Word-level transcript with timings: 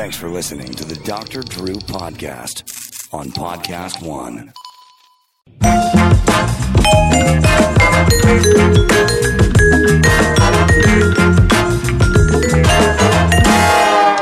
Thanks 0.00 0.16
for 0.16 0.30
listening 0.30 0.72
to 0.72 0.84
the 0.86 0.94
Dr. 1.04 1.42
Drew 1.42 1.74
Podcast 1.74 2.64
on 3.12 3.30
Podcast 3.32 4.02
One. 4.02 4.50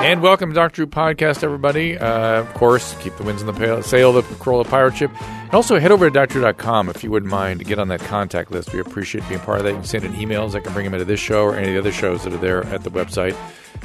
And 0.04 0.20
welcome 0.20 0.50
to 0.50 0.54
Dr. 0.56 0.75
Drew 0.75 0.86
Podcast, 0.88 1.45
everybody. 1.45 1.96
Uh, 1.96 2.40
of 2.40 2.52
course, 2.54 2.96
keep 3.00 3.16
the 3.16 3.22
winds 3.22 3.40
in 3.40 3.46
the 3.46 3.82
sail 3.82 4.12
the 4.12 4.22
Carolla 4.22 4.68
Pirate 4.68 4.96
Ship. 4.96 5.12
And 5.22 5.54
also 5.54 5.79
head 5.79 5.92
over 5.92 6.10
to 6.10 6.18
drdrew.com 6.18 6.88
if 6.88 7.04
you 7.04 7.12
wouldn't 7.12 7.30
mind 7.30 7.60
to 7.60 7.64
get 7.64 7.79
on 7.79 7.86
that 7.86 8.00
contact 8.00 8.50
list. 8.50 8.72
We 8.72 8.80
appreciate 8.80 9.29
being 9.29 9.38
part 9.38 9.58
of 9.58 9.64
that. 9.64 9.70
You 9.70 9.76
can 9.76 9.84
send 9.84 10.04
in 10.04 10.12
emails. 10.14 10.56
I 10.56 10.60
can 10.60 10.72
bring 10.72 10.86
them 10.86 10.95
into 10.95 11.04
this 11.04 11.20
show 11.20 11.45
or 11.45 11.54
any 11.54 11.68
of 11.68 11.74
the 11.74 11.79
other 11.88 11.92
shows 11.96 12.24
that 12.24 12.32
are 12.32 12.38
there 12.38 12.64
at 12.64 12.82
the 12.82 12.90
website. 12.90 13.36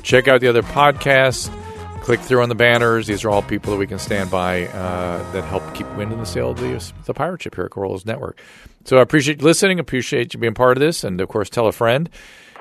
Check 0.01 0.27
out 0.27 0.41
the 0.41 0.47
other 0.47 0.63
podcasts. 0.63 1.55
Click 2.03 2.19
through 2.19 2.43
on 2.43 2.49
the 2.49 2.55
banners. 2.55 3.07
These 3.07 3.23
are 3.23 3.29
all 3.29 3.41
people 3.41 3.71
that 3.71 3.77
we 3.77 3.87
can 3.87 3.97
stand 3.97 4.29
by 4.29 4.67
uh, 4.67 5.31
that 5.31 5.45
help 5.45 5.63
keep 5.73 5.87
wind 5.95 6.11
in 6.11 6.19
the 6.19 6.25
sail 6.25 6.51
of 6.51 6.59
the, 6.59 6.93
the 7.05 7.13
pirate 7.13 7.41
ship 7.41 7.55
here 7.55 7.63
at 7.63 7.71
Carolla's 7.71 8.05
Network. 8.05 8.41
So 8.83 8.97
I 8.97 9.01
appreciate 9.01 9.39
you 9.39 9.45
listening. 9.45 9.79
Appreciate 9.79 10.33
you 10.33 10.39
being 10.41 10.53
part 10.53 10.75
of 10.75 10.81
this. 10.81 11.05
And, 11.05 11.21
of 11.21 11.29
course, 11.29 11.49
tell 11.49 11.65
a 11.65 11.71
friend. 11.71 12.09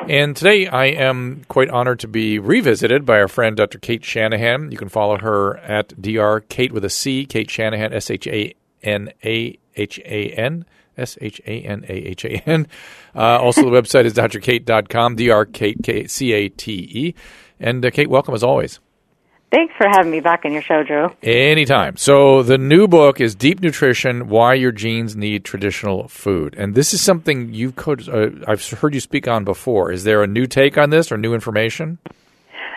And 0.08 0.36
today 0.36 0.68
I 0.68 0.84
am 0.84 1.42
quite 1.48 1.70
honored 1.70 1.98
to 2.00 2.08
be 2.08 2.38
revisited 2.38 3.04
by 3.04 3.18
our 3.20 3.26
friend 3.26 3.56
Dr. 3.56 3.80
Cate 3.80 4.04
Shanahan. 4.04 4.70
You 4.70 4.78
can 4.78 4.88
follow 4.88 5.18
her 5.18 5.56
at 5.58 6.00
Dr. 6.00 6.44
Cate 6.48 6.70
with 6.70 6.84
a 6.84 6.90
C, 6.90 7.26
Cate 7.26 7.50
Shanahan, 7.50 7.92
S 7.92 8.12
H 8.12 8.28
A 8.28 8.54
N 8.84 9.12
A 9.24 9.58
H 9.74 9.98
A 9.98 10.28
N. 10.30 10.64
S 10.96 11.18
H 11.20 11.40
A 11.46 11.62
N 11.62 11.84
A 11.88 11.92
H 11.92 12.24
A 12.26 12.48
N. 12.48 12.68
Uh, 13.12 13.40
also, 13.40 13.62
the 13.62 13.70
website 13.70 14.04
is 14.04 14.14
drcate.com, 14.14 15.16
Dr. 15.16 15.46
Cate, 15.46 16.10
C 16.10 16.32
A 16.32 16.48
T 16.48 16.72
E. 16.72 17.14
And 17.58 17.84
uh, 17.84 17.90
Cate, 17.90 18.08
welcome 18.08 18.34
as 18.34 18.44
always. 18.44 18.78
Thanks 19.52 19.74
for 19.76 19.86
having 19.86 20.10
me 20.10 20.20
back 20.20 20.46
on 20.46 20.52
your 20.52 20.62
show, 20.62 20.82
Drew. 20.82 21.10
Anytime. 21.22 21.98
So 21.98 22.42
the 22.42 22.56
new 22.56 22.88
book 22.88 23.20
is 23.20 23.34
Deep 23.34 23.60
Nutrition: 23.60 24.28
Why 24.28 24.54
Your 24.54 24.72
Genes 24.72 25.14
Need 25.14 25.44
Traditional 25.44 26.08
Food, 26.08 26.54
and 26.56 26.74
this 26.74 26.94
is 26.94 27.02
something 27.02 27.52
you 27.52 27.70
could 27.72 28.08
uh, 28.08 28.30
I've 28.48 28.64
heard 28.70 28.94
you 28.94 29.00
speak 29.00 29.28
on 29.28 29.44
before. 29.44 29.92
Is 29.92 30.04
there 30.04 30.22
a 30.22 30.26
new 30.26 30.46
take 30.46 30.78
on 30.78 30.88
this 30.88 31.12
or 31.12 31.18
new 31.18 31.34
information? 31.34 31.98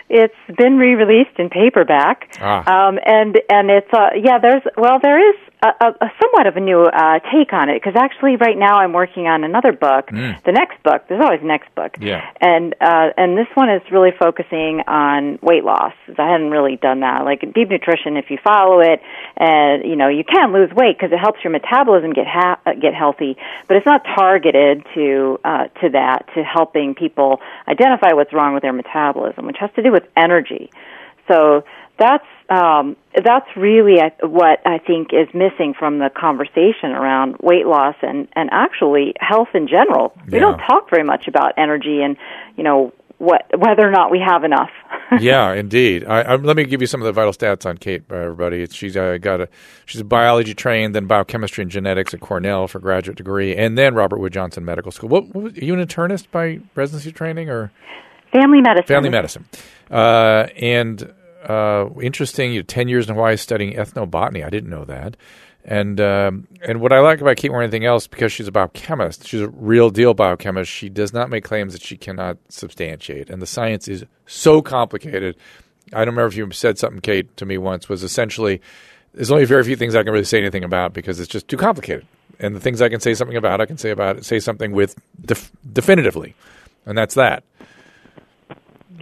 It's 0.08 0.34
been 0.56 0.76
re-released 0.76 1.38
in 1.38 1.48
paperback, 1.48 2.36
Ah. 2.40 2.60
um, 2.88 2.98
and 3.06 3.40
and 3.48 3.70
it's 3.70 3.92
uh, 3.92 4.10
yeah. 4.22 4.38
There's 4.38 4.62
well, 4.76 4.98
there 5.02 5.18
is 5.30 5.34
a, 5.66 5.84
a, 5.84 5.88
a 6.06 6.08
somewhat 6.20 6.46
of 6.46 6.56
a 6.56 6.60
new 6.60 6.82
uh, 6.82 7.18
take 7.32 7.52
on 7.52 7.68
it 7.68 7.82
because 7.82 7.94
actually, 7.96 8.36
right 8.36 8.56
now, 8.56 8.78
I'm 8.78 8.92
working 8.92 9.26
on 9.26 9.44
another 9.44 9.72
book. 9.72 10.10
The 10.44 10.52
next 10.52 10.82
book. 10.82 11.04
There's 11.08 11.22
always 11.22 11.40
next 11.42 11.74
book. 11.74 11.94
Mm. 11.94 12.06
Yeah. 12.06 12.30
And 12.40 12.74
uh, 12.80 13.10
and 13.16 13.36
this 13.36 13.48
one 13.54 13.70
is 13.70 13.82
really 13.90 14.10
focusing 14.18 14.82
on 14.86 15.38
weight 15.42 15.64
loss. 15.64 15.94
I 16.18 16.30
hadn't 16.30 16.50
really 16.50 16.76
done 16.76 17.00
that. 17.00 17.24
Like 17.24 17.40
deep 17.54 17.68
nutrition, 17.68 18.16
if 18.16 18.30
you 18.30 18.38
follow 18.42 18.80
it, 18.80 19.00
and 19.36 19.84
you 19.84 19.96
know 19.96 20.08
you 20.08 20.24
can 20.24 20.52
lose 20.52 20.70
weight 20.72 20.96
because 20.98 21.12
it 21.12 21.18
helps 21.18 21.42
your 21.42 21.52
metabolism 21.52 22.12
get 22.12 22.26
ha- 22.26 22.60
uh, 22.66 22.74
get 22.74 22.94
healthy. 22.94 23.36
But 23.68 23.76
it's 23.76 23.86
not 23.86 24.04
targeted 24.04 24.86
to 24.94 25.40
uh, 25.44 25.64
to 25.80 25.90
that 25.90 26.28
to 26.34 26.42
helping 26.42 26.94
people 26.94 27.40
identify 27.68 28.12
what's 28.12 28.32
wrong 28.32 28.54
with 28.54 28.62
their 28.62 28.72
metabolism, 28.72 29.46
which 29.46 29.58
has 29.58 29.70
to 29.76 29.82
do 29.82 29.92
with 29.92 30.04
energy. 30.16 30.70
So 31.28 31.64
that's 31.98 32.26
um, 32.48 32.96
that's 33.14 33.48
really 33.56 33.96
what 34.22 34.60
I 34.64 34.78
think 34.78 35.08
is 35.12 35.28
missing 35.34 35.74
from 35.78 35.98
the 35.98 36.10
conversation 36.14 36.90
around 36.90 37.36
weight 37.42 37.66
loss 37.66 37.96
and 38.02 38.28
and 38.34 38.50
actually 38.52 39.14
health 39.18 39.48
in 39.54 39.66
general. 39.68 40.12
We 40.30 40.38
don't 40.38 40.58
talk 40.58 40.88
very 40.90 41.04
much 41.04 41.26
about 41.28 41.54
energy 41.56 42.02
and 42.02 42.16
you 42.56 42.62
know 42.62 42.92
what 43.18 43.46
whether 43.58 43.86
or 43.86 43.90
not 43.90 44.10
we 44.10 44.22
have 44.24 44.44
enough. 44.44 44.70
yeah, 45.20 45.54
indeed. 45.54 46.04
I, 46.04 46.22
I, 46.22 46.36
let 46.36 46.56
me 46.56 46.64
give 46.64 46.80
you 46.80 46.86
some 46.86 47.00
of 47.00 47.06
the 47.06 47.12
vital 47.12 47.32
stats 47.32 47.66
on 47.66 47.78
Cate, 47.78 48.04
uh, 48.10 48.16
everybody. 48.16 48.66
She's 48.66 48.96
uh, 48.96 49.18
got 49.20 49.40
a 49.40 49.48
she's 49.84 50.00
a 50.00 50.04
biology 50.04 50.54
trained, 50.54 50.94
then 50.94 51.06
biochemistry 51.06 51.62
and 51.62 51.70
genetics 51.70 52.14
at 52.14 52.20
Cornell 52.20 52.68
for 52.68 52.78
graduate 52.78 53.16
degree, 53.16 53.56
and 53.56 53.76
then 53.76 53.94
Robert 53.94 54.20
Wood 54.20 54.32
Johnson 54.32 54.64
Medical 54.64 54.92
School. 54.92 55.08
What, 55.08 55.34
what 55.34 55.44
was, 55.44 55.52
are 55.58 55.64
you 55.64 55.74
an 55.74 55.84
internist 55.84 56.30
by 56.30 56.60
residency 56.74 57.10
training 57.10 57.48
or 57.48 57.72
Family 58.32 58.60
medicine. 58.60 58.86
family 58.86 59.08
medicine? 59.08 59.44
Uh, 59.90 60.48
and 60.56 61.12
uh, 61.46 61.88
interesting, 62.00 62.52
you 62.52 62.62
ten 62.62 62.88
years 62.88 63.08
in 63.08 63.14
Hawaii 63.14 63.36
studying 63.36 63.74
ethnobotany. 63.74 64.44
I 64.44 64.50
didn't 64.50 64.70
know 64.70 64.84
that. 64.84 65.16
And 65.68 66.00
um, 66.00 66.46
and 66.62 66.80
what 66.80 66.92
I 66.92 67.00
like 67.00 67.20
about 67.20 67.38
Cate 67.38 67.50
more 67.50 67.60
than 67.60 67.70
anything 67.70 67.86
else, 67.86 68.06
because 68.06 68.32
she's 68.32 68.46
a 68.46 68.52
biochemist, 68.52 69.26
she's 69.26 69.40
a 69.40 69.48
real 69.48 69.90
deal 69.90 70.14
biochemist. 70.14 70.70
She 70.70 70.88
does 70.88 71.12
not 71.12 71.28
make 71.28 71.42
claims 71.42 71.72
that 71.72 71.82
she 71.82 71.96
cannot 71.96 72.38
substantiate, 72.48 73.30
and 73.30 73.42
the 73.42 73.46
science 73.46 73.88
is 73.88 74.04
so 74.26 74.62
complicated. 74.62 75.34
I 75.92 76.04
don't 76.04 76.14
remember 76.14 76.28
if 76.28 76.36
you 76.36 76.48
said 76.52 76.78
something, 76.78 77.00
Cate, 77.00 77.36
to 77.36 77.46
me 77.46 77.58
once. 77.58 77.88
Was 77.88 78.04
essentially 78.04 78.60
there's 79.12 79.32
only 79.32 79.44
very 79.44 79.64
few 79.64 79.74
things 79.74 79.96
I 79.96 80.04
can 80.04 80.12
really 80.12 80.24
say 80.24 80.38
anything 80.38 80.62
about 80.62 80.92
because 80.92 81.18
it's 81.18 81.30
just 81.30 81.48
too 81.48 81.56
complicated. 81.56 82.06
And 82.38 82.54
the 82.54 82.60
things 82.60 82.80
I 82.80 82.88
can 82.88 83.00
say 83.00 83.14
something 83.14 83.36
about, 83.36 83.60
I 83.60 83.66
can 83.66 83.78
say 83.78 83.90
about 83.90 84.24
say 84.24 84.38
something 84.38 84.70
with 84.70 84.94
def- 85.24 85.50
definitively, 85.72 86.36
and 86.84 86.96
that's 86.96 87.14
that. 87.14 87.42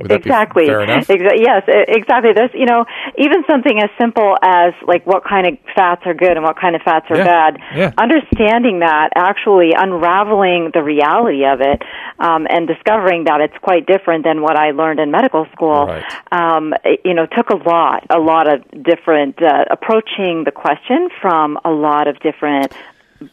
Would 0.00 0.10
exactly. 0.12 0.66
fair 0.66 0.80
enough? 0.82 1.06
Exa- 1.06 1.38
yes, 1.38 1.62
exactly. 1.68 2.32
There's, 2.34 2.50
you 2.54 2.66
know, 2.66 2.84
even 3.16 3.44
something 3.48 3.80
as 3.80 3.90
simple 4.00 4.36
as 4.42 4.74
like 4.86 5.06
what 5.06 5.24
kind 5.24 5.46
of 5.46 5.54
fats 5.74 6.02
are 6.06 6.14
good 6.14 6.32
and 6.32 6.42
what 6.42 6.58
kind 6.58 6.74
of 6.74 6.82
fats 6.82 7.06
are 7.10 7.16
Yeah, 7.16 7.24
bad. 7.24 7.58
yeah. 7.74 7.90
Understanding 7.96 8.80
that, 8.80 9.10
actually 9.14 9.70
unraveling 9.76 10.70
the 10.74 10.82
reality 10.82 11.44
of 11.44 11.60
it, 11.60 11.82
um, 12.18 12.46
and 12.50 12.66
discovering 12.66 13.24
that 13.24 13.40
it's 13.40 13.56
quite 13.62 13.86
different 13.86 14.24
than 14.24 14.42
what 14.42 14.56
I 14.56 14.72
learned 14.72 15.00
in 15.00 15.10
medical 15.10 15.46
school. 15.52 15.86
Right. 15.86 16.04
Um, 16.32 16.74
it- 16.84 17.00
you 17.04 17.14
know, 17.14 17.26
took 17.26 17.50
a 17.50 17.56
lot, 17.56 18.04
a 18.10 18.18
lot 18.18 18.52
of 18.52 18.62
different 18.82 19.40
uh, 19.42 19.64
approaching 19.70 20.44
the 20.44 20.52
question 20.52 21.08
from 21.20 21.58
a 21.64 21.70
lot 21.70 22.08
of 22.08 22.18
different 22.20 22.72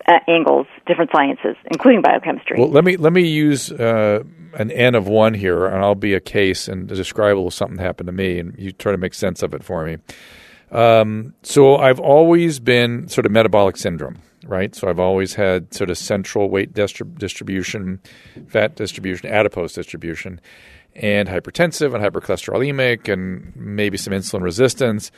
uh, 0.07 0.19
angles, 0.28 0.68
different 0.88 1.12
sciences, 1.16 1.56
including 1.72 2.02
biochemistry. 2.02 2.57
Well, 2.59 2.69
let 2.69 2.84
me 2.84 2.97
let 2.97 3.13
me 3.13 3.28
use 3.28 3.72
uh, 3.72 4.24
an 4.53 4.72
N 4.72 4.96
of 4.96 5.07
one 5.07 5.34
here, 5.34 5.66
and 5.66 5.84
I'll 5.84 5.96
be 5.96 6.13
a 6.13 6.19
case 6.19 6.68
and 6.68 6.88
describe 6.88 7.35
a 7.35 7.38
little 7.38 7.52
something 7.52 7.78
happened 7.78 8.07
to 8.07 8.13
me, 8.13 8.40
and 8.40 8.57
you 8.57 8.72
try 8.72 8.91
to 8.91 8.97
make 8.97 9.13
sense 9.13 9.44
of 9.44 9.53
it 9.53 9.63
for 9.63 9.85
me. 9.85 9.97
Um, 10.72 11.34
so 11.44 11.75
I've 11.75 12.00
always 12.00 12.59
been 12.59 13.07
sort 13.09 13.25
of 13.25 13.31
metabolic 13.31 13.75
syndrome, 13.75 14.19
right? 14.46 14.74
So 14.74 14.88
I've 14.88 15.00
always 15.00 15.34
had 15.34 15.74
sort 15.74 15.90
of 15.90 15.97
central 15.97 16.50
weight 16.50 16.74
distrib- 16.74 17.18
distribution, 17.18 18.00
fat 18.47 18.75
distribution, 18.75 19.30
adipose 19.30 19.74
distribution, 19.74 20.40
and 20.96 21.28
hypertensive 21.28 21.94
and 21.94 22.03
hypercholesterolemic, 22.03 23.12
and 23.12 23.53
maybe 23.56 23.97
some 23.97 24.13
insulin 24.13 24.41
resistance. 24.41 25.12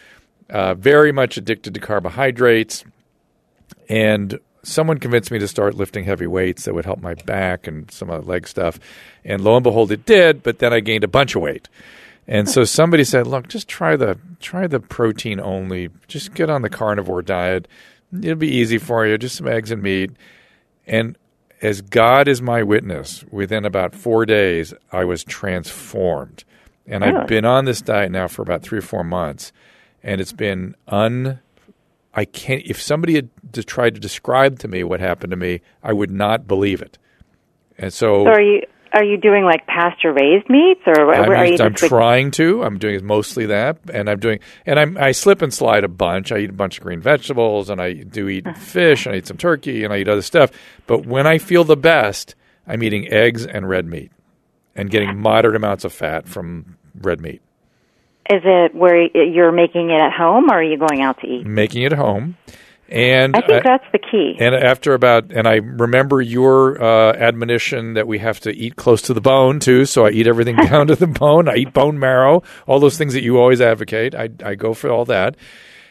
Uh, 0.50 0.74
very 0.74 1.12
much 1.12 1.38
addicted 1.38 1.74
to 1.74 1.80
carbohydrates, 1.80 2.84
and 3.90 4.40
someone 4.64 4.98
convinced 4.98 5.32
me 5.32 5.40
to 5.40 5.48
start 5.48 5.76
lifting 5.76 6.06
heavy 6.06 6.28
weights 6.28 6.66
that 6.66 6.74
would 6.74 6.86
help 6.86 7.02
my 7.02 7.14
back 7.14 7.68
and 7.68 7.90
some 7.92 8.10
of 8.10 8.24
the 8.24 8.30
leg 8.30 8.48
stuff. 8.48 8.80
And 9.24 9.44
lo 9.44 9.56
and 9.56 9.64
behold, 9.64 9.92
it 9.92 10.06
did. 10.06 10.42
But 10.42 10.60
then 10.60 10.74
I 10.74 10.80
gained 10.80 11.04
a 11.04 11.10
bunch 11.10 11.36
of 11.36 11.42
weight. 11.42 11.70
And 12.28 12.48
so 12.48 12.64
somebody 12.64 13.04
said, 13.04 13.28
"Look, 13.28 13.50
just 13.50 13.68
try 13.68 13.96
the 13.96 14.18
try 14.40 14.68
the 14.68 14.80
protein 14.80 15.40
only. 15.40 15.90
Just 16.08 16.34
get 16.34 16.50
on 16.50 16.62
the 16.62 16.70
carnivore 16.70 17.22
diet. 17.22 17.68
It'll 18.18 18.36
be 18.36 18.48
easy 18.48 18.78
for 18.78 19.06
you. 19.06 19.18
Just 19.18 19.36
some 19.36 19.48
eggs 19.48 19.72
and 19.72 19.84
meat." 19.84 20.12
And 20.88 21.18
as 21.62 21.82
God 21.82 22.28
is 22.28 22.42
my 22.42 22.64
witness, 22.64 23.26
within 23.30 23.66
about 23.66 23.96
four 23.96 24.26
days, 24.26 24.74
I 24.92 25.06
was 25.06 25.24
transformed. 25.24 26.44
And 26.86 27.04
I've 27.06 27.28
been 27.28 27.46
on 27.46 27.66
this 27.66 27.82
diet 27.82 28.12
now 28.12 28.28
for 28.28 28.42
about 28.42 28.62
three 28.62 28.80
or 28.80 28.84
four 28.84 29.04
months, 29.04 29.54
and 30.04 30.20
it's 30.20 30.34
been 30.34 30.76
un. 30.88 31.40
I 32.14 32.26
can't. 32.26 32.64
If 32.66 32.82
somebody 32.82 33.16
had 33.16 33.30
to 33.54 33.64
tried 33.64 33.96
to 33.96 34.00
describe 34.00 34.60
to 34.60 34.68
me 34.68 34.84
what 34.84 35.00
happened 35.00 35.32
to 35.32 35.38
me, 35.38 35.62
I 35.82 35.94
would 35.94 36.12
not 36.12 36.48
believe 36.48 36.82
it. 36.82 36.98
And 37.78 37.92
so, 37.92 38.26
So 38.26 38.32
are 38.32 38.42
you 38.42 38.62
are 38.94 39.04
you 39.04 39.18
doing 39.18 39.44
like 39.44 39.66
pasture 39.66 40.14
raised 40.14 40.48
meats 40.50 40.82
or 40.86 41.14
I'm, 41.14 41.30
are 41.30 41.46
you 41.46 41.58
I'm 41.60 41.74
just 41.74 41.84
like- 41.84 41.90
trying 41.90 42.32
to. 42.32 42.64
I'm 42.64 42.78
doing 42.78 43.04
mostly 43.04 43.48
that, 43.48 43.80
and 43.92 44.10
I'm 44.10 44.20
doing, 44.20 44.40
and 44.66 44.80
I'm 44.80 44.98
I 44.98 45.12
slip 45.12 45.42
and 45.42 45.54
slide 45.54 45.84
a 45.84 45.88
bunch. 45.88 46.32
I 46.32 46.40
eat 46.40 46.52
a 46.52 46.54
bunch 46.54 46.78
of 46.78 46.84
green 46.84 47.02
vegetables, 47.02 47.70
and 47.70 47.82
I 47.82 47.94
do 47.94 48.30
eat 48.30 48.46
uh-huh. 48.46 48.60
fish, 48.60 49.06
and 49.06 49.16
I 49.16 49.18
eat 49.18 49.28
some 49.28 49.38
turkey, 49.38 49.84
and 49.84 49.92
I 49.92 49.98
eat 49.98 50.08
other 50.08 50.22
stuff. 50.22 50.52
But 50.86 51.06
when 51.06 51.26
I 51.26 51.40
feel 51.40 51.64
the 51.64 51.78
best, 51.78 52.36
I'm 52.68 52.84
eating 52.84 53.12
eggs 53.12 53.46
and 53.46 53.68
red 53.68 53.88
meat, 53.88 54.12
and 54.76 54.92
getting 54.92 55.10
uh-huh. 55.10 55.18
moderate 55.18 55.56
amounts 55.56 55.84
of 55.84 55.94
fat 55.94 56.28
from 56.28 56.78
red 56.96 57.20
meat. 57.20 57.42
Is 58.30 58.42
it 58.46 58.74
where 58.74 58.96
you're 59.16 59.52
making 59.52 59.90
it 59.90 60.00
at 60.00 60.14
home 60.14 60.50
or 60.50 60.60
are 60.60 60.64
you 60.64 60.78
going 60.78 61.02
out 61.02 61.20
to 61.22 61.28
eat? 61.28 61.46
Making 61.46 61.82
it 61.84 61.92
home, 61.92 62.38
and 62.88 63.36
I 63.36 63.42
think 63.42 63.64
that's 63.64 63.86
the 63.92 64.00
key. 64.00 64.36
And 64.40 64.56
after 64.56 64.94
about, 64.94 65.32
and 65.32 65.48
I 65.48 65.56
remember 65.56 66.22
your 66.22 66.82
uh, 66.82 67.14
admonition 67.14 67.96
that 67.96 68.08
we 68.08 68.20
have 68.20 68.40
to 68.42 68.52
eat 68.52 68.76
close 68.76 69.02
to 69.04 69.14
the 69.14 69.22
bone 69.22 69.60
too. 69.60 69.86
So 69.86 70.06
I 70.06 70.12
eat 70.12 70.28
everything 70.28 70.56
down 70.70 70.88
to 70.88 70.96
the 70.96 71.08
bone. 71.08 71.50
I 71.50 71.56
eat 71.56 71.74
bone 71.74 72.00
marrow, 72.00 72.44
all 72.68 72.80
those 72.80 72.98
things 72.98 73.14
that 73.14 73.24
you 73.24 73.40
always 73.40 73.60
advocate. 73.62 74.16
I, 74.16 74.30
I 74.44 74.56
go 74.56 74.74
for 74.74 74.90
all 74.90 75.06
that. 75.06 75.36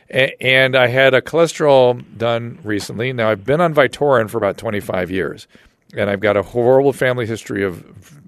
A- 0.08 0.34
and 0.43 0.76
I 0.76 0.87
had 0.87 1.12
a 1.12 1.20
cholesterol 1.20 2.02
done 2.17 2.61
recently. 2.62 3.12
Now 3.12 3.31
I've 3.31 3.44
been 3.44 3.61
on 3.61 3.75
Vytorin 3.75 4.31
for 4.31 4.38
about 4.38 4.56
25 4.56 5.11
years, 5.11 5.49
and 5.94 6.08
I've 6.08 6.20
got 6.20 6.37
a 6.37 6.43
horrible 6.43 6.93
family 6.93 7.26
history 7.26 7.64
of 7.64 7.84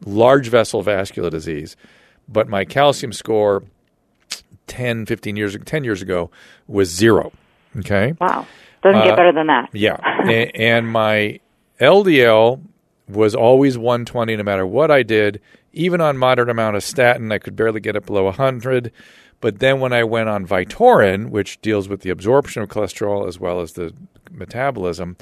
large 0.07 0.49
vessel 0.49 0.83
vascular 0.83 1.31
disease. 1.31 1.77
But 2.27 2.49
my 2.49 2.65
calcium 2.65 3.13
score 3.13 3.63
10, 4.67 5.07
15 5.07 5.37
years, 5.37 5.57
10 5.65 5.85
years 5.85 6.03
ago 6.03 6.31
was 6.67 6.89
zero. 6.91 7.33
Okay. 7.79 8.15
Wow. 8.21 8.47
Doesn't 8.83 9.01
Uh, 9.01 9.05
get 9.05 9.17
better 9.17 9.33
than 9.33 9.47
that. 9.49 9.69
Yeah. 9.73 9.97
A- 10.29 10.51
and 10.55 10.89
my 10.89 11.41
LDL 11.81 12.61
was 13.09 13.35
always 13.35 13.77
120 13.77 14.37
no 14.37 14.43
matter 14.43 14.67
what 14.67 14.91
I 14.91 15.03
did. 15.03 15.41
Even 15.73 16.01
on 16.01 16.17
moderate 16.17 16.49
amount 16.49 16.77
of 16.77 16.85
statin, 16.85 17.33
I 17.33 17.39
could 17.39 17.57
barely 17.57 17.81
get 17.81 17.97
it 17.97 18.07
below 18.07 18.25
100. 18.25 18.93
But 19.41 19.59
then 19.59 19.81
when 19.81 19.93
I 19.93 20.05
went 20.05 20.29
on 20.29 20.47
Vytorin, 20.47 21.31
which 21.31 21.61
deals 21.61 21.89
with 21.89 22.01
the 22.03 22.11
absorption 22.11 22.63
of 22.63 22.69
cholesterol 22.69 23.27
as 23.29 23.39
well 23.41 23.61
as 23.61 23.73
the 23.73 23.93
metabolism, 24.31 25.17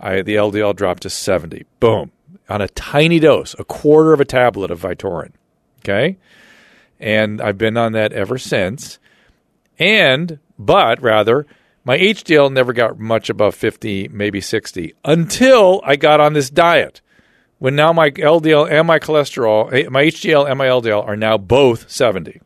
I, 0.00 0.22
the 0.22 0.34
LDL 0.36 0.74
dropped 0.74 1.02
to 1.02 1.10
70. 1.10 1.66
Boom. 1.78 2.10
On 2.48 2.60
a 2.60 2.68
tiny 2.68 3.20
dose, 3.20 3.54
a 3.58 3.64
quarter 3.64 4.12
of 4.12 4.20
a 4.20 4.24
tablet 4.24 4.70
of 4.70 4.80
Vytorin. 4.80 5.32
Okay. 5.80 6.16
And 7.00 7.40
I've 7.40 7.58
been 7.58 7.76
on 7.76 7.92
that 7.92 8.12
ever 8.12 8.38
since. 8.38 8.98
And, 9.78 10.38
but 10.58 11.00
rather, 11.02 11.46
my 11.84 11.98
HDL 11.98 12.52
never 12.52 12.72
got 12.72 12.98
much 12.98 13.30
above 13.30 13.54
50, 13.54 14.08
maybe 14.08 14.40
60, 14.40 14.94
until 15.04 15.80
I 15.84 15.96
got 15.96 16.20
on 16.20 16.34
this 16.34 16.50
diet. 16.50 17.00
When 17.58 17.74
now 17.74 17.92
my 17.92 18.10
LDL 18.10 18.70
and 18.70 18.86
my 18.86 18.98
cholesterol, 18.98 19.72
eh, 19.72 19.88
my 19.88 20.04
HDL 20.04 20.48
and 20.48 20.58
my 20.58 20.66
LDL 20.66 21.06
are 21.06 21.16
now 21.16 21.36
both 21.38 21.90
70. 21.90 22.40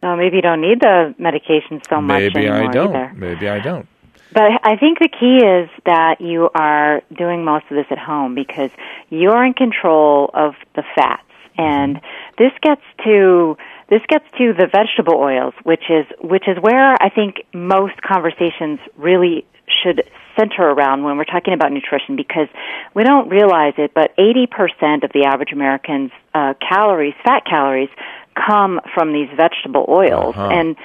So 0.00 0.16
maybe 0.16 0.36
you 0.36 0.42
don't 0.42 0.60
need 0.60 0.80
the 0.80 1.14
medication 1.18 1.80
so 1.88 2.00
much 2.00 2.20
Maybe 2.20 2.48
I 2.48 2.70
don't. 2.70 2.94
either. 2.94 3.12
Maybe 3.14 3.48
I 3.48 3.60
don't. 3.60 3.88
But 4.32 4.60
I 4.64 4.76
think 4.76 4.98
the 4.98 5.08
key 5.08 5.44
is 5.44 5.70
that 5.86 6.20
you 6.20 6.50
are 6.54 7.02
doing 7.16 7.44
most 7.44 7.64
of 7.70 7.76
this 7.76 7.86
at 7.90 7.98
home 7.98 8.34
because 8.34 8.70
you're 9.08 9.44
in 9.44 9.54
control 9.54 10.30
of 10.34 10.54
the 10.74 10.82
fats, 10.94 11.22
and 11.58 12.00
this 12.38 12.52
gets 12.62 12.82
to 13.04 13.56
this 13.88 14.02
gets 14.08 14.24
to 14.38 14.52
the 14.52 14.66
vegetable 14.66 15.14
oils, 15.14 15.54
which 15.62 15.84
is 15.90 16.06
which 16.20 16.44
is 16.48 16.56
where 16.60 16.94
I 17.00 17.08
think 17.10 17.36
most 17.54 18.00
conversations 18.02 18.78
really 18.96 19.46
should 19.82 20.02
center 20.36 20.62
around 20.62 21.02
when 21.02 21.16
we're 21.16 21.24
talking 21.24 21.54
about 21.54 21.72
nutrition 21.72 22.14
because 22.16 22.48
we 22.94 23.04
don't 23.04 23.28
realize 23.30 23.72
it, 23.78 23.92
but 23.94 24.14
80% 24.18 25.02
of 25.02 25.10
the 25.12 25.24
average 25.26 25.50
American's 25.52 26.10
uh, 26.34 26.52
calories, 26.60 27.14
fat 27.24 27.44
calories, 27.46 27.88
come 28.34 28.80
from 28.94 29.12
these 29.14 29.28
vegetable 29.34 29.86
oils, 29.88 30.36
Uh-huh. 30.36 30.48
and 30.52 30.76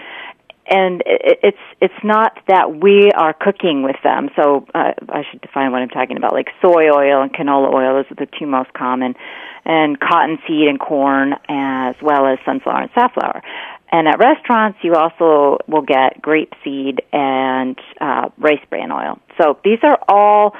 and 0.67 1.03
it's 1.05 1.57
it's 1.81 2.03
not 2.03 2.37
that 2.47 2.81
we 2.81 3.11
are 3.11 3.33
cooking 3.33 3.83
with 3.83 3.97
them. 4.03 4.29
So 4.35 4.65
uh, 4.73 4.93
I 5.09 5.23
should 5.29 5.41
define 5.41 5.71
what 5.71 5.81
I'm 5.81 5.89
talking 5.89 6.17
about. 6.17 6.33
Like 6.33 6.49
soy 6.61 6.89
oil 6.89 7.21
and 7.21 7.33
canola 7.33 7.73
oil, 7.73 7.95
those 7.95 8.11
are 8.11 8.25
the 8.25 8.31
two 8.39 8.45
most 8.45 8.71
common, 8.73 9.15
and 9.65 9.99
cottonseed 9.99 10.67
and 10.67 10.79
corn, 10.79 11.33
as 11.49 11.95
well 12.01 12.27
as 12.27 12.39
sunflower 12.45 12.83
and 12.83 12.91
safflower. 12.93 13.41
And 13.91 14.07
at 14.07 14.19
restaurants, 14.19 14.79
you 14.83 14.93
also 14.95 15.57
will 15.67 15.81
get 15.81 16.21
grapeseed 16.21 16.99
and 17.11 17.77
uh, 17.99 18.29
rice 18.37 18.63
bran 18.69 18.91
oil. 18.91 19.19
So 19.37 19.59
these 19.65 19.79
are 19.83 19.99
all 20.07 20.55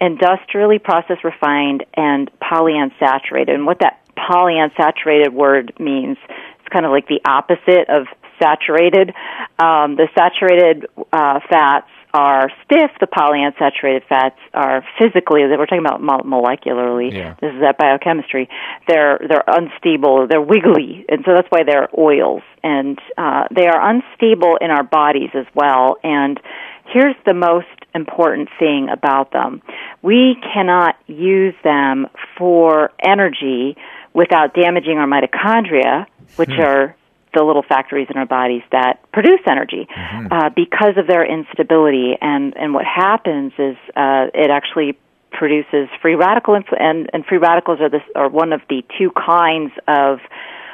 industrially 0.00 0.78
processed, 0.78 1.24
refined, 1.24 1.84
and 1.94 2.30
polyunsaturated. 2.40 3.50
And 3.50 3.66
what 3.66 3.80
that 3.80 4.00
polyunsaturated 4.16 5.32
word 5.32 5.72
means, 5.80 6.16
it's 6.28 6.68
kind 6.72 6.86
of 6.86 6.92
like 6.92 7.08
the 7.08 7.20
opposite 7.24 7.88
of 7.88 8.06
saturated. 8.38 9.14
Um, 9.58 9.96
the 9.96 10.08
saturated 10.14 10.86
uh, 11.12 11.40
fats 11.48 11.88
are 12.16 12.50
stiff. 12.64 12.90
The 12.98 13.06
polyunsaturated 13.06 14.06
fats 14.08 14.38
are 14.54 14.82
physically. 14.98 15.42
We're 15.42 15.66
talking 15.66 15.84
about 15.84 16.00
molecularly. 16.00 17.12
Yeah. 17.12 17.34
This 17.40 17.52
is 17.52 17.60
that 17.60 17.76
biochemistry. 17.78 18.48
They're 18.88 19.20
they're 19.28 19.44
unstable. 19.46 20.26
They're 20.28 20.40
wiggly, 20.40 21.04
and 21.08 21.22
so 21.26 21.32
that's 21.34 21.48
why 21.50 21.64
they're 21.64 21.88
oils. 21.96 22.42
And 22.62 22.98
uh, 23.18 23.44
they 23.54 23.66
are 23.66 23.90
unstable 23.90 24.56
in 24.60 24.70
our 24.70 24.82
bodies 24.82 25.30
as 25.34 25.46
well. 25.54 25.96
And 26.02 26.40
here's 26.92 27.16
the 27.26 27.34
most 27.34 27.68
important 27.94 28.48
thing 28.58 28.88
about 28.90 29.32
them: 29.32 29.60
we 30.02 30.36
cannot 30.54 30.96
use 31.06 31.54
them 31.64 32.06
for 32.38 32.92
energy 33.06 33.76
without 34.14 34.54
damaging 34.54 34.96
our 34.96 35.06
mitochondria, 35.06 36.06
which 36.36 36.58
are 36.58 36.96
the 37.36 37.44
little 37.44 37.62
factories 37.62 38.08
in 38.10 38.16
our 38.16 38.26
bodies 38.26 38.62
that 38.72 39.00
produce 39.12 39.40
energy 39.46 39.86
uh, 40.30 40.50
because 40.56 40.96
of 40.96 41.06
their 41.06 41.24
instability. 41.24 42.16
And, 42.20 42.56
and 42.56 42.72
what 42.72 42.84
happens 42.84 43.52
is 43.58 43.76
uh, 43.94 44.32
it 44.34 44.50
actually 44.50 44.98
produces 45.30 45.88
free 46.00 46.14
radical 46.14 46.54
infl- 46.54 46.80
and, 46.80 47.10
and 47.12 47.24
free 47.26 47.38
radicals 47.38 47.80
are 47.80 47.90
this 47.90 48.02
are 48.14 48.28
one 48.28 48.52
of 48.52 48.62
the 48.68 48.82
two 48.98 49.10
kinds 49.10 49.72
of 49.86 50.18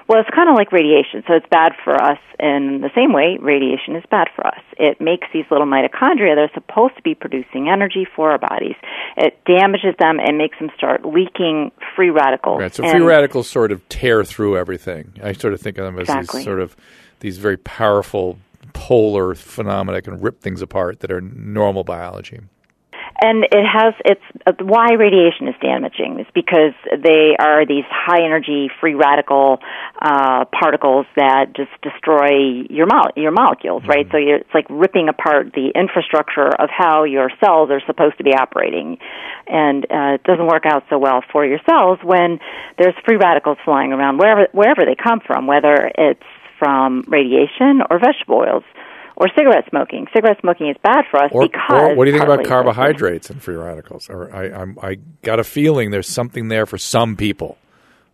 well 0.09 0.21
it's 0.21 0.31
kind 0.35 0.49
of 0.49 0.55
like 0.57 0.73
radiation 0.73 1.23
so 1.27 1.35
it's 1.35 1.47
bad 1.51 1.73
for 1.85 1.95
us 2.03 2.19
in 2.41 2.81
the 2.81 2.91
same 2.95 3.13
way 3.13 3.39
radiation 3.41 3.97
is 3.97 4.05
bad 4.11 4.29
for 4.35 4.47
us 4.47 4.61
it 4.79 5.01
makes 5.01 5.27
these 5.33 5.45
little 5.51 5.67
mitochondria 5.67 6.35
that 6.35 6.49
are 6.51 6.51
supposed 6.55 6.97
to 6.97 7.03
be 7.03 7.15
producing 7.15 7.69
energy 7.69 8.07
for 8.17 8.31
our 8.31 8.39
bodies 8.39 8.77
it 9.17 9.39
damages 9.45 9.95
them 9.99 10.19
and 10.21 10.39
makes 10.39 10.59
them 10.59 10.71
start 10.77 11.05
leaking 11.05 11.71
free 11.97 12.11
radicals 12.11 12.61
Right. 12.61 12.75
So 12.75 12.83
And- 12.83 12.93
free 12.93 13.01
radicals 13.07 13.49
sort 13.49 13.73
of 13.73 13.87
tear 13.89 14.25
through 14.25 14.57
everything. 14.57 15.13
I 15.23 15.33
sort 15.33 15.55
of 15.55 15.61
think 15.61 15.79
of 15.79 15.85
them 15.85 15.97
as 15.99 16.03
Exactly. 16.09 16.39
these 16.39 16.45
sort 16.45 16.61
of 16.61 16.77
these 17.21 17.39
very 17.39 17.57
powerful 17.57 18.39
polar 18.73 19.35
phenomena 19.35 19.99
that 19.99 20.03
can 20.03 20.21
rip 20.21 20.41
things 20.41 20.63
apart 20.63 21.01
that 21.01 21.11
are 21.13 21.21
normal 21.21 21.85
biology. 21.85 22.41
And 23.23 23.45
it 23.45 23.65
has 23.65 23.95
it's 24.05 24.21
uh, 24.47 24.53
why 24.61 24.95
radiation 24.99 25.47
is 25.49 25.55
damaging 25.63 26.19
is 26.19 26.27
because 26.35 26.75
they 26.91 27.37
are 27.39 27.65
these 27.65 27.85
high 27.89 28.25
energy 28.25 28.69
free 28.81 28.95
radical 28.95 29.61
uh, 30.01 30.45
particles 30.47 31.07
that 31.15 31.55
just 31.55 31.71
destroy 31.83 32.67
your 32.69 32.87
mole- 32.87 33.15
your 33.17 33.31
molecules 33.31 33.83
right? 33.87 34.07
So 34.11 34.19
you're, 34.19 34.39
it's 34.39 34.55
like 34.55 34.67
ripping 34.69 35.09
apart 35.09 35.53
the 35.55 35.73
infrastructure 35.75 36.49
of 36.49 36.69
how 36.71 37.05
your 37.05 37.31
cells 37.41 37.71
are 37.71 37.81
supposed 37.87 38.19
to 38.19 38.25
be 38.25 38.35
operating. 38.35 38.99
And 39.47 39.85
uh, 39.85 40.15
it 40.15 40.25
doesn't 40.25 40.47
work 40.47 40.65
out 40.67 40.85
so 40.91 40.99
well 40.99 41.23
for 41.33 41.45
your 41.45 41.59
cells 41.69 41.99
when 42.03 42.39
there's 42.79 42.95
free 43.05 43.17
radicals 43.17 43.59
flying 43.65 43.93
around 43.93 44.19
wherever 44.19 44.49
wherever 44.53 44.85
they 44.85 44.97
come 44.97 45.21
from 45.27 45.47
whether 45.47 45.91
it's 45.97 46.23
from 46.59 47.05
radiation 47.09 47.83
or 47.91 47.99
vegetable 47.99 48.37
oils 48.37 48.65
or 49.23 49.29
cigarette 49.37 49.65
smoking. 49.71 50.07
Cigarette 50.13 50.39
smoking 50.41 50.69
is 50.69 50.77
bad 50.83 51.05
for 51.11 51.23
us 51.23 51.31
Or, 51.33 51.43
because 51.43 51.93
or 51.93 51.95
what 51.95 52.05
do 52.07 52.11
you 52.11 52.19
think 52.19 52.29
about 52.29 52.45
carbohydrates 52.45 53.31
and 53.31 53.41
free 53.43 53.55
radicals? 53.55 54.11
Or 54.11 54.35
I, 54.35 54.47
I'm, 54.51 54.77
I 54.83 54.97
got 55.23 55.39
a 55.39 55.45
feeling 55.45 55.91
there's 55.91 56.09
something 56.09 56.49
there 56.49 56.67
for 56.67 56.77
some 56.79 57.17
people. 57.17 57.57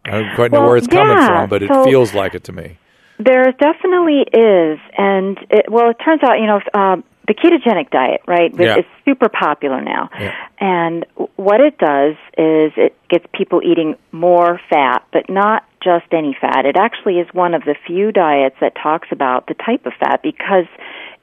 I 0.05 0.11
don't 0.11 0.35
quite 0.35 0.53
know 0.53 0.61
Well, 0.61 0.69
where 0.69 0.77
it's 0.77 0.87
coming 0.87 1.17
yeah, 1.17 1.27
from, 1.41 1.49
but 1.51 1.63
it 1.63 1.71
so- 1.73 1.85
feels 1.85 2.15
like 2.15 2.35
it 2.35 2.45
to 2.45 2.53
me. 2.53 2.79
There 3.21 3.51
definitely 3.51 4.21
is, 4.33 4.79
and 4.97 5.37
it, 5.51 5.67
well, 5.69 5.91
it 5.91 5.97
turns 6.05 6.23
out 6.23 6.39
you 6.39 6.47
know 6.47 6.61
um, 6.73 7.03
the 7.27 7.35
ketogenic 7.35 7.91
diet, 7.91 8.21
right? 8.29 8.53
Yeah. 8.57 8.77
It's 8.77 8.89
super 9.05 9.29
popular 9.29 9.81
now, 9.83 10.09
Yeah. 10.17 10.37
and 10.61 11.05
what 11.35 11.61
it 11.61 11.79
does 11.79 12.15
is 12.39 12.73
it 12.77 12.97
gets 13.11 13.27
people 13.35 13.61
eating 13.65 13.97
more 14.13 14.61
fat, 14.71 15.05
but 15.13 15.29
not 15.29 15.65
just 15.83 16.07
any 16.13 16.37
fat. 16.41 16.65
It 16.65 16.77
actually 16.77 17.15
is 17.19 17.27
one 17.33 17.55
of 17.55 17.63
the 17.65 17.75
few 17.89 18.13
diets 18.13 18.55
that 18.61 18.75
talks 18.81 19.09
about 19.11 19.49
the 19.49 19.55
type 19.55 19.85
of 19.85 19.95
fat 19.99 20.21
because 20.23 20.67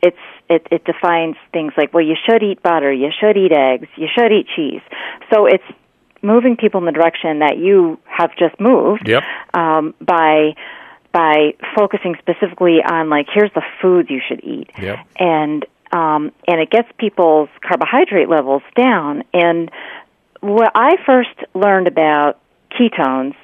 it's 0.05 0.17
it, 0.50 0.67
it 0.71 0.85
defines 0.85 1.35
things 1.51 1.74
like 1.77 1.93
well, 1.93 2.05
you 2.05 2.15
should 2.25 2.43
eat 2.43 2.62
butter, 2.62 2.91
you 2.91 3.09
should 3.19 3.38
eat 3.38 3.51
eggs, 3.51 3.88
you 3.95 4.07
should 4.15 4.31
eat 4.31 4.47
cheese. 4.55 4.81
So 5.33 5.45
it's 5.45 5.63
moving 6.21 6.57
people 6.57 6.79
in 6.79 6.85
the 6.85 6.91
direction 6.91 7.39
that 7.39 7.57
you 7.57 8.00
have 8.05 8.31
just 8.38 8.59
moved 8.59 9.07
Yep. 9.07 9.24
um, 9.53 9.93
by 10.01 10.55
by 11.12 11.53
focusing 11.75 12.15
specifically 12.19 12.79
on 12.83 13.09
like 13.09 13.27
here's 13.33 13.53
the 13.53 13.63
foods 13.81 14.09
you 14.09 14.21
should 14.27 14.43
eat 14.43 14.69
Yep. 14.81 15.00
and 15.17 15.65
um, 15.91 16.31
and 16.47 16.59
it 16.59 16.69
gets 16.69 16.89
people's 16.97 17.50
carbohydrate 17.62 18.27
levels 18.29 18.63
down 18.75 19.24
and 19.33 19.71
what 20.41 20.71
I 20.75 20.97
first 21.05 21.35
learned 21.53 21.88
about 21.88 22.39
ketones 22.77 23.35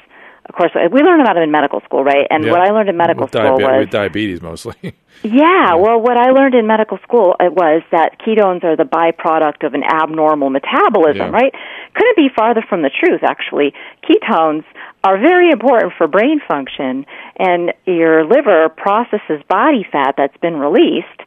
of 0.52 0.56
course 0.58 0.72
we 0.92 1.00
learned 1.02 1.22
about 1.22 1.36
them 1.36 1.44
in 1.44 1.52
medical 1.52 1.80
school 1.82 2.04
right 2.04 2.28
and 2.30 2.44
Yeah. 2.44 2.52
what 2.52 2.62
I 2.62 2.72
learned 2.72 2.90
in 2.90 2.98
medical 2.98 3.24
with, 3.24 3.32
school 3.32 3.58
diabe- 3.58 3.62
was 3.72 3.80
with 3.86 3.90
diabetes 3.90 4.42
mostly. 4.42 4.76
yeah, 5.24 5.76
well, 5.76 6.00
what 6.02 6.18
I 6.18 6.32
learned 6.32 6.56
in 6.56 6.68
medical 6.68 6.98
school 7.00 7.36
it 7.40 7.54
was 7.54 7.84
that 7.92 8.20
ketones 8.20 8.64
are 8.66 8.76
the 8.76 8.84
byproduct 8.84 9.66
of 9.66 9.74
an 9.74 9.84
abnormal 9.84 10.50
metabolism, 10.50 11.28
Yeah. 11.32 11.40
right? 11.40 11.54
Couldn't 11.94 12.18
be 12.18 12.28
farther 12.36 12.64
from 12.68 12.82
the 12.82 12.90
truth, 12.90 13.22
actually. 13.24 13.74
Ketones 14.04 14.64
are 15.04 15.18
very 15.18 15.52
important 15.52 15.94
for 15.98 16.08
brain 16.08 16.42
function, 16.48 17.06
and 17.38 17.74
your 17.86 18.26
liver 18.26 18.70
processes 18.70 19.42
body 19.48 19.86
fat 19.92 20.16
that's 20.18 20.38
been 20.38 20.58
released 20.58 21.20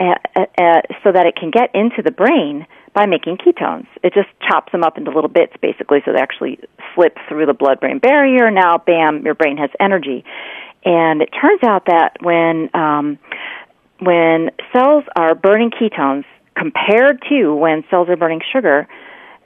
uh, 0.00 0.14
uh, 0.36 0.46
uh, 0.60 0.80
so 1.02 1.12
that 1.12 1.26
it 1.26 1.36
can 1.36 1.50
get 1.50 1.70
into 1.74 2.02
the 2.02 2.10
brain 2.10 2.66
by 2.94 3.06
making 3.06 3.38
ketones. 3.38 3.86
It 4.02 4.14
just 4.14 4.28
chops 4.48 4.72
them 4.72 4.84
up 4.84 4.96
into 4.96 5.10
little 5.10 5.28
bits, 5.28 5.52
basically, 5.60 5.98
so 6.04 6.12
they 6.12 6.20
actually 6.20 6.60
slip 6.94 7.16
through 7.28 7.46
the 7.46 7.54
blood-brain 7.54 7.98
barrier. 7.98 8.50
Now, 8.50 8.78
bam, 8.78 9.24
your 9.24 9.34
brain 9.34 9.56
has 9.56 9.70
energy. 9.80 10.24
And 10.84 11.20
it 11.22 11.30
turns 11.30 11.62
out 11.62 11.86
that 11.86 12.18
when 12.20 12.70
um, 12.74 13.18
when 14.00 14.50
cells 14.72 15.04
are 15.16 15.34
burning 15.34 15.70
ketones 15.70 16.24
compared 16.56 17.22
to 17.28 17.54
when 17.54 17.84
cells 17.90 18.08
are 18.08 18.16
burning 18.16 18.42
sugar, 18.52 18.86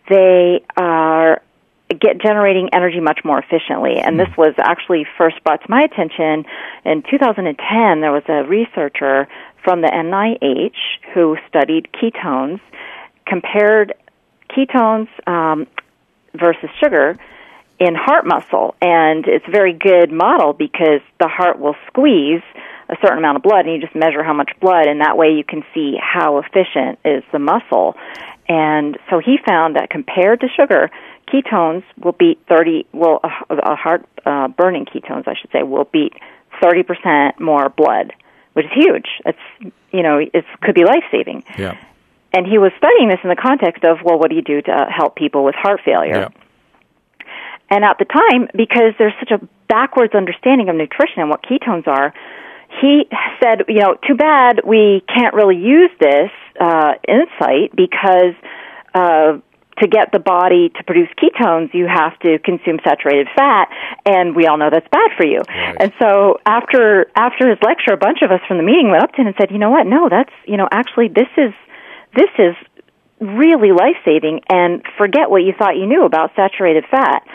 they 0.09 0.65
are 0.77 1.41
get 1.89 2.21
generating 2.21 2.69
energy 2.75 3.01
much 3.01 3.21
more 3.25 3.39
efficiently. 3.39 3.97
And 3.99 4.21
this 4.21 4.29
was 4.37 4.55
actually 4.59 5.07
first 5.17 5.43
brought 5.43 5.63
to 5.63 5.71
my 5.71 5.83
attention 5.83 6.45
in 6.85 7.03
2010. 7.09 8.01
There 8.01 8.13
was 8.13 8.25
a 8.29 8.45
researcher 8.45 9.27
from 9.65 9.81
the 9.81 9.89
NIH 9.89 11.15
who 11.15 11.37
studied 11.49 11.89
ketones, 11.93 12.61
compared 13.29 13.95
ketones 14.51 15.09
um, 15.27 15.67
versus 16.35 16.71
sugar 16.81 17.17
in 17.79 17.95
heart 17.95 18.27
muscle, 18.27 18.75
and 18.83 19.27
it's 19.27 19.47
a 19.47 19.51
very 19.51 19.73
good 19.73 20.11
model 20.11 20.53
because 20.53 21.01
the 21.21 21.29
heart 21.29 21.59
will 21.61 21.77
squeeze 21.87 22.43
a 22.89 22.97
certain 23.03 23.19
amount 23.19 23.37
of 23.37 23.43
blood, 23.43 23.67
and 23.67 23.75
you 23.75 23.81
just 23.81 23.95
measure 23.95 24.23
how 24.25 24.33
much 24.33 24.51
blood, 24.61 24.87
and 24.87 25.01
that 25.01 25.17
way 25.17 25.33
you 25.33 25.45
can 25.45 25.63
see 25.75 25.97
how 26.01 26.39
efficient 26.39 26.99
is 27.05 27.23
the 27.33 27.39
muscle. 27.39 27.95
And 28.49 28.99
so 29.11 29.19
he 29.19 29.39
found 29.47 29.77
that 29.77 29.91
compared 29.91 30.41
to 30.41 30.49
sugar, 30.49 30.91
ketones 31.29 31.85
will 32.03 32.13
beat 32.13 32.41
30, 32.49 32.87
well, 32.93 33.21
a, 33.51 33.77
heart 33.77 34.07
uh, 34.25 34.49
burning 34.49 34.87
ketones, 34.87 35.29
I 35.29 35.35
should 35.39 35.51
say, 35.53 35.63
will 35.63 35.85
beat 35.85 36.15
30% 36.63 37.39
more 37.39 37.69
blood, 37.69 38.15
which 38.55 38.67
is 38.67 38.73
huge. 38.75 39.07
It's, 39.27 39.75
you 39.93 40.03
know, 40.03 40.19
it 40.19 40.45
could 40.63 40.75
be 40.75 40.85
life 40.85 41.05
saving. 41.11 41.45
Yeah. 41.59 41.77
And 42.33 42.47
he 42.47 42.59
was 42.59 42.73
studying 42.77 43.09
this 43.09 43.19
in 43.23 43.31
the 43.31 43.41
context 43.41 43.85
of, 43.85 43.99
well, 44.05 44.19
what 44.19 44.29
do 44.31 44.37
you 44.37 44.43
do 44.43 44.61
to 44.63 44.87
help 44.95 45.17
people 45.17 45.45
with 45.45 45.55
heart 45.55 45.81
failure? 45.85 46.29
Yeah. 46.29 47.27
And 47.71 47.85
at 47.85 47.99
the 47.99 48.05
time, 48.05 48.49
because 48.57 48.95
there's 48.99 49.15
such 49.19 49.31
a 49.31 49.41
backwards 49.69 50.15
understanding 50.15 50.69
of 50.69 50.77
nutrition 50.77 51.21
and 51.21 51.31
what 51.31 51.43
ketones 51.43 51.87
are, 51.87 52.13
he 52.81 53.05
said, 53.43 53.65
you 53.69 53.81
know, 53.81 53.97
too 54.07 54.15
bad 54.15 54.61
we 54.65 55.03
can't 55.09 55.35
really 55.35 55.57
use 55.57 55.91
this 56.01 56.31
uh, 56.61 56.95
insight 57.07 57.75
because 57.75 58.35
uh, 58.95 59.39
to 59.81 59.89
get 59.89 60.13
the 60.13 60.19
body 60.19 60.71
to 60.71 60.85
produce 60.85 61.09
ketones, 61.17 61.73
you 61.73 61.87
have 61.87 62.19
to 62.21 62.39
consume 62.41 62.79
saturated 62.85 63.29
fat, 63.37 63.69
and 64.05 64.35
we 64.35 64.47
all 64.47 64.59
know 64.59 64.71
that's 64.71 64.89
bad 64.91 65.11
for 65.17 65.27
you. 65.27 65.41
Right. 65.49 65.77
And 65.81 65.93
so 66.01 66.39
after 66.45 67.11
after 67.15 67.49
his 67.49 67.59
lecture, 67.63 67.93
a 67.93 67.97
bunch 67.97 68.19
of 68.23 68.31
us 68.31 68.41
from 68.47 68.57
the 68.57 68.65
meeting 68.65 68.91
went 68.91 69.03
up 69.03 69.13
to 69.13 69.21
him 69.21 69.29
and 69.29 69.37
said, 69.39 69.51
you 69.51 69.59
know 69.59 69.71
what? 69.71 69.87
No, 69.87 70.09
that's 70.09 70.33
you 70.47 70.57
know 70.57 70.69
actually 70.71 71.09
this 71.09 71.29
is 71.37 71.53
this 72.15 72.31
is 72.39 72.55
really 73.21 73.73
life 73.73 73.97
saving, 74.05 74.41
and 74.49 74.83
forget 74.97 75.31
what 75.31 75.43
you 75.43 75.53
thought 75.59 75.77
you 75.77 75.87
knew 75.87 76.05
about 76.05 76.31
saturated 76.37 76.85
fat. 76.91 77.27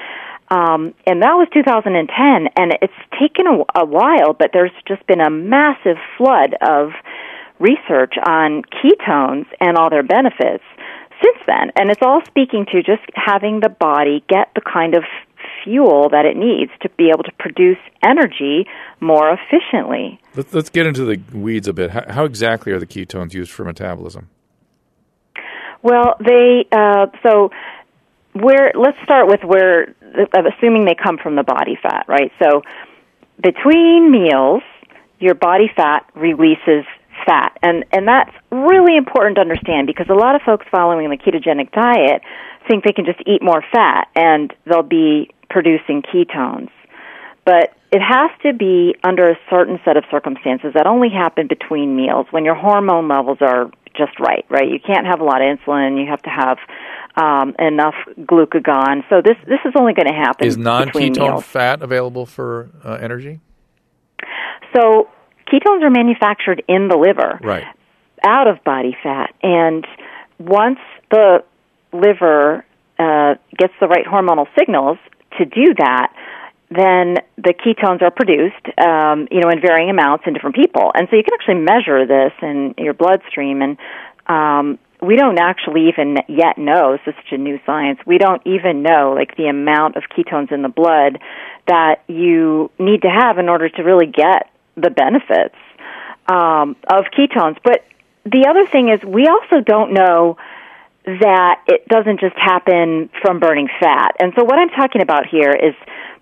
Um, 0.50 0.94
and 1.08 1.22
that 1.22 1.34
was 1.34 1.48
2010, 1.54 2.48
and 2.56 2.78
it's 2.82 2.94
taken 3.20 3.48
a, 3.48 3.82
a 3.82 3.86
while, 3.86 4.34
but 4.34 4.52
there's 4.54 4.72
just 4.88 5.06
been 5.08 5.22
a 5.22 5.30
massive 5.30 5.98
flood 6.18 6.56
of 6.62 6.92
research 7.60 8.14
on 8.26 8.62
ketones 8.64 9.46
and 9.60 9.78
all 9.78 9.90
their 9.90 10.04
benefits 10.04 10.64
since 11.24 11.38
then. 11.48 11.72
And 11.76 11.90
it's 11.90 12.02
all 12.02 12.22
speaking 12.26 12.66
to 12.72 12.84
just 12.84 13.04
having 13.16 13.62
the 13.62 13.70
body 13.70 14.24
get 14.28 14.50
the 14.56 14.62
kind 14.62 14.96
of 14.96 15.04
fuel 15.64 16.10
that 16.10 16.26
it 16.26 16.36
needs 16.36 16.72
to 16.82 16.90
be 16.98 17.10
able 17.10 17.24
to 17.24 17.32
produce 17.40 17.78
energy 18.04 18.68
more 19.00 19.30
efficiently. 19.32 20.20
Let's, 20.36 20.70
get 20.70 20.86
into 20.86 21.06
the 21.06 21.22
weeds 21.38 21.68
a 21.68 21.74
bit. 21.74 21.92
How, 21.92 22.06
how 22.10 22.26
exactly 22.26 22.72
are 22.74 22.80
the 22.80 22.88
ketones 22.88 23.34
used 23.34 23.52
for 23.52 23.64
metabolism? 23.64 24.30
Well, 25.84 26.16
they 26.20 26.66
uh, 26.72 27.08
so 27.22 27.52
where 28.34 28.72
let's 28.74 28.98
start 29.04 29.28
with 29.28 29.44
where 29.44 29.94
assuming 30.34 30.86
they 30.86 30.96
come 30.96 31.18
from 31.22 31.36
the 31.36 31.44
body 31.44 31.78
fat, 31.82 32.06
right? 32.08 32.32
So 32.42 32.64
between 33.42 34.10
meals, 34.10 34.64
your 35.20 35.36
body 35.36 35.70
fat 35.76 36.10
releases 36.16 36.86
fat, 37.26 37.58
and 37.62 37.86
and 37.92 38.08
that's 38.08 38.32
really 38.50 38.96
important 38.96 39.36
to 39.36 39.42
understand 39.42 39.88
because 39.88 40.08
a 40.10 40.16
lot 40.16 40.36
of 40.36 40.42
folks 40.42 40.66
following 40.72 41.10
the 41.10 41.18
ketogenic 41.18 41.72
diet 41.72 42.22
think 42.68 42.86
they 42.86 42.94
can 42.94 43.06
just 43.06 43.20
eat 43.28 43.44
more 43.44 43.64
fat 43.72 44.08
and 44.16 44.54
they'll 44.66 44.84
be 44.84 45.30
producing 45.50 46.02
ketones, 46.02 46.70
but 47.46 47.76
it 47.92 48.02
has 48.02 48.32
to 48.42 48.54
be 48.54 48.96
under 49.04 49.30
a 49.30 49.38
certain 49.50 49.80
set 49.86 49.98
of 49.98 50.04
circumstances 50.10 50.72
that 50.74 50.88
only 50.88 51.10
happen 51.10 51.48
between 51.48 51.96
meals. 51.96 52.26
When 52.32 52.46
your 52.46 52.56
hormone 52.56 53.08
levels 53.08 53.38
are 53.42 53.70
just 53.96 54.20
right, 54.20 54.46
right? 54.50 54.70
You 54.70 54.80
can't 54.80 55.06
have 55.06 55.20
a 55.20 55.24
lot 55.24 55.42
of 55.42 55.58
insulin. 55.58 56.00
You 56.02 56.10
have 56.10 56.22
to 56.24 56.30
have 56.30 56.58
um, 57.16 57.56
enough 57.60 57.96
glucagon. 58.20 59.04
So 59.10 59.22
this 59.24 59.38
this 59.48 59.60
is 59.66 59.74
only 59.80 59.94
going 59.94 60.08
to 60.08 60.14
happen. 60.14 60.48
Is 60.48 60.58
non-ketone 60.58 61.44
fat 61.44 61.82
available 61.82 62.26
for 62.26 62.70
uh, 62.84 62.94
energy? 63.02 63.40
So 64.76 65.10
ketones 65.52 65.84
are 65.84 65.90
manufactured 65.92 66.64
in 66.68 66.88
the 66.88 66.98
liver, 66.98 67.40
Right. 67.44 67.66
out 68.24 68.48
of 68.48 68.64
body 68.64 68.98
fat, 69.04 69.34
and 69.44 69.86
once 70.40 70.80
the 71.12 71.44
liver 71.92 72.66
uh, 72.98 73.36
gets 73.58 73.74
the 73.80 73.88
right 73.88 74.06
hormonal 74.06 74.48
signals 74.58 74.98
to 75.38 75.46
do 75.46 75.74
that, 75.78 76.12
then 76.70 77.18
the 77.38 77.54
ketones 77.54 78.02
are 78.02 78.12
produced, 78.12 78.66
um, 78.80 79.28
you 79.32 79.42
know, 79.42 79.50
in 79.50 79.62
varying 79.62 79.90
amounts 79.90 80.24
in 80.26 80.34
different 80.34 80.56
people, 80.56 80.92
and 80.96 81.08
so 81.10 81.16
you 81.16 81.24
can 81.24 81.34
actually 81.34 81.62
measure 81.62 82.06
this 82.06 82.34
in 82.42 82.76
your 82.78 82.94
bloodstream. 82.94 83.62
And 83.62 83.78
um, 84.28 84.80
we 85.02 85.16
don't 85.16 85.38
actually 85.40 85.90
even 85.90 86.18
yet 86.28 86.58
know. 86.58 86.94
This 86.94 87.14
is 87.14 87.16
such 87.24 87.34
a 87.34 87.38
new 87.38 87.60
science. 87.66 88.00
We 88.06 88.18
don't 88.18 88.42
even 88.46 88.82
know 88.82 89.14
like 89.16 89.36
the 89.36 89.48
amount 89.48 89.98
of 89.98 90.04
ketones 90.16 90.52
in 90.52 90.62
the 90.62 90.70
blood 90.70 91.20
that 91.68 92.04
you 92.08 92.72
need 92.80 93.02
to 93.02 93.10
have 93.10 93.38
in 93.38 93.50
order 93.50 93.70
to 93.70 93.84
really 93.84 94.08
get 94.08 94.50
the 94.76 94.90
benefits 94.90 95.56
um, 96.28 96.76
of 96.90 97.06
ketones. 97.18 97.58
But 97.64 97.86
the 98.26 98.48
other 98.50 98.66
thing 98.68 98.90
is, 98.90 99.04
we 99.04 99.28
also 99.28 99.62
don't 99.62 99.94
know 99.94 100.38
that 101.06 101.62
it 101.68 101.88
doesn't 101.90 102.22
just 102.22 102.36
happen 102.38 103.10
from 103.22 103.40
burning 103.40 103.68
fat. 103.80 104.16
And 104.20 104.32
so, 104.38 104.44
what 104.44 104.58
I'm 104.58 104.70
talking 104.70 105.02
about 105.02 105.28
here 105.28 105.52
is 105.52 105.76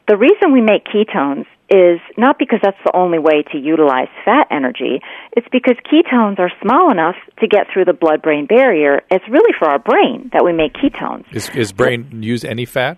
the 0.07 0.17
reason 0.17 0.51
we 0.51 0.61
make 0.61 0.85
ketones 0.85 1.45
is 1.69 1.99
not 2.17 2.37
because 2.37 2.59
that's 2.61 2.77
the 2.85 2.93
only 2.95 3.17
way 3.19 3.43
to 3.51 3.57
utilize 3.57 4.09
fat 4.25 4.45
energy. 4.51 4.99
It's 5.37 5.47
because 5.51 5.75
ketones 5.89 6.37
are 6.39 6.51
small 6.61 6.91
enough 6.91 7.15
to 7.39 7.47
get 7.47 7.67
through 7.71 7.85
the 7.85 7.93
blood 7.93 8.21
brain 8.21 8.45
barrier. 8.45 9.01
It's 9.09 9.23
really 9.29 9.53
for 9.57 9.69
our 9.69 9.79
brain 9.79 10.29
that 10.33 10.43
we 10.43 10.51
make 10.51 10.73
ketones. 10.73 11.23
Is, 11.33 11.49
is 11.55 11.71
brain 11.71 12.21
use 12.21 12.43
any 12.43 12.65
fat? 12.65 12.97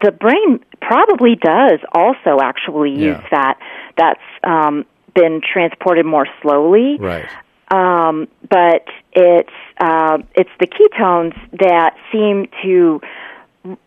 The 0.00 0.12
brain 0.12 0.60
probably 0.80 1.34
does 1.34 1.80
also 1.92 2.38
actually 2.40 2.90
use 2.90 3.16
Yeah. 3.18 3.28
fat 3.28 3.56
that's 3.96 4.20
um, 4.44 4.84
been 5.14 5.40
transported 5.40 6.06
more 6.06 6.26
slowly. 6.42 6.98
Right. 7.00 7.26
um, 7.72 8.28
but 8.48 8.84
it's 9.12 9.50
uh, 9.80 10.18
it's 10.36 10.50
the 10.60 10.66
ketones 10.68 11.34
that 11.58 11.96
seem 12.12 12.46
to 12.62 13.00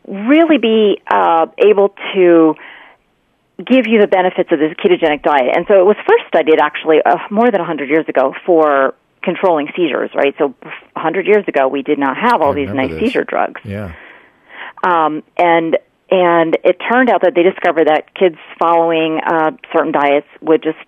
really 0.07 0.57
be 0.57 1.01
uh, 1.09 1.47
able 1.57 1.95
to 2.13 2.55
give 3.57 3.87
you 3.87 3.99
the 3.99 4.07
benefits 4.07 4.49
of 4.51 4.59
this 4.59 4.73
ketogenic 4.73 5.21
diet. 5.23 5.55
And 5.55 5.65
so 5.67 5.79
it 5.79 5.85
was 5.85 5.97
first 6.07 6.23
studied 6.27 6.59
actually 6.59 6.97
uh, 7.05 7.17
more 7.29 7.51
than 7.51 7.59
100 7.59 7.89
years 7.89 8.07
ago 8.07 8.33
for 8.45 8.95
controlling 9.21 9.67
seizures, 9.75 10.11
right? 10.15 10.33
So 10.37 10.55
100 10.93 11.27
years 11.27 11.45
ago 11.47 11.67
we 11.67 11.81
did 11.81 11.99
not 11.99 12.15
have 12.17 12.41
all 12.41 12.51
I 12.51 12.55
these 12.55 12.69
nice 12.73 12.91
this. 12.91 12.99
seizure 12.99 13.23
drugs. 13.23 13.61
Yeah. 13.65 13.93
Um, 14.83 15.23
and 15.37 15.77
and 16.11 16.57
it 16.63 16.77
turned 16.91 17.09
out 17.09 17.21
that 17.21 17.33
they 17.35 17.43
discovered 17.43 17.87
that 17.87 18.15
kids 18.15 18.37
following 18.57 19.19
uh, 19.19 19.51
certain 19.71 19.91
diets 19.91 20.25
would 20.41 20.63
just 20.63 20.79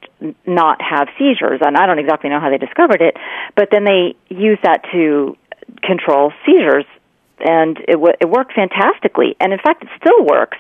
not 0.48 0.82
have 0.82 1.10
seizures. 1.20 1.62
And 1.64 1.78
I 1.78 1.86
don't 1.86 2.00
exactly 2.00 2.30
know 2.32 2.40
how 2.40 2.50
they 2.50 2.58
discovered 2.58 3.02
it, 3.02 3.16
but 3.56 3.70
then 3.72 3.84
they 3.84 4.16
used 4.30 4.64
that 4.64 4.84
to 4.92 5.38
control 5.84 6.34
seizures, 6.44 6.86
and 7.44 7.78
it, 7.88 7.94
w- 7.94 8.14
it 8.20 8.30
worked 8.30 8.54
fantastically. 8.54 9.36
And 9.40 9.54
in 9.54 9.60
fact, 9.60 9.84
it 9.84 9.90
still 10.02 10.24
works. 10.26 10.58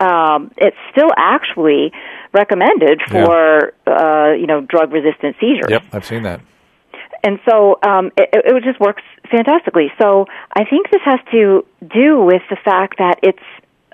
Um, 0.00 0.50
it's 0.56 0.76
still 0.90 1.10
actually 1.16 1.92
recommended 2.32 3.00
Yeah. 3.10 3.24
for 3.26 3.72
uh, 3.86 4.32
you 4.32 4.46
know 4.46 4.60
drug 4.62 4.92
resistant 4.92 5.36
seizures 5.40 5.70
Yep. 5.70 5.82
I've 5.92 6.04
seen 6.04 6.22
that. 6.24 6.40
and 7.22 7.38
so 7.48 7.78
um, 7.86 8.10
it, 8.16 8.30
it 8.32 8.64
just 8.64 8.80
works 8.80 9.02
fantastically. 9.30 9.92
So 10.00 10.26
I 10.52 10.64
think 10.64 10.90
this 10.90 11.02
has 11.04 11.20
to 11.32 11.64
do 11.94 12.20
with 12.20 12.42
the 12.50 12.56
fact 12.64 12.98
that 12.98 13.20
it's 13.22 13.38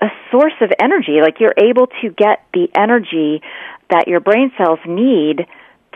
a 0.01 0.07
source 0.31 0.53
of 0.61 0.71
energy. 0.79 1.19
Like 1.21 1.39
you're 1.39 1.53
able 1.57 1.87
to 2.01 2.09
get 2.09 2.45
the 2.53 2.69
energy 2.75 3.41
that 3.89 4.07
your 4.07 4.19
brain 4.21 4.51
cells 4.57 4.79
need 4.87 5.45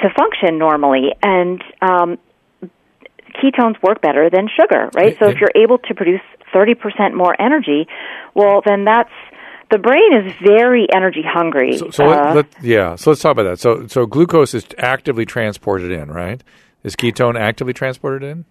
to 0.01 0.09
function 0.17 0.57
normally, 0.59 1.13
and 1.23 1.63
um, 1.81 2.17
ketones 3.41 3.81
work 3.81 4.01
better 4.01 4.29
than 4.29 4.47
sugar, 4.47 4.89
right? 4.95 5.17
So 5.19 5.29
if 5.29 5.39
you're 5.39 5.51
able 5.55 5.77
to 5.79 5.93
produce 5.93 6.21
30% 6.53 7.13
more 7.13 7.35
energy, 7.41 7.87
well, 8.33 8.61
then 8.65 8.85
that's 8.85 9.11
the 9.71 9.79
brain 9.79 10.13
is 10.13 10.33
very 10.41 10.87
energy 10.93 11.23
hungry. 11.25 11.77
So, 11.77 11.89
so 11.89 12.05
Uh, 12.05 12.07
let, 12.07 12.35
let, 12.35 12.63
yeah. 12.63 12.95
So 12.95 13.11
let's 13.11 13.21
talk 13.21 13.31
about 13.31 13.43
that. 13.43 13.59
So 13.59 13.87
so 13.87 14.05
glucose 14.05 14.53
is 14.53 14.65
actively 14.77 15.25
transported 15.25 15.91
in, 15.91 16.11
right? 16.11 16.43
Is 16.83 16.95
ketone 16.95 17.39
actively 17.39 17.73
transported 17.73 18.23
in? 18.23 18.45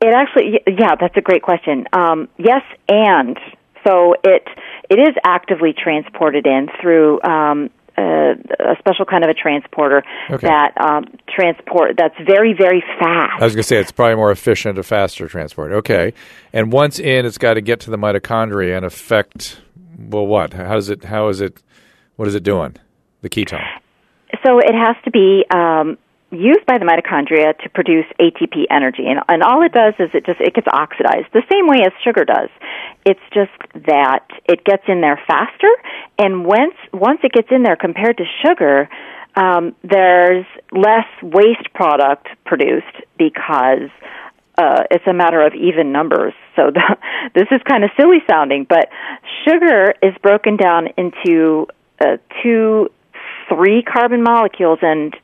It 0.00 0.14
actually, 0.14 0.60
yeah, 0.66 0.94
that's 1.00 1.16
a 1.16 1.20
great 1.20 1.42
question. 1.42 1.86
Um, 1.92 2.28
yes, 2.38 2.62
and 2.88 3.38
so 3.86 4.14
it 4.22 4.46
it 4.90 4.98
is 4.98 5.14
actively 5.24 5.72
transported 5.72 6.46
in 6.46 6.68
through 6.80 7.20
um, 7.22 7.70
a 8.00 8.76
special 8.78 9.04
kind 9.04 9.24
of 9.24 9.30
a 9.30 9.34
transporter 9.34 10.02
Okay. 10.30 10.46
that 10.46 10.72
um, 10.80 11.04
transport 11.28 11.96
that's 11.96 12.14
very 12.26 12.54
very 12.54 12.82
fast. 12.98 13.40
I 13.40 13.44
was 13.44 13.54
going 13.54 13.62
to 13.62 13.68
say 13.68 13.78
it's 13.78 13.92
probably 13.92 14.16
more 14.16 14.30
efficient, 14.30 14.78
a 14.78 14.82
faster 14.82 15.28
transport. 15.28 15.72
Okay, 15.72 16.12
and 16.52 16.72
once 16.72 16.98
in, 16.98 17.26
it's 17.26 17.38
got 17.38 17.54
to 17.54 17.60
get 17.60 17.80
to 17.80 17.90
the 17.90 17.98
mitochondria 17.98 18.76
and 18.76 18.84
affect. 18.86 19.60
Well, 19.98 20.26
what? 20.26 20.52
How 20.54 20.74
does 20.74 20.88
it? 20.88 21.04
How 21.04 21.28
is 21.28 21.40
it? 21.40 21.62
What 22.16 22.28
is 22.28 22.34
it 22.34 22.42
doing? 22.42 22.76
The 23.20 23.28
ketone. 23.28 23.62
So 24.44 24.58
it 24.58 24.74
has 24.74 24.96
to 25.04 25.10
be 25.10 25.44
um, 25.54 25.98
used 26.32 26.64
by 26.66 26.78
the 26.78 26.84
mitochondria 26.84 27.56
to 27.58 27.68
produce 27.70 28.06
ATP 28.18 28.64
energy, 28.70 29.04
and, 29.06 29.20
and 29.28 29.42
all 29.42 29.62
it 29.62 29.72
does 29.72 29.94
is 29.98 30.10
it 30.14 30.24
just 30.24 30.40
it 30.40 30.54
gets 30.54 30.66
oxidized 30.66 31.28
the 31.32 31.42
same 31.50 31.68
way 31.68 31.84
as 31.84 31.92
sugar 32.02 32.24
does. 32.24 32.48
It's 33.04 33.20
just 33.32 33.52
that 33.86 34.26
it 34.48 34.64
gets 34.64 34.82
in 34.88 35.00
there 35.00 35.20
faster, 35.26 35.70
and 36.18 36.44
once 36.44 36.74
once 36.92 37.20
it 37.22 37.32
gets 37.32 37.48
in 37.50 37.62
there 37.62 37.76
compared 37.76 38.16
to 38.18 38.24
sugar, 38.44 38.88
um, 39.36 39.74
there's 39.82 40.46
less 40.72 41.06
waste 41.22 41.72
product 41.74 42.28
produced 42.44 42.96
because 43.18 43.90
uh, 44.58 44.84
it's 44.90 45.06
a 45.06 45.12
matter 45.12 45.40
of 45.44 45.54
even 45.54 45.92
numbers. 45.92 46.34
So 46.56 46.70
the, 46.70 46.96
this 47.34 47.48
is 47.50 47.60
kind 47.68 47.84
of 47.84 47.90
silly 47.98 48.18
sounding, 48.28 48.66
but 48.68 48.88
sugar 49.46 49.94
is 50.02 50.14
broken 50.22 50.56
down 50.56 50.88
into 50.96 51.66
uh, 52.00 52.16
two, 52.42 52.90
three 53.48 53.82
carbon 53.82 54.22
molecules, 54.22 54.78
and 54.82 55.14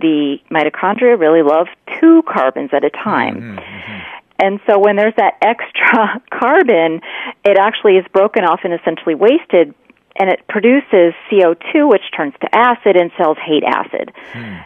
the 0.00 0.38
mitochondria 0.50 1.18
really 1.18 1.42
love 1.42 1.66
two 2.00 2.22
carbons 2.22 2.70
at 2.72 2.84
a 2.84 2.90
time. 2.90 3.36
Mm-hmm, 3.36 3.58
mm-hmm. 3.58 4.00
And 4.42 4.58
so 4.66 4.78
when 4.78 4.96
there's 4.96 5.14
that 5.16 5.34
extra 5.42 6.22
carbon, 6.30 7.00
it 7.44 7.58
actually 7.58 7.96
is 7.96 8.06
broken 8.12 8.44
off 8.44 8.60
and 8.64 8.72
essentially 8.72 9.14
wasted 9.14 9.74
and 10.16 10.28
it 10.28 10.46
produces 10.48 11.14
CO2, 11.30 11.88
which 11.88 12.02
turns 12.14 12.34
to 12.42 12.54
acid, 12.54 12.96
and 12.96 13.10
cells 13.16 13.38
hate 13.42 13.62
acid. 13.64 14.12
Hmm. 14.32 14.56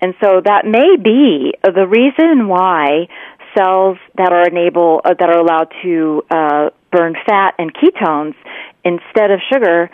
And 0.00 0.14
so 0.20 0.40
that 0.44 0.64
may 0.64 0.96
be 0.96 1.54
the 1.62 1.86
reason 1.86 2.48
why 2.48 3.08
cells 3.56 3.98
that 4.16 4.32
are 4.32 4.48
enable 4.48 5.00
uh, 5.04 5.14
that 5.18 5.28
are 5.28 5.38
allowed 5.38 5.72
to 5.82 6.24
uh, 6.30 6.70
burn 6.90 7.14
fat 7.26 7.54
and 7.58 7.72
ketones 7.74 8.34
instead 8.84 9.30
of 9.30 9.40
sugar 9.52 9.90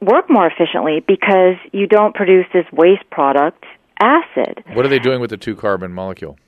work 0.00 0.28
more 0.28 0.46
efficiently 0.46 1.00
because 1.06 1.56
you 1.72 1.86
don't 1.86 2.14
produce 2.14 2.46
this 2.52 2.66
waste 2.72 3.08
product 3.10 3.64
acid. 4.00 4.64
What 4.72 4.84
are 4.84 4.88
they 4.88 4.98
doing 4.98 5.20
with 5.20 5.30
the 5.30 5.36
two 5.36 5.54
carbon 5.54 5.92
molecule? 5.92 6.38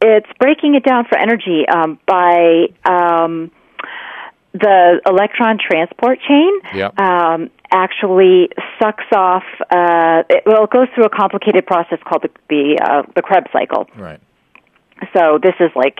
It's 0.00 0.28
breaking 0.38 0.74
it 0.74 0.84
down 0.84 1.06
for 1.08 1.16
energy 1.16 1.64
um, 1.66 1.98
by 2.06 2.66
um, 2.84 3.50
the 4.52 5.00
electron 5.06 5.58
transport 5.58 6.18
chain 6.28 6.52
yep. 6.74 6.98
um, 6.98 7.50
actually 7.72 8.50
sucks 8.78 9.04
off. 9.14 9.44
Uh, 9.70 10.22
it, 10.28 10.44
well, 10.46 10.64
it 10.64 10.70
goes 10.70 10.88
through 10.94 11.04
a 11.04 11.10
complicated 11.10 11.66
process 11.66 11.98
called 12.06 12.22
the 12.22 12.30
the, 12.48 12.78
uh, 12.80 13.02
the 13.16 13.22
Krebs 13.22 13.50
cycle. 13.52 13.88
Right. 13.96 14.20
So 15.16 15.38
this 15.42 15.54
is 15.58 15.70
like 15.74 15.98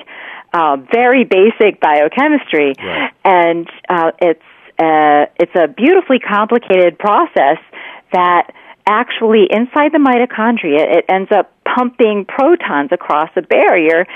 uh, 0.53 0.77
very 0.93 1.25
basic 1.25 1.81
biochemistry, 1.81 2.75
right. 2.79 3.11
and 3.25 3.69
uh, 3.89 4.13
it's 4.21 4.43
uh, 4.79 5.27
it's 5.41 5.55
a 5.57 5.67
beautifully 5.67 6.21
complicated 6.21 6.99
process 6.99 7.59
that 8.13 8.53
actually 8.87 9.47
inside 9.51 9.93
the 9.93 9.99
mitochondria 9.99 10.99
it 10.99 11.05
ends 11.09 11.31
up 11.33 11.53
pumping 11.65 12.25
protons 12.27 12.91
across 12.93 13.31
a 13.37 13.43
barrier 13.43 14.07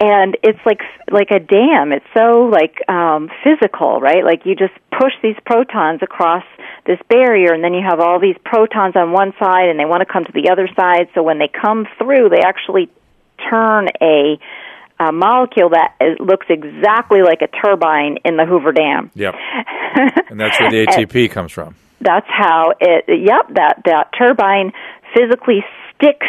and 0.00 0.36
it's 0.42 0.58
like 0.66 0.80
like 1.10 1.30
a 1.30 1.38
dam 1.38 1.92
it's 1.92 2.06
so 2.14 2.50
like 2.50 2.76
um 2.88 3.30
physical 3.44 4.00
right 4.00 4.24
like 4.24 4.44
you 4.44 4.54
just 4.54 4.74
push 4.90 5.12
these 5.22 5.36
protons 5.46 6.00
across 6.02 6.44
this 6.86 6.98
barrier 7.08 7.52
and 7.52 7.62
then 7.62 7.74
you 7.74 7.82
have 7.86 8.00
all 8.00 8.18
these 8.20 8.36
protons 8.44 8.96
on 8.96 9.12
one 9.12 9.32
side 9.38 9.68
and 9.68 9.78
they 9.78 9.84
want 9.84 10.00
to 10.00 10.12
come 10.12 10.24
to 10.24 10.32
the 10.32 10.50
other 10.50 10.68
side 10.74 11.08
so 11.14 11.22
when 11.22 11.38
they 11.38 11.48
come 11.48 11.86
through 11.98 12.28
they 12.28 12.40
actually 12.40 12.88
turn 13.50 13.86
a 14.00 14.38
a 15.00 15.12
molecule 15.12 15.70
that 15.70 15.94
looks 16.18 16.46
exactly 16.48 17.22
like 17.22 17.40
a 17.42 17.46
turbine 17.46 18.18
in 18.24 18.36
the 18.36 18.44
Hoover 18.44 18.72
Dam. 18.72 19.12
Yep. 19.14 19.34
and 20.28 20.40
that's 20.40 20.58
where 20.58 20.70
the 20.70 20.86
ATP 20.86 21.30
comes 21.30 21.52
from. 21.52 21.76
That's 22.00 22.26
how 22.28 22.74
it. 22.80 23.04
Yep. 23.08 23.56
That 23.56 23.82
that 23.84 24.10
turbine 24.16 24.72
physically 25.14 25.64
sticks 25.94 26.26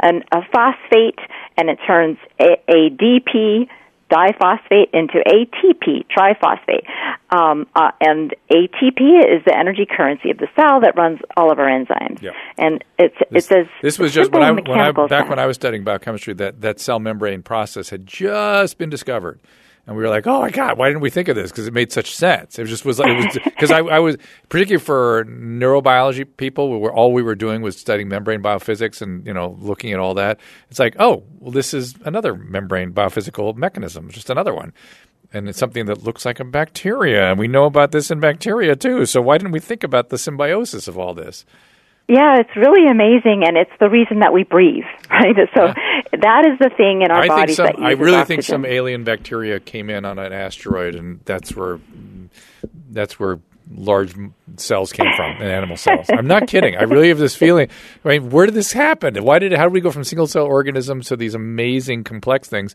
an, 0.00 0.22
a 0.32 0.40
phosphate 0.52 1.18
and 1.56 1.70
it 1.70 1.78
turns 1.86 2.18
a, 2.40 2.56
ADP 2.68 3.68
diphosphate 4.10 4.90
into 4.92 5.22
ATP 5.26 6.04
triphosphate. 6.14 6.86
Um, 7.34 7.66
uh, 7.74 7.92
and 8.00 8.34
ATP 8.50 9.00
is 9.00 9.42
the 9.46 9.56
energy 9.56 9.86
currency 9.88 10.30
of 10.30 10.36
the 10.36 10.48
cell 10.54 10.80
that 10.82 10.94
runs 10.96 11.20
all 11.34 11.50
of 11.50 11.58
our 11.58 11.66
enzymes. 11.66 12.20
Yep. 12.20 12.34
And 12.58 12.84
it's 12.98 13.16
this, 13.30 13.50
it's 13.50 13.52
as 13.52 13.66
this 13.80 13.98
was 13.98 14.12
just 14.12 14.30
when 14.32 14.42
I, 14.42 14.50
when 14.50 14.80
I 14.80 14.92
back 14.92 15.08
sense. 15.08 15.30
when 15.30 15.38
I 15.38 15.46
was 15.46 15.56
studying 15.56 15.82
biochemistry 15.82 16.34
that 16.34 16.60
that 16.60 16.78
cell 16.78 16.98
membrane 16.98 17.42
process 17.42 17.88
had 17.88 18.06
just 18.06 18.76
been 18.76 18.90
discovered. 18.90 19.40
And 19.84 19.96
we 19.96 20.02
were 20.02 20.08
like, 20.08 20.28
"Oh 20.28 20.40
my 20.40 20.50
God, 20.50 20.78
why 20.78 20.88
didn't 20.88 21.00
we 21.00 21.10
think 21.10 21.26
of 21.26 21.34
this?" 21.34 21.50
Because 21.50 21.66
it 21.66 21.72
made 21.72 21.90
such 21.90 22.14
sense. 22.14 22.56
It 22.56 22.66
just 22.66 22.84
was 22.84 23.00
like 23.00 23.08
it 23.08 23.16
was 23.16 23.38
because 23.44 23.72
I, 23.72 23.78
I 23.78 23.98
was 23.98 24.16
particularly 24.48 24.82
for 24.82 25.24
neurobiology 25.24 26.24
people, 26.36 26.70
we 26.70 26.78
were 26.78 26.92
all 26.92 27.12
we 27.12 27.22
were 27.22 27.34
doing 27.34 27.62
was 27.62 27.76
studying 27.76 28.08
membrane 28.08 28.42
biophysics 28.42 29.02
and 29.02 29.26
you 29.26 29.34
know 29.34 29.56
looking 29.58 29.92
at 29.92 29.98
all 29.98 30.14
that. 30.14 30.38
It's 30.70 30.78
like, 30.78 30.94
oh, 31.00 31.24
well, 31.40 31.50
this 31.50 31.74
is 31.74 31.96
another 32.04 32.36
membrane 32.36 32.92
biophysical 32.92 33.56
mechanism, 33.56 34.08
just 34.08 34.30
another 34.30 34.54
one, 34.54 34.72
and 35.32 35.48
it's 35.48 35.58
something 35.58 35.86
that 35.86 36.04
looks 36.04 36.24
like 36.24 36.38
a 36.38 36.44
bacteria, 36.44 37.30
and 37.30 37.38
we 37.38 37.48
know 37.48 37.64
about 37.64 37.90
this 37.90 38.08
in 38.08 38.20
bacteria 38.20 38.76
too. 38.76 39.04
So 39.04 39.20
why 39.20 39.36
didn't 39.36 39.52
we 39.52 39.60
think 39.60 39.82
about 39.82 40.10
the 40.10 40.18
symbiosis 40.18 40.86
of 40.86 40.96
all 40.96 41.12
this? 41.12 41.44
Yeah, 42.08 42.38
it's 42.38 42.54
really 42.54 42.86
amazing, 42.88 43.42
and 43.46 43.56
it's 43.56 43.70
the 43.80 43.88
reason 43.88 44.20
that 44.20 44.32
we 44.32 44.44
breathe, 44.44 44.84
right? 45.10 45.34
So. 45.54 45.74
That 46.20 46.46
is 46.46 46.58
the 46.58 46.70
thing 46.76 47.02
in 47.02 47.10
our 47.10 47.22
I 47.22 47.28
bodies 47.28 47.56
some, 47.56 47.66
that 47.66 47.78
I 47.78 47.92
really 47.92 48.16
oxygen. 48.16 48.26
think 48.26 48.42
some 48.42 48.64
alien 48.66 49.04
bacteria 49.04 49.60
came 49.60 49.90
in 49.90 50.04
on 50.04 50.18
an 50.18 50.32
asteroid, 50.32 50.94
and 50.94 51.20
that's 51.24 51.56
where 51.56 51.80
that's 52.90 53.18
where 53.18 53.38
large 53.74 54.14
cells 54.56 54.92
came 54.92 55.10
from, 55.16 55.30
and 55.32 55.44
animal 55.44 55.76
cells. 55.76 56.06
I'm 56.10 56.26
not 56.26 56.46
kidding. 56.46 56.76
I 56.76 56.82
really 56.82 57.08
have 57.08 57.18
this 57.18 57.34
feeling. 57.34 57.68
I 58.04 58.08
mean, 58.08 58.30
where 58.30 58.46
did 58.46 58.54
this 58.54 58.72
happen? 58.72 59.16
Why 59.16 59.38
did? 59.38 59.52
How 59.52 59.64
did 59.64 59.72
we 59.72 59.80
go 59.80 59.90
from 59.90 60.04
single 60.04 60.26
cell 60.26 60.44
organisms 60.44 61.08
to 61.08 61.16
these 61.16 61.34
amazing 61.34 62.04
complex 62.04 62.48
things? 62.48 62.74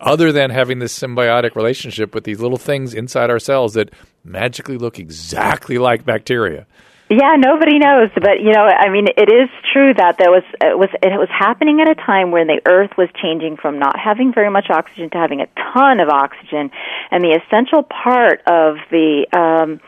Other 0.00 0.32
than 0.32 0.48
having 0.48 0.78
this 0.78 0.98
symbiotic 0.98 1.54
relationship 1.54 2.14
with 2.14 2.24
these 2.24 2.40
little 2.40 2.56
things 2.56 2.94
inside 2.94 3.28
our 3.28 3.38
cells 3.38 3.74
that 3.74 3.90
magically 4.24 4.78
look 4.78 4.98
exactly 4.98 5.76
like 5.76 6.06
bacteria. 6.06 6.66
Yeah, 7.12 7.34
nobody 7.36 7.80
knows, 7.80 8.10
but 8.14 8.38
you 8.38 8.52
know, 8.52 8.62
I 8.62 8.88
mean, 8.88 9.08
it 9.08 9.28
is 9.28 9.50
true 9.72 9.92
that 9.94 10.16
there 10.16 10.30
was 10.30 10.44
it 10.60 10.78
was 10.78 10.90
it 11.02 11.18
was 11.18 11.28
happening 11.28 11.80
at 11.80 11.90
a 11.90 11.96
time 11.96 12.30
when 12.30 12.46
the 12.46 12.62
Earth 12.64 12.96
was 12.96 13.08
changing 13.20 13.56
from 13.56 13.80
not 13.80 13.98
having 13.98 14.32
very 14.32 14.48
much 14.48 14.70
oxygen 14.70 15.10
to 15.10 15.18
having 15.18 15.40
a 15.40 15.48
ton 15.74 15.98
of 15.98 16.08
oxygen, 16.08 16.70
and 17.10 17.24
the 17.24 17.34
essential 17.34 17.82
part 17.82 18.42
of 18.46 18.76
the 18.92 19.26
um, 19.32 19.80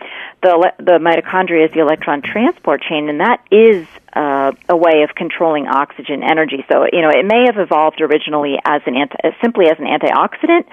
the 0.43 0.73
the 0.79 0.99
mitochondria 0.99 1.67
is 1.67 1.73
the 1.73 1.79
electron 1.79 2.23
transport 2.23 2.83
chain, 2.83 3.09
and 3.09 3.21
that 3.21 3.39
is 3.53 3.87
uh, 4.15 4.51
a 4.69 4.77
way 4.77 5.05
of 5.05 5.15
controlling 5.15 5.69
oxygen 5.69 6.25
energy. 6.25 6.65
So 6.69 6.87
you 6.93 7.03
know, 7.03 7.11
it 7.11 7.25
may 7.25 7.47
have 7.47 7.57
evolved 7.57 8.01
originally 8.01 8.59
as 8.65 8.83
an 8.87 8.97
anti- 8.97 9.31
simply 9.41 9.67
as 9.67 9.79
an 9.79 9.87
antioxidant, 9.87 10.67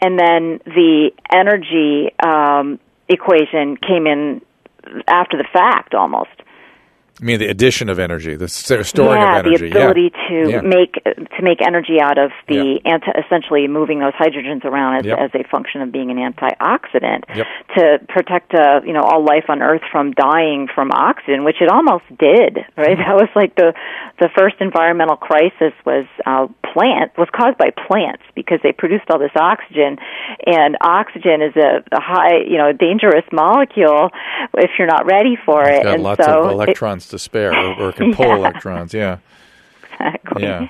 and 0.00 0.18
then 0.18 0.58
the 0.66 1.12
energy 1.30 2.10
um, 2.18 2.80
equation 3.08 3.76
came 3.76 4.08
in 4.08 4.42
after 5.06 5.36
the 5.36 5.46
fact 5.52 5.94
almost. 5.94 6.30
I 7.20 7.24
mean, 7.24 7.38
the 7.38 7.48
addition 7.48 7.88
of 7.90 7.98
energy, 7.98 8.34
the 8.36 8.48
storing 8.48 9.20
yeah, 9.20 9.38
of 9.40 9.46
energy. 9.46 9.68
the 9.68 9.76
ability 9.78 10.10
to 10.28 10.50
Yeah. 10.50 10.60
make 10.62 10.94
to 11.04 11.42
make 11.42 11.60
energy 11.60 12.00
out 12.00 12.16
of 12.18 12.30
the 12.48 12.80
anti, 12.84 13.10
essentially 13.12 13.68
moving 13.68 14.00
those 14.00 14.14
hydrogens 14.14 14.64
around 14.64 14.96
as, 15.00 15.04
Yep. 15.06 15.18
as 15.18 15.30
a 15.34 15.44
function 15.48 15.82
of 15.82 15.92
being 15.92 16.10
an 16.10 16.16
antioxidant 16.16 17.24
Yep. 17.34 17.46
to 17.76 17.98
protect 18.08 18.54
uh, 18.54 18.80
you 18.84 18.92
know 18.92 19.02
all 19.02 19.22
life 19.24 19.44
on 19.48 19.62
Earth 19.62 19.82
from 19.92 20.12
dying 20.12 20.68
from 20.74 20.90
oxygen, 20.92 21.44
which 21.44 21.60
it 21.60 21.68
almost 21.68 22.04
did. 22.18 22.64
Right, 22.76 22.96
Mm-hmm. 22.96 23.02
that 23.02 23.14
was 23.14 23.28
like 23.36 23.54
the 23.56 23.74
the 24.18 24.28
first 24.36 24.56
environmental 24.60 25.16
crisis 25.16 25.72
was 25.84 26.06
uh, 26.26 26.46
plant 26.72 27.12
was 27.18 27.28
caused 27.30 27.58
by 27.58 27.70
plants 27.86 28.22
because 28.34 28.58
they 28.62 28.72
produced 28.72 29.04
all 29.10 29.18
this 29.18 29.36
oxygen, 29.36 29.98
and 30.46 30.76
oxygen 30.80 31.42
is 31.42 31.54
a, 31.56 31.84
a 31.92 32.00
high 32.00 32.38
you 32.48 32.56
know 32.58 32.72
dangerous 32.72 33.24
molecule 33.32 34.10
if 34.56 34.70
you're 34.78 34.88
not 34.88 35.04
ready 35.06 35.36
for 35.44 35.62
it. 35.68 35.82
It's 35.84 35.86
and 35.86 36.02
lots 36.02 36.24
so 36.24 36.32
of 36.32 36.50
it- 36.50 36.56
electrons 37.02 37.06
to 37.08 37.18
spare, 37.18 37.52
or, 37.52 37.88
or 37.88 37.92
can 37.92 38.14
pull 38.14 38.26
Yeah. 38.26 38.36
electrons. 38.36 38.94
Yeah, 38.94 39.18
exactly. 39.92 40.42
yeah. 40.42 40.66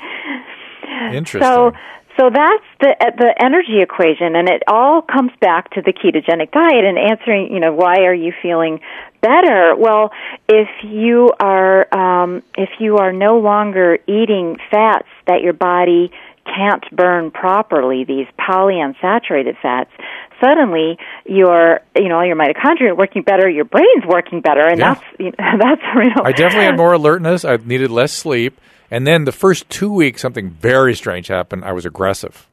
Interesting. 1.12 1.42
So, 1.42 1.72
so 2.18 2.30
that's 2.30 2.64
the 2.80 2.94
uh, 3.00 3.10
the 3.16 3.34
energy 3.42 3.80
equation, 3.80 4.36
and 4.36 4.48
it 4.48 4.62
all 4.68 5.02
comes 5.02 5.32
back 5.40 5.70
to 5.70 5.82
the 5.82 5.92
ketogenic 5.92 6.50
diet 6.52 6.84
and 6.84 6.98
answering, 6.98 7.52
you 7.52 7.60
know, 7.60 7.72
why 7.72 8.02
are 8.04 8.14
you 8.14 8.32
feeling 8.42 8.80
better? 9.20 9.74
Well, 9.76 10.10
if 10.48 10.68
you 10.82 11.30
are 11.40 11.86
um, 11.94 12.42
if 12.56 12.70
you 12.78 12.98
are 12.98 13.12
no 13.12 13.38
longer 13.38 13.98
eating 14.06 14.58
fats 14.70 15.08
that 15.26 15.40
your 15.42 15.54
body 15.54 16.10
can't 16.44 16.84
burn 16.94 17.30
properly, 17.30 18.04
these 18.04 18.26
polyunsaturated 18.38 19.56
fats, 19.62 19.90
suddenly 20.42 20.98
your 21.26 21.80
you 21.96 22.08
know 22.08 22.20
your 22.22 22.36
mitochondria 22.36 22.90
are 22.90 22.94
working 22.94 23.22
better, 23.22 23.48
your 23.48 23.64
brain's 23.64 24.04
working 24.06 24.40
better, 24.40 24.66
and 24.66 24.78
Yeah. 24.78 24.94
that's 24.94 25.04
you 25.20 25.26
know, 25.26 25.32
that's 25.60 25.82
you 25.94 26.10
know, 26.16 26.22
I 26.24 26.32
definitely 26.32 26.64
had 26.66 26.76
more 26.76 26.92
alertness. 26.92 27.44
I 27.44 27.56
needed 27.56 27.90
less 27.90 28.12
sleep, 28.12 28.60
And 28.90 29.06
then 29.06 29.24
the 29.24 29.32
first 29.32 29.70
two 29.70 29.90
weeks, 29.92 30.20
something 30.20 30.50
very 30.50 30.94
strange 30.94 31.28
happened. 31.28 31.64
I 31.64 31.72
was 31.72 31.86
aggressive. 31.86 32.46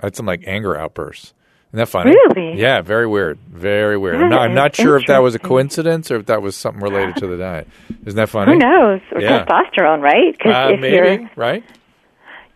I 0.00 0.06
had 0.06 0.14
some 0.16 0.26
like 0.26 0.44
anger 0.46 0.76
outbursts. 0.76 1.32
Isn't 1.70 1.78
that 1.78 1.88
funny? 1.88 2.10
Really? 2.12 2.60
Yeah, 2.60 2.80
very 2.82 3.06
weird. 3.08 3.38
Very 3.50 3.98
weird. 3.98 4.22
I'm 4.22 4.30
not, 4.30 4.40
I'm 4.42 4.54
not 4.54 4.76
sure 4.76 4.96
if 4.96 5.06
that 5.08 5.18
was 5.18 5.34
a 5.34 5.38
coincidence 5.40 6.10
or 6.12 6.16
if 6.16 6.26
that 6.26 6.40
was 6.40 6.54
something 6.54 6.80
related 6.80 7.16
to 7.16 7.26
the 7.26 7.36
diet. 7.36 7.66
Isn't 8.06 8.16
that 8.16 8.28
funny? 8.28 8.52
Who 8.52 8.58
knows? 8.58 9.00
Or 9.12 9.20
Yeah. 9.20 9.44
testosterone, 9.44 10.00
right? 10.00 10.36
Uh, 10.44 10.74
if 10.74 10.80
you're 10.80 11.02
maybe, 11.04 11.28
right? 11.34 11.64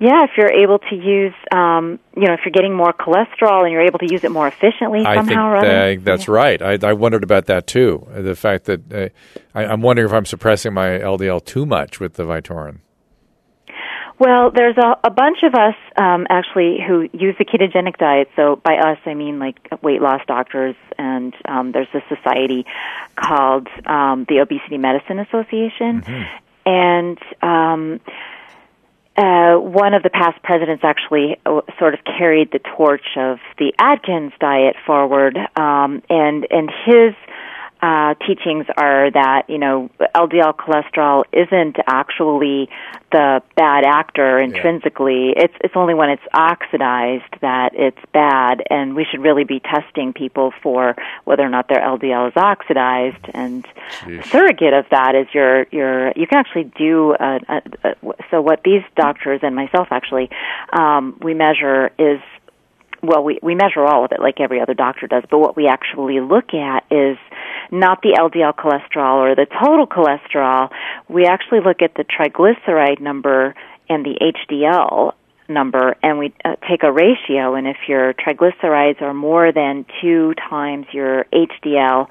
Yeah, 0.01 0.25
if 0.25 0.31
you're 0.39 0.51
able 0.51 0.79
to 0.79 0.97
use, 0.97 1.35
um, 1.53 2.01
you 2.17 2.27
know, 2.27 2.33
if 2.33 2.41
you're 2.43 2.53
getting 2.53 2.75
more 2.75 2.91
cholesterol 2.91 3.65
and 3.65 3.71
you're 3.71 3.85
able 3.85 3.99
to 3.99 4.11
use 4.11 4.25
it 4.25 4.31
more 4.31 4.49
efficiently 4.49 5.01
I 5.05 5.17
think 5.17 5.29
somehow 5.29 5.49
or 5.49 5.57
other. 5.59 5.69
that, 5.69 6.05
that's 6.07 6.27
right. 6.27 6.61
I, 6.63 6.79
I 6.83 6.95
wondered 6.95 7.23
about 7.23 7.45
that 7.47 7.67
too. 7.67 8.09
The 8.11 8.35
fact 8.35 8.65
that 8.65 8.91
uh, 8.91 9.09
I, 9.55 9.67
I'm 9.67 9.83
wondering 9.83 10.09
if 10.09 10.15
I'm 10.15 10.25
suppressing 10.25 10.73
my 10.73 10.87
LDL 10.89 11.45
too 11.45 11.67
much 11.67 12.01
with 12.01 12.15
the 12.15 12.23
Vytorin. 12.23 12.79
Well, 14.19 14.51
there's 14.51 14.77
a, 14.79 14.97
a 15.05 15.11
bunch 15.11 15.39
of 15.43 15.55
us 15.55 15.75
um, 15.97 16.27
actually 16.31 16.79
who 16.87 17.09
use 17.13 17.37
the 17.39 17.45
ketogenic 17.45 17.99
diet. 17.99 18.29
So 18.37 18.57
by 18.57 18.77
us, 18.77 18.99
I 19.05 19.13
mean 19.13 19.39
like 19.39 19.57
weight 19.83 20.01
loss 20.01 20.23
doctors, 20.27 20.77
and 20.97 21.35
um, 21.47 21.73
there's 21.73 21.89
a 21.93 22.01
society 22.15 22.65
called 23.17 23.69
um, 23.85 24.25
the 24.29 24.41
Obesity 24.41 24.79
Medicine 24.79 25.19
Association, 25.19 26.05
and 26.67 27.19
um, 27.43 28.01
uh, 29.21 29.61
one 29.61 29.93
of 29.93 30.03
the 30.03 30.11
past 30.11 30.43
presidents 30.43 30.83
actually 30.83 31.37
uh, 31.45 31.61
sort 31.79 31.95
of 31.95 32.01
carried 32.05 32.51
the 32.53 32.61
torch 32.77 33.05
of 33.17 33.39
the 33.59 33.73
Atkins 33.79 34.33
diet 34.41 34.77
forward, 34.87 35.37
um, 35.57 36.03
and 36.09 36.47
and 36.51 36.71
his 36.87 37.15
uh, 37.83 38.15
teachings 38.27 38.67
are 38.77 39.11
that 39.11 39.49
you 39.49 39.59
know 39.59 39.91
LDL 40.15 40.55
cholesterol 40.57 41.25
isn't 41.33 41.77
actually 41.87 42.69
the 43.13 43.43
bad 43.57 43.85
actor 43.85 44.39
intrinsically. 44.39 45.33
It's 45.37 45.55
it's 45.61 45.75
only 45.77 45.95
when 45.95 46.11
it's 46.11 46.23
oxidized 46.33 47.41
that 47.41 47.71
it's 47.75 47.99
bad, 48.13 48.63
and 48.71 48.95
we 48.95 49.07
should 49.11 49.21
really 49.21 49.45
be 49.45 49.61
testing 49.61 50.13
people 50.13 50.53
for 50.63 50.95
whether 51.25 51.43
or 51.43 51.49
not 51.49 51.69
their 51.69 51.81
LDL 51.81 52.29
is 52.29 52.37
oxidized. 52.37 53.25
And 53.33 53.67
Jeez. 54.01 54.27
surrogate 54.27 54.75
of 54.75 54.87
that 54.91 55.15
is 55.15 55.27
your 55.33 55.67
your 55.71 56.09
you 56.17 56.27
can 56.27 56.39
actually 56.39 56.71
do 56.77 57.15
a, 57.19 57.41
a, 57.49 57.63
a, 57.85 57.95
so 58.31 58.41
what 58.41 58.63
these 58.63 58.83
doctors 58.97 59.41
and 59.43 59.57
myself 59.57 59.89
actually 59.91 60.31
um, 60.73 61.19
we 61.23 61.35
measure 61.35 61.91
is 61.99 62.21
well, 63.03 63.23
we, 63.25 63.39
we 63.43 63.55
measure 63.55 63.85
all 63.85 64.05
of 64.05 64.13
it 64.13 64.21
like 64.21 64.41
every 64.41 64.61
other 64.61 64.75
doctor 64.75 65.07
does, 65.07 65.25
but 65.31 65.39
what 65.39 65.57
we 65.57 65.67
actually 65.67 66.21
look 66.21 66.55
at 66.55 66.85
is 66.91 67.17
not 67.71 68.03
the 68.03 68.17
LDL 68.19 68.55
cholesterol 68.55 69.17
or 69.17 69.35
the 69.35 69.47
total 69.47 69.87
cholesterol. 69.87 70.71
We 71.09 71.27
actually 71.27 71.61
look 71.61 71.83
at 71.83 71.95
the 71.95 72.05
triglyceride 72.05 73.01
number 73.01 73.55
and 73.89 74.05
the 74.05 74.19
HDL 74.51 75.15
number, 75.51 75.97
and 76.03 76.19
we 76.19 76.33
uh, 76.45 76.57
take 76.69 76.83
a 76.83 76.93
ratio, 76.93 77.55
and 77.55 77.67
if 77.67 77.77
your 77.89 78.15
triglycerides 78.15 79.03
are 79.03 79.13
more 79.13 79.53
than 79.53 79.85
two 80.01 80.35
times 80.49 80.87
your 80.93 81.27
HDL, 81.33 82.09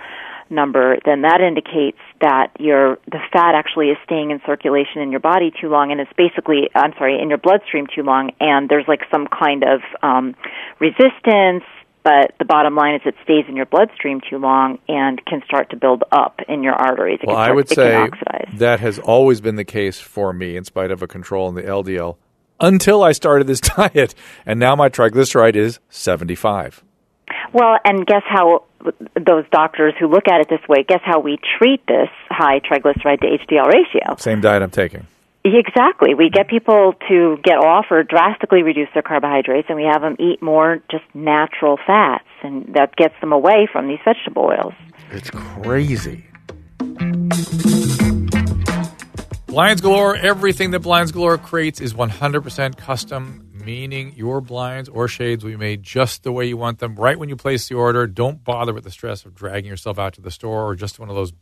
number, 0.52 0.97
then 1.06 1.21
that 1.21 1.41
indicates 1.41 1.97
that 2.21 2.52
your 2.60 2.97
the 3.06 3.19
fat 3.32 3.56
actually 3.56 3.88
is 3.88 3.97
staying 4.04 4.32
in 4.32 4.41
circulation 4.45 5.02
in 5.02 5.12
your 5.12 5.19
body 5.19 5.52
too 5.62 5.69
long, 5.69 5.91
and 5.91 6.02
it's 6.02 6.12
basically 6.17 6.69
I'm 6.75 6.93
sorry 6.97 7.19
in 7.21 7.30
your 7.30 7.38
bloodstream 7.38 7.88
too 7.93 8.04
long, 8.04 8.32
and 8.39 8.69
there's 8.69 8.88
like 8.88 9.02
some 9.12 9.28
kind 9.28 9.63
of 9.63 9.82
um, 10.02 10.36
resistance. 10.80 11.63
But 12.02 12.34
the 12.39 12.45
bottom 12.45 12.75
line 12.75 12.95
is 12.95 13.02
it 13.06 13.15
stays 13.23 13.43
in 13.49 13.58
your 13.58 13.65
bloodstream 13.65 14.21
too 14.28 14.38
long 14.38 14.80
and 14.88 15.23
can 15.25 15.43
start 15.45 15.69
to 15.71 15.75
build 15.75 16.04
up 16.13 16.39
in 16.47 16.63
your 16.63 16.73
arteries. 16.73 17.19
It 17.21 17.28
Well, 17.28 17.36
can 17.36 17.52
I 17.52 17.54
would 17.54 17.67
say 17.67 18.10
that 18.54 18.80
has 18.80 18.99
always 18.99 19.41
been 19.41 19.58
the 19.58 19.65
case 19.65 19.99
for 19.99 20.32
me, 20.32 20.56
in 20.56 20.63
spite 20.63 20.91
of 20.91 21.02
a 21.02 21.08
control 21.08 21.49
in 21.49 21.56
the 21.56 21.62
LDL, 21.63 22.15
until 22.60 23.04
I 23.04 23.12
started 23.12 23.48
this 23.48 23.62
diet, 23.78 24.15
and 24.45 24.60
now 24.60 24.76
my 24.76 24.89
triglyceride 24.89 25.56
is 25.56 25.80
75. 25.89 26.84
Well, 27.54 27.78
and 27.84 28.06
guess 28.06 28.24
how 28.26 28.63
those 29.15 29.45
doctors 29.52 29.93
who 30.00 30.08
look 30.08 30.28
at 30.28 30.41
it 30.41 30.50
this 30.50 30.67
way, 30.67 30.84
guess 30.88 31.02
how 31.04 31.19
we 31.19 31.38
treat 31.58 31.86
this 31.88 32.10
high 32.30 32.60
triglyceride 32.60 33.22
to 33.22 33.28
HDL 33.28 33.67
ratio? 33.67 34.15
Same 34.17 34.41
diet 34.41 34.62
I'm 34.62 34.72
taking. 34.72 35.08
Exactly. 35.43 36.13
We 36.13 36.30
get 36.30 36.48
people 36.50 36.93
to 37.08 37.38
get 37.43 37.58
off 37.58 37.86
or 37.89 38.04
drastically 38.04 38.62
reduce 38.62 38.89
their 38.93 39.04
carbohydrates, 39.04 39.67
and 39.69 39.78
we 39.78 39.86
have 39.86 40.02
them 40.02 40.15
eat 40.19 40.41
more 40.41 40.80
just 40.91 41.04
natural 41.13 41.78
fats, 41.88 42.28
and 42.43 42.74
that 42.76 42.95
gets 42.95 43.15
them 43.22 43.32
away 43.32 43.67
from 43.72 43.88
these 43.88 44.00
vegetable 44.04 44.43
oils. 44.43 44.74
It's 45.12 45.30
crazy. 45.30 46.26
Blinds 49.49 49.81
Galore, 49.81 50.15
everything 50.15 50.71
that 50.71 50.81
Blinds 50.81 51.12
Galore 51.12 51.39
creates 51.39 51.81
is 51.81 51.95
100% 51.95 52.77
custom, 52.77 53.49
meaning 53.51 54.13
your 54.15 54.41
blinds 54.41 54.88
or 54.88 55.07
shades 55.07 55.43
will 55.43 55.51
be 55.51 55.57
made 55.57 55.81
just 55.81 56.21
the 56.21 56.31
way 56.31 56.45
you 56.45 56.55
want 56.55 56.77
them 56.77 56.95
right 56.95 57.17
when 57.17 57.29
you 57.29 57.35
place 57.35 57.67
the 57.67 57.73
order. 57.75 58.05
Don't 58.05 58.43
bother 58.43 58.73
with 58.73 58.83
the 58.83 58.91
stress 58.91 59.25
of 59.25 59.33
dragging 59.33 59.67
yourself 59.69 59.97
out 59.97 60.13
to 60.13 60.21
the 60.21 60.29
store 60.29 60.65
or 60.67 60.75
just 60.75 60.99
one 60.99 61.09
of 61.09 61.15
those 61.15 61.33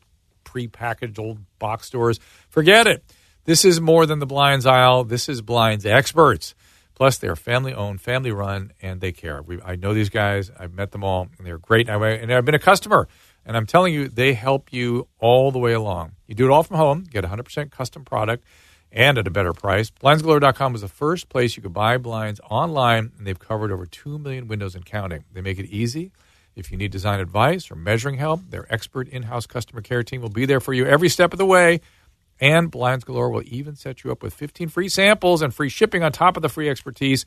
prepackaged 0.45 1.19
old 1.19 1.39
box 1.59 1.87
stores. 1.87 2.17
Forget 2.49 2.87
it. 2.87 3.03
This 3.43 3.65
is 3.65 3.81
more 3.81 4.05
than 4.05 4.19
the 4.19 4.25
blinds 4.25 4.65
aisle. 4.65 5.03
This 5.03 5.27
is 5.27 5.41
blinds 5.41 5.85
experts. 5.85 6.55
Plus, 6.95 7.17
they're 7.17 7.35
family 7.35 7.73
owned, 7.73 8.01
family 8.01 8.31
run, 8.31 8.71
and 8.81 9.01
they 9.01 9.11
care. 9.11 9.41
We, 9.43 9.61
I 9.61 9.75
know 9.75 9.93
these 9.93 10.09
guys. 10.09 10.49
I've 10.57 10.73
met 10.73 10.91
them 10.91 11.03
all, 11.03 11.27
and 11.37 11.45
they're 11.45 11.59
great. 11.59 11.89
I- 11.89 12.07
and 12.13 12.33
I've 12.33 12.45
been 12.45 12.55
a 12.55 12.59
customer, 12.59 13.07
and 13.47 13.55
I'm 13.55 13.65
telling 13.65 13.93
you, 13.93 14.09
they 14.09 14.33
help 14.33 14.73
you 14.73 15.07
all 15.19 15.51
the 15.51 15.57
way 15.57 15.71
along. 15.71 16.11
You 16.27 16.35
do 16.35 16.45
it 16.45 16.51
all 16.51 16.63
from 16.63 16.75
home, 16.75 17.05
get 17.09 17.23
100% 17.23 17.71
custom 17.71 18.03
product, 18.03 18.43
and 18.91 19.17
at 19.17 19.25
a 19.25 19.31
better 19.31 19.53
price. 19.53 19.89
BlindsGalore.com 19.89 20.75
is 20.75 20.81
the 20.81 20.89
first 20.89 21.29
place 21.29 21.55
you 21.55 21.63
could 21.63 21.73
buy 21.73 21.97
blinds 21.97 22.41
online, 22.49 23.13
and 23.17 23.25
they've 23.25 23.39
covered 23.39 23.71
over 23.71 23.85
2 23.85 24.19
million 24.19 24.49
windows 24.49 24.75
and 24.75 24.85
counting. 24.85 25.23
They 25.31 25.39
make 25.39 25.59
it 25.59 25.67
easy. 25.67 26.11
If 26.57 26.71
you 26.71 26.77
need 26.77 26.91
design 26.91 27.21
advice 27.21 27.71
or 27.71 27.75
measuring 27.75 28.17
help, 28.17 28.41
their 28.49 28.71
expert 28.71 29.07
in 29.07 29.23
house 29.23 29.45
customer 29.45 29.81
care 29.81 30.03
team 30.03 30.21
will 30.21 30.29
be 30.29 30.45
there 30.45 30.59
for 30.59 30.73
you 30.73 30.85
every 30.85 31.07
step 31.07 31.31
of 31.31 31.37
the 31.37 31.45
way. 31.45 31.79
And 32.41 32.69
Blinds 32.69 33.05
Galore 33.05 33.29
will 33.29 33.43
even 33.45 33.77
set 33.77 34.03
you 34.03 34.11
up 34.11 34.21
with 34.21 34.33
15 34.33 34.67
free 34.67 34.89
samples 34.89 35.41
and 35.41 35.53
free 35.53 35.69
shipping 35.69 36.03
on 36.03 36.11
top 36.11 36.35
of 36.35 36.41
the 36.41 36.49
free 36.49 36.69
expertise. 36.69 37.25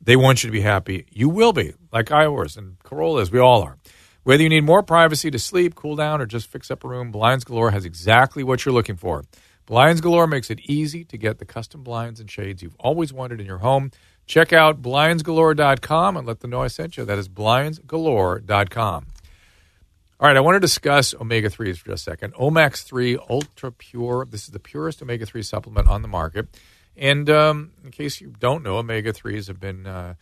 They 0.00 0.16
want 0.16 0.42
you 0.42 0.48
to 0.48 0.52
be 0.52 0.62
happy. 0.62 1.06
You 1.10 1.28
will 1.28 1.52
be, 1.52 1.74
like 1.92 2.10
I 2.10 2.26
was 2.26 2.56
and 2.56 2.82
Carollas. 2.82 3.30
We 3.30 3.38
all 3.38 3.62
are. 3.62 3.78
Whether 4.24 4.42
you 4.42 4.48
need 4.48 4.64
more 4.64 4.82
privacy 4.82 5.30
to 5.30 5.38
sleep, 5.38 5.74
cool 5.74 5.96
down, 5.96 6.22
or 6.22 6.26
just 6.26 6.46
fix 6.46 6.70
up 6.70 6.82
a 6.82 6.88
room, 6.88 7.10
Blinds 7.10 7.44
Galore 7.44 7.72
has 7.72 7.84
exactly 7.84 8.42
what 8.42 8.64
you're 8.64 8.72
looking 8.72 8.96
for. 8.96 9.22
Blinds 9.66 10.00
Galore 10.00 10.26
makes 10.26 10.50
it 10.50 10.60
easy 10.60 11.04
to 11.04 11.18
get 11.18 11.38
the 11.38 11.44
custom 11.44 11.82
blinds 11.82 12.20
and 12.20 12.30
shades 12.30 12.62
you've 12.62 12.76
always 12.78 13.12
wanted 13.12 13.38
in 13.38 13.46
your 13.46 13.58
home. 13.58 13.90
Check 14.26 14.54
out 14.54 14.80
blindsgalore.com 14.80 16.16
and 16.16 16.26
let 16.26 16.40
them 16.40 16.50
know 16.50 16.62
I 16.62 16.68
sent 16.68 16.96
you. 16.96 17.04
That 17.04 17.18
is 17.18 17.28
blindsgalore.com. 17.28 19.06
All 20.20 20.28
right, 20.28 20.36
I 20.36 20.40
want 20.40 20.56
to 20.56 20.60
discuss 20.60 21.12
omega 21.12 21.50
3s 21.50 21.76
for 21.76 21.90
just 21.90 22.06
a 22.06 22.10
second. 22.10 22.32
Omax 22.34 22.82
3 22.82 23.18
Ultra 23.28 23.72
Pure. 23.72 24.28
This 24.30 24.44
is 24.44 24.50
the 24.50 24.58
purest 24.58 25.02
omega 25.02 25.26
3 25.26 25.42
supplement 25.42 25.86
on 25.86 26.00
the 26.00 26.08
market. 26.08 26.48
And 26.96 27.28
um, 27.28 27.72
in 27.84 27.90
case 27.90 28.22
you 28.22 28.32
don't 28.38 28.62
know, 28.62 28.78
omega 28.78 29.12
3s 29.12 29.48
have 29.48 29.60
been 29.60 29.86
uh, 29.86 30.14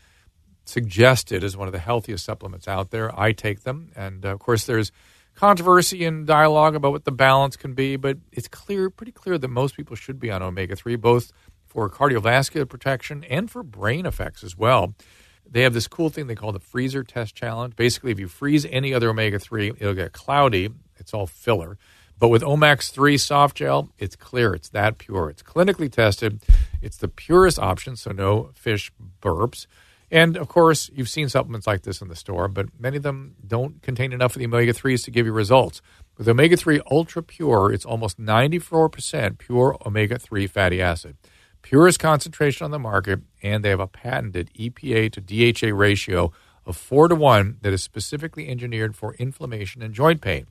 suggested 0.64 1.42
as 1.44 1.56
one 1.56 1.68
of 1.68 1.72
the 1.72 1.78
healthiest 1.78 2.24
supplements 2.24 2.68
out 2.68 2.90
there. 2.90 3.18
I 3.18 3.32
take 3.32 3.62
them. 3.62 3.90
And 3.96 4.24
uh, 4.24 4.30
of 4.30 4.38
course, 4.38 4.64
there's 4.64 4.92
controversy 5.34 6.04
and 6.04 6.26
dialogue 6.26 6.74
about 6.74 6.92
what 6.92 7.04
the 7.04 7.12
balance 7.12 7.56
can 7.56 7.74
be, 7.74 7.96
but 7.96 8.18
it's 8.32 8.48
clear, 8.48 8.90
pretty 8.90 9.12
clear 9.12 9.38
that 9.38 9.48
most 9.48 9.76
people 9.76 9.96
should 9.96 10.20
be 10.20 10.30
on 10.30 10.42
omega 10.42 10.76
3, 10.76 10.96
both 10.96 11.32
for 11.66 11.88
cardiovascular 11.88 12.68
protection 12.68 13.24
and 13.24 13.50
for 13.50 13.62
brain 13.62 14.04
effects 14.06 14.44
as 14.44 14.56
well. 14.56 14.94
They 15.50 15.62
have 15.62 15.74
this 15.74 15.88
cool 15.88 16.08
thing 16.08 16.26
they 16.26 16.34
call 16.34 16.52
the 16.52 16.60
freezer 16.60 17.02
test 17.02 17.34
challenge. 17.34 17.76
Basically, 17.76 18.12
if 18.12 18.20
you 18.20 18.28
freeze 18.28 18.64
any 18.66 18.94
other 18.94 19.10
omega 19.10 19.38
3, 19.38 19.72
it'll 19.78 19.94
get 19.94 20.12
cloudy. 20.12 20.70
It's 20.96 21.12
all 21.12 21.26
filler. 21.26 21.78
But 22.18 22.28
with 22.28 22.42
Omax 22.42 22.92
3 22.92 23.18
soft 23.18 23.56
gel, 23.56 23.90
it's 23.98 24.14
clear. 24.14 24.54
It's 24.54 24.68
that 24.68 24.98
pure. 24.98 25.28
It's 25.28 25.42
clinically 25.42 25.90
tested. 25.90 26.40
It's 26.80 26.96
the 26.96 27.08
purest 27.08 27.58
option, 27.58 27.96
so 27.96 28.12
no 28.12 28.50
fish 28.54 28.92
burps. 29.20 29.66
And 30.12 30.36
of 30.36 30.46
course, 30.46 30.90
you've 30.94 31.08
seen 31.08 31.28
supplements 31.28 31.66
like 31.66 31.82
this 31.82 32.00
in 32.00 32.08
the 32.08 32.14
store, 32.14 32.46
but 32.46 32.68
many 32.78 32.98
of 32.98 33.02
them 33.02 33.34
don't 33.44 33.82
contain 33.82 34.12
enough 34.12 34.36
of 34.36 34.38
the 34.38 34.44
omega 34.44 34.72
3s 34.72 35.04
to 35.06 35.10
give 35.10 35.26
you 35.26 35.32
results. 35.32 35.82
With 36.16 36.28
omega 36.28 36.56
3 36.56 36.80
ultra 36.90 37.22
pure, 37.22 37.72
it's 37.72 37.86
almost 37.86 38.20
94% 38.20 39.38
pure 39.38 39.76
omega 39.84 40.18
3 40.18 40.46
fatty 40.46 40.80
acid 40.80 41.16
purest 41.62 41.98
concentration 41.98 42.64
on 42.64 42.70
the 42.70 42.78
market, 42.78 43.20
and 43.42 43.64
they 43.64 43.70
have 43.70 43.80
a 43.80 43.86
patented 43.86 44.50
EPA 44.54 45.10
to 45.12 45.20
DHA 45.20 45.74
ratio 45.74 46.32
of 46.66 46.76
4 46.76 47.08
to 47.08 47.14
1 47.14 47.58
that 47.62 47.72
is 47.72 47.82
specifically 47.82 48.48
engineered 48.48 48.94
for 48.94 49.14
inflammation 49.14 49.82
and 49.82 49.94
joint 49.94 50.20
pain. 50.20 50.46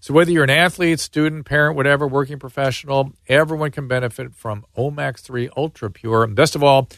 So, 0.00 0.14
whether 0.14 0.30
you're 0.30 0.44
an 0.44 0.50
athlete, 0.50 1.00
student, 1.00 1.44
parent, 1.44 1.74
whatever, 1.74 2.06
working 2.06 2.38
professional, 2.38 3.12
everyone 3.26 3.72
can 3.72 3.88
benefit 3.88 4.32
from 4.32 4.64
Omax 4.76 5.20
3 5.20 5.48
Ultra 5.56 5.90
Pure. 5.90 6.24
And 6.24 6.36
best 6.36 6.54
of 6.54 6.62
all, 6.62 6.88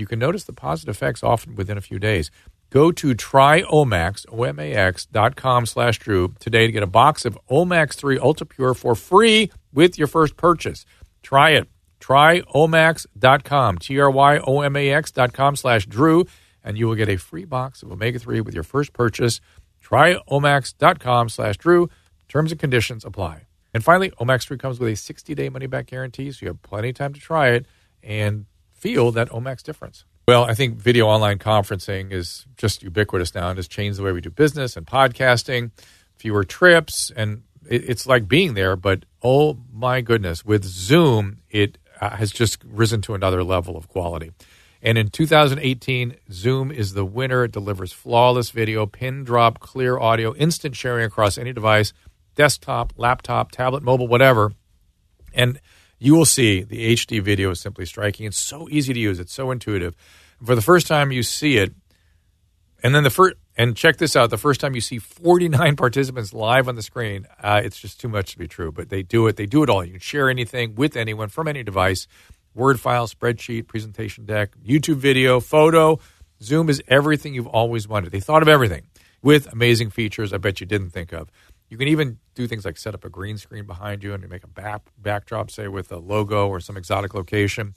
you 0.00 0.06
can 0.06 0.18
notice 0.18 0.44
the 0.44 0.52
positive 0.52 0.96
effects 0.96 1.22
often 1.22 1.54
within 1.54 1.78
a 1.78 1.80
few 1.80 1.98
days. 1.98 2.30
Go 2.70 2.90
to 2.92 3.14
tryomax, 3.14 4.24
O-M-A-X 4.30 5.06
dot 5.06 5.36
com 5.36 5.66
slash 5.66 5.98
Drew 5.98 6.34
today 6.38 6.66
to 6.66 6.72
get 6.72 6.82
a 6.82 6.88
box 6.88 7.24
of 7.24 7.38
Omax 7.50 7.94
3 7.94 8.18
Ultra 8.18 8.46
Pure 8.46 8.74
for 8.74 8.94
free 8.94 9.50
with 9.72 9.98
your 9.98 10.06
first 10.06 10.36
purchase. 10.36 10.84
Try 11.22 11.50
it. 11.50 11.68
Tryomax.com, 12.00 13.78
T-R-Y-O-M-A-X.com 13.78 15.56
slash 15.56 15.86
Drew, 15.86 16.24
and 16.64 16.78
you 16.78 16.86
will 16.86 16.94
get 16.94 17.10
a 17.10 17.16
free 17.16 17.44
box 17.44 17.82
of 17.82 17.92
omega-3 17.92 18.42
with 18.42 18.54
your 18.54 18.62
first 18.64 18.92
purchase. 18.94 19.40
Tryomax.com 19.84 21.28
slash 21.28 21.58
Drew. 21.58 21.90
Terms 22.28 22.52
and 22.52 22.60
conditions 22.60 23.04
apply. 23.04 23.42
And 23.74 23.84
finally, 23.84 24.10
Omax 24.12 24.46
3 24.46 24.56
comes 24.56 24.80
with 24.80 24.88
a 24.88 24.92
60-day 24.92 25.48
money-back 25.50 25.86
guarantee, 25.86 26.32
so 26.32 26.38
you 26.42 26.48
have 26.48 26.62
plenty 26.62 26.90
of 26.90 26.94
time 26.94 27.12
to 27.12 27.20
try 27.20 27.50
it 27.50 27.66
and 28.02 28.46
feel 28.80 29.12
that 29.12 29.28
Omax 29.30 29.62
difference. 29.62 30.04
Well, 30.26 30.44
I 30.44 30.54
think 30.54 30.76
video 30.76 31.06
online 31.06 31.38
conferencing 31.38 32.12
is 32.12 32.46
just 32.56 32.82
ubiquitous 32.82 33.34
now 33.34 33.50
and 33.50 33.58
has 33.58 33.68
changed 33.68 33.98
the 33.98 34.02
way 34.02 34.12
we 34.12 34.20
do 34.20 34.30
business 34.30 34.76
and 34.76 34.86
podcasting, 34.86 35.70
fewer 36.16 36.44
trips, 36.44 37.12
and 37.14 37.42
it's 37.68 38.06
like 38.06 38.26
being 38.26 38.54
there. 38.54 38.76
But 38.76 39.04
oh 39.22 39.58
my 39.72 40.00
goodness, 40.00 40.44
with 40.44 40.64
Zoom, 40.64 41.38
it 41.50 41.78
uh, 42.00 42.10
has 42.10 42.30
just 42.30 42.64
risen 42.64 43.02
to 43.02 43.14
another 43.14 43.44
level 43.44 43.76
of 43.76 43.88
quality. 43.88 44.32
And 44.82 44.96
in 44.96 45.08
2018, 45.08 46.16
Zoom 46.32 46.70
is 46.72 46.94
the 46.94 47.04
winner. 47.04 47.44
It 47.44 47.52
delivers 47.52 47.92
flawless 47.92 48.50
video, 48.50 48.86
pin 48.86 49.24
drop, 49.24 49.60
clear 49.60 49.98
audio, 49.98 50.34
instant 50.36 50.74
sharing 50.74 51.04
across 51.04 51.36
any 51.36 51.52
device 51.52 51.92
desktop, 52.36 52.94
laptop, 52.96 53.50
tablet, 53.50 53.82
mobile, 53.82 54.08
whatever. 54.08 54.52
And 55.34 55.60
you 56.00 56.16
will 56.16 56.24
see 56.24 56.62
the 56.62 56.94
HD 56.94 57.22
video 57.22 57.50
is 57.50 57.60
simply 57.60 57.86
striking. 57.86 58.26
It's 58.26 58.38
so 58.38 58.68
easy 58.70 58.92
to 58.92 58.98
use, 58.98 59.20
it's 59.20 59.32
so 59.32 59.52
intuitive. 59.52 59.94
For 60.44 60.56
the 60.56 60.62
first 60.62 60.88
time 60.88 61.12
you 61.12 61.22
see 61.22 61.58
it, 61.58 61.72
and 62.82 62.94
then 62.94 63.04
the 63.04 63.10
first, 63.10 63.36
and 63.56 63.76
check 63.76 63.98
this 63.98 64.16
out 64.16 64.30
the 64.30 64.38
first 64.38 64.60
time 64.60 64.74
you 64.74 64.80
see 64.80 64.98
49 64.98 65.76
participants 65.76 66.32
live 66.32 66.66
on 66.66 66.74
the 66.74 66.82
screen, 66.82 67.26
uh, 67.40 67.60
it's 67.62 67.78
just 67.78 68.00
too 68.00 68.08
much 68.08 68.32
to 68.32 68.38
be 68.38 68.48
true. 68.48 68.72
But 68.72 68.88
they 68.88 69.02
do 69.02 69.26
it, 69.28 69.36
they 69.36 69.46
do 69.46 69.62
it 69.62 69.70
all. 69.70 69.84
You 69.84 69.92
can 69.92 70.00
share 70.00 70.30
anything 70.30 70.74
with 70.74 70.96
anyone 70.96 71.28
from 71.28 71.46
any 71.46 71.62
device 71.62 72.08
Word 72.54 72.80
file, 72.80 73.06
spreadsheet, 73.06 73.68
presentation 73.68 74.24
deck, 74.24 74.50
YouTube 74.66 74.96
video, 74.96 75.38
photo. 75.38 76.00
Zoom 76.42 76.68
is 76.68 76.82
everything 76.88 77.34
you've 77.34 77.46
always 77.46 77.86
wanted. 77.86 78.10
They 78.10 78.20
thought 78.20 78.42
of 78.42 78.48
everything 78.48 78.86
with 79.22 79.52
amazing 79.52 79.90
features 79.90 80.32
I 80.32 80.38
bet 80.38 80.60
you 80.60 80.66
didn't 80.66 80.90
think 80.90 81.12
of. 81.12 81.30
You 81.70 81.78
can 81.78 81.88
even 81.88 82.18
do 82.34 82.46
things 82.48 82.64
like 82.64 82.76
set 82.76 82.94
up 82.94 83.04
a 83.04 83.08
green 83.08 83.38
screen 83.38 83.64
behind 83.64 84.02
you 84.02 84.12
and 84.12 84.28
make 84.28 84.42
a 84.42 84.48
back, 84.48 84.82
backdrop, 84.98 85.50
say, 85.50 85.68
with 85.68 85.90
a 85.92 85.98
logo 85.98 86.48
or 86.48 86.58
some 86.58 86.76
exotic 86.76 87.14
location. 87.14 87.74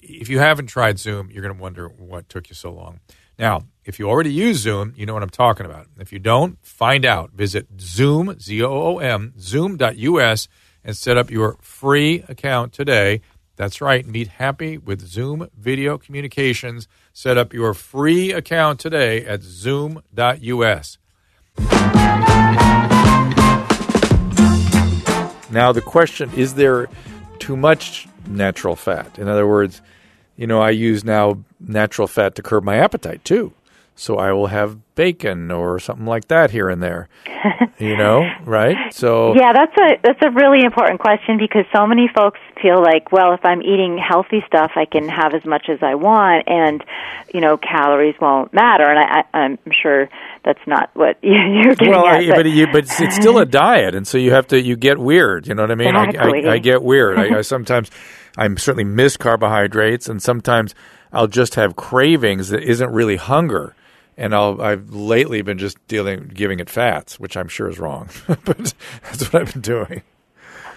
If 0.00 0.28
you 0.30 0.38
haven't 0.38 0.66
tried 0.66 0.98
Zoom, 0.98 1.30
you're 1.30 1.42
going 1.42 1.54
to 1.54 1.60
wonder 1.60 1.86
what 1.86 2.28
took 2.30 2.48
you 2.48 2.54
so 2.54 2.72
long. 2.72 3.00
Now, 3.38 3.64
if 3.84 3.98
you 3.98 4.08
already 4.08 4.32
use 4.32 4.58
Zoom, 4.58 4.94
you 4.96 5.04
know 5.04 5.12
what 5.12 5.22
I'm 5.22 5.28
talking 5.28 5.66
about. 5.66 5.86
If 5.98 6.12
you 6.12 6.18
don't, 6.18 6.58
find 6.64 7.04
out. 7.04 7.32
Visit 7.32 7.66
Zoom, 7.78 8.38
Z 8.40 8.62
O 8.62 8.70
O 8.70 8.98
M, 8.98 9.34
Zoom.us, 9.38 10.48
and 10.82 10.96
set 10.96 11.18
up 11.18 11.30
your 11.30 11.58
free 11.60 12.24
account 12.28 12.72
today. 12.72 13.20
That's 13.56 13.80
right. 13.80 14.06
Meet 14.06 14.28
happy 14.28 14.78
with 14.78 15.06
Zoom 15.06 15.48
Video 15.56 15.98
Communications. 15.98 16.88
Set 17.12 17.36
up 17.36 17.52
your 17.52 17.74
free 17.74 18.32
account 18.32 18.80
today 18.80 19.24
at 19.26 19.42
Zoom.us. 19.42 20.98
Now, 25.54 25.70
the 25.70 25.80
question 25.80 26.32
is 26.36 26.54
there 26.54 26.88
too 27.38 27.56
much 27.56 28.08
natural 28.26 28.74
fat? 28.74 29.20
In 29.20 29.28
other 29.28 29.46
words, 29.46 29.80
you 30.36 30.48
know, 30.48 30.60
I 30.60 30.70
use 30.70 31.04
now 31.04 31.38
natural 31.60 32.08
fat 32.08 32.34
to 32.34 32.42
curb 32.42 32.64
my 32.64 32.76
appetite 32.76 33.24
too. 33.24 33.52
So 33.96 34.16
I 34.18 34.32
will 34.32 34.48
have 34.48 34.78
bacon 34.96 35.50
or 35.50 35.78
something 35.78 36.06
like 36.06 36.28
that 36.28 36.50
here 36.50 36.68
and 36.68 36.82
there. 36.82 37.08
you 37.78 37.96
know, 37.96 38.28
right? 38.44 38.76
So 38.92 39.34
Yeah, 39.36 39.52
that's 39.52 39.76
a 39.76 40.00
that's 40.02 40.18
a 40.22 40.30
really 40.30 40.64
important 40.64 41.00
question 41.00 41.38
because 41.38 41.64
so 41.74 41.86
many 41.86 42.08
folks 42.12 42.40
feel 42.60 42.82
like, 42.82 43.12
well, 43.12 43.34
if 43.34 43.44
I'm 43.44 43.62
eating 43.62 43.98
healthy 43.98 44.42
stuff, 44.46 44.72
I 44.74 44.84
can 44.84 45.08
have 45.08 45.34
as 45.34 45.44
much 45.44 45.66
as 45.68 45.78
I 45.82 45.94
want 45.94 46.44
and 46.48 46.82
you 47.32 47.40
know, 47.40 47.56
calories 47.56 48.14
won't 48.20 48.52
matter 48.52 48.84
and 48.84 48.98
I, 48.98 49.24
I 49.32 49.38
I'm 49.44 49.58
sure 49.82 50.08
that's 50.44 50.66
not 50.66 50.90
what 50.94 51.16
you're 51.22 51.74
getting 51.74 51.90
well, 51.90 52.06
at. 52.06 52.26
but, 52.26 52.36
but, 52.36 52.46
you, 52.46 52.66
but 52.66 52.84
it's 52.84 53.16
still 53.16 53.38
a 53.38 53.46
diet, 53.64 53.94
and 53.94 54.06
so 54.06 54.18
you 54.18 54.32
have 54.32 54.48
to 54.48 54.60
you 54.60 54.76
get 54.76 54.98
weird. 54.98 55.46
You 55.46 55.54
know 55.54 55.62
what 55.62 55.70
I 55.70 55.74
mean? 55.74 55.94
Exactly. 55.94 56.46
I, 56.46 56.50
I, 56.50 56.54
I 56.54 56.58
get 56.58 56.82
weird. 56.82 57.18
I, 57.18 57.38
I 57.38 57.40
sometimes 57.42 57.90
I'm 58.36 58.56
certainly 58.58 58.84
miss 58.84 59.16
carbohydrates, 59.16 60.08
and 60.08 60.22
sometimes 60.22 60.74
I'll 61.12 61.28
just 61.28 61.54
have 61.54 61.76
cravings 61.76 62.48
that 62.48 62.62
isn't 62.62 62.90
really 62.90 63.16
hunger. 63.16 63.74
And 64.16 64.34
I'll, 64.34 64.60
I've 64.62 64.90
lately 64.90 65.42
been 65.42 65.58
just 65.58 65.76
dealing, 65.88 66.30
giving 66.32 66.60
it 66.60 66.70
fats, 66.70 67.18
which 67.18 67.36
I'm 67.36 67.48
sure 67.48 67.68
is 67.68 67.78
wrong, 67.80 68.08
but 68.26 68.74
that's 69.02 69.32
what 69.32 69.42
I've 69.42 69.52
been 69.52 69.62
doing. 69.62 70.02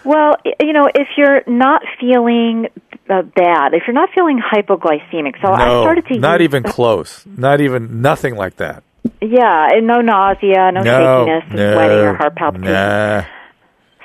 Well, 0.04 0.34
you 0.60 0.72
know, 0.72 0.88
if 0.92 1.08
you're 1.16 1.42
not 1.46 1.82
feeling 2.00 2.66
uh, 3.10 3.22
bad, 3.22 3.74
if 3.74 3.82
you're 3.86 3.94
not 3.94 4.08
feeling 4.14 4.40
hypoglycemic, 4.40 5.40
so 5.42 5.54
no, 5.54 5.80
I 5.80 5.82
started 5.84 6.06
to 6.06 6.18
not 6.18 6.40
use 6.40 6.44
even 6.48 6.62
close, 6.62 7.24
not 7.26 7.60
even 7.60 8.00
nothing 8.00 8.34
like 8.36 8.56
that. 8.56 8.82
Yeah, 9.20 9.68
and 9.70 9.86
no 9.86 10.00
nausea, 10.00 10.72
no, 10.72 10.82
No, 10.82 11.26
shakiness, 11.26 11.54
no, 11.54 11.74
sweating, 11.74 11.98
or 11.98 12.14
heart 12.14 12.36
palpitations. 12.36 12.72
nah. 12.72 13.24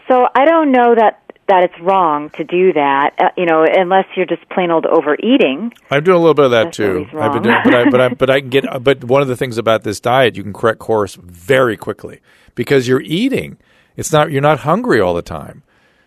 So 0.08 0.28
I 0.36 0.46
don't 0.46 0.72
know 0.72 0.96
that 0.96 1.23
that 1.48 1.64
it's 1.64 1.80
wrong 1.82 2.30
to 2.32 2.44
do 2.44 2.74
that. 2.74 3.12
Uh, 3.20 3.30
you 3.38 3.46
know, 3.46 3.66
unless 3.68 4.06
you're 4.16 4.26
just 4.26 4.48
plain 4.50 4.72
old 4.72 4.86
overeating. 4.86 5.74
I'm 5.92 6.04
doing 6.04 6.16
a 6.16 6.20
little 6.20 6.34
bit 6.34 6.46
of 6.46 6.52
that 6.52 6.66
That's 6.66 6.78
too. 6.78 7.06
I've 7.18 7.34
been 7.34 7.44
doing, 7.44 7.58
but 7.64 7.74
I, 7.74 7.90
but 7.90 8.02
I, 8.02 8.10
but 8.14 8.30
I 8.30 8.40
can 8.40 8.50
get. 8.50 8.84
But 8.84 9.04
one 9.04 9.22
of 9.22 9.28
the 9.28 9.36
things 9.36 9.58
about 9.58 9.84
this 9.84 10.00
diet, 10.00 10.36
you 10.36 10.44
can 10.44 10.54
correct 10.54 10.80
course 10.80 11.16
very 11.16 11.78
quickly 11.78 12.22
because 12.56 12.88
you're 12.88 13.02
eating. 13.02 13.58
It's 13.96 14.12
not 14.12 14.32
you're 14.32 14.42
not 14.42 14.60
hungry 14.60 15.00
all 15.00 15.14
the 15.14 15.22
time. 15.22 15.64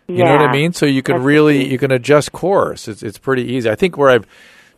You 0.09 0.23
know 0.23 0.37
what 0.37 0.49
I 0.49 0.53
mean? 0.53 0.73
So 0.73 0.87
you 0.87 1.03
can 1.03 1.17
that's 1.17 1.25
really 1.25 1.69
you 1.69 1.79
can 1.79 1.91
adjust 1.91 2.33
course. 2.33 2.87
It's 2.87 3.03
it's 3.03 3.19
pretty 3.19 3.43
easy. 3.43 3.69
I 3.69 3.75
think 3.75 3.97
where 3.97 4.11
I've 4.11 4.27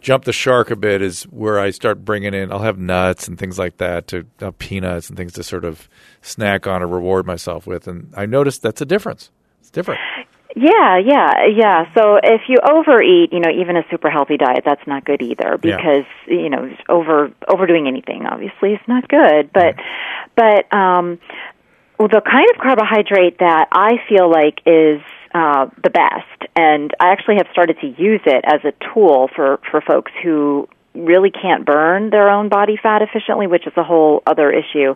jumped 0.00 0.24
the 0.24 0.32
shark 0.32 0.70
a 0.70 0.76
bit 0.76 1.02
is 1.02 1.24
where 1.24 1.58
I 1.58 1.70
start 1.70 2.04
bringing 2.04 2.32
in. 2.32 2.50
I'll 2.50 2.60
have 2.60 2.78
nuts 2.78 3.28
and 3.28 3.38
things 3.38 3.58
like 3.58 3.76
that 3.76 4.06
to 4.08 4.26
uh, 4.40 4.52
peanuts 4.58 5.08
and 5.08 5.18
things 5.18 5.34
to 5.34 5.42
sort 5.42 5.64
of 5.64 5.88
snack 6.22 6.66
on 6.66 6.82
or 6.82 6.86
reward 6.86 7.26
myself 7.26 7.66
with. 7.66 7.86
And 7.86 8.12
I 8.16 8.24
noticed 8.26 8.62
that's 8.62 8.80
a 8.80 8.86
difference. 8.86 9.30
It's 9.60 9.70
different. 9.70 10.00
Yeah, 10.60 10.98
yeah, 10.98 11.46
yeah. 11.54 11.84
So 11.96 12.16
if 12.22 12.42
you 12.48 12.56
overeat, 12.58 13.32
you 13.32 13.38
know, 13.38 13.50
even 13.50 13.76
a 13.76 13.84
super 13.90 14.10
healthy 14.10 14.36
diet, 14.36 14.62
that's 14.64 14.84
not 14.86 15.04
good 15.04 15.22
either 15.22 15.58
Yeah. 15.62 15.76
because 15.76 16.06
you 16.26 16.50
know 16.50 16.68
over 16.88 17.30
overdoing 17.46 17.86
anything 17.86 18.26
obviously 18.26 18.72
is 18.72 18.80
not 18.88 19.06
good. 19.08 19.52
But 19.52 19.76
but 20.34 20.72
um, 20.74 21.18
well, 21.98 22.08
the 22.08 22.20
kind 22.20 22.48
of 22.54 22.60
carbohydrate 22.60 23.38
that 23.38 23.68
I 23.70 23.98
feel 24.08 24.28
like 24.30 24.58
is 24.66 25.00
uh, 25.32 25.66
the 25.82 25.90
best, 25.90 26.50
and 26.56 26.92
I 26.98 27.12
actually 27.12 27.36
have 27.36 27.46
started 27.52 27.78
to 27.80 27.86
use 27.86 28.22
it 28.26 28.44
as 28.44 28.60
a 28.64 28.72
tool 28.92 29.30
for 29.36 29.60
for 29.70 29.80
folks 29.80 30.10
who 30.24 30.68
really 30.98 31.30
can't 31.30 31.64
burn 31.64 32.10
their 32.10 32.28
own 32.28 32.48
body 32.48 32.78
fat 32.80 33.02
efficiently, 33.02 33.46
which 33.46 33.66
is 33.66 33.72
a 33.76 33.84
whole 33.84 34.22
other 34.26 34.50
issue 34.50 34.94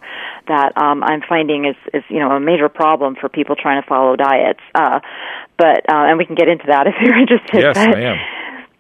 that 0.48 0.72
um, 0.76 1.02
I'm 1.02 1.22
finding 1.28 1.64
is 1.64 1.76
is 1.94 2.02
you 2.08 2.18
know 2.18 2.30
a 2.32 2.40
major 2.40 2.68
problem 2.68 3.16
for 3.20 3.28
people 3.28 3.56
trying 3.56 3.80
to 3.80 3.88
follow 3.88 4.16
diets. 4.16 4.60
Uh, 4.74 5.00
but 5.56 5.86
uh, 5.88 6.10
and 6.10 6.18
we 6.18 6.26
can 6.26 6.34
get 6.34 6.48
into 6.48 6.64
that 6.68 6.86
if 6.90 6.94
you're 7.00 7.18
interested. 7.18 7.60
Yes, 7.62 7.74
but, 7.74 7.96
I 7.96 8.00
am. 8.00 8.16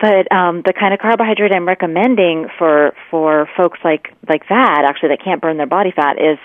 but 0.00 0.24
um, 0.34 0.62
the 0.66 0.72
kind 0.72 0.92
of 0.92 1.00
carbohydrate 1.00 1.52
I'm 1.54 1.66
recommending 1.66 2.48
for 2.58 2.92
for 3.10 3.48
folks 3.56 3.78
like 3.84 4.12
like 4.28 4.48
that 4.48 4.84
actually 4.86 5.10
that 5.10 5.24
can't 5.24 5.40
burn 5.40 5.56
their 5.56 5.66
body 5.66 5.92
fat 5.94 6.16
is 6.18 6.38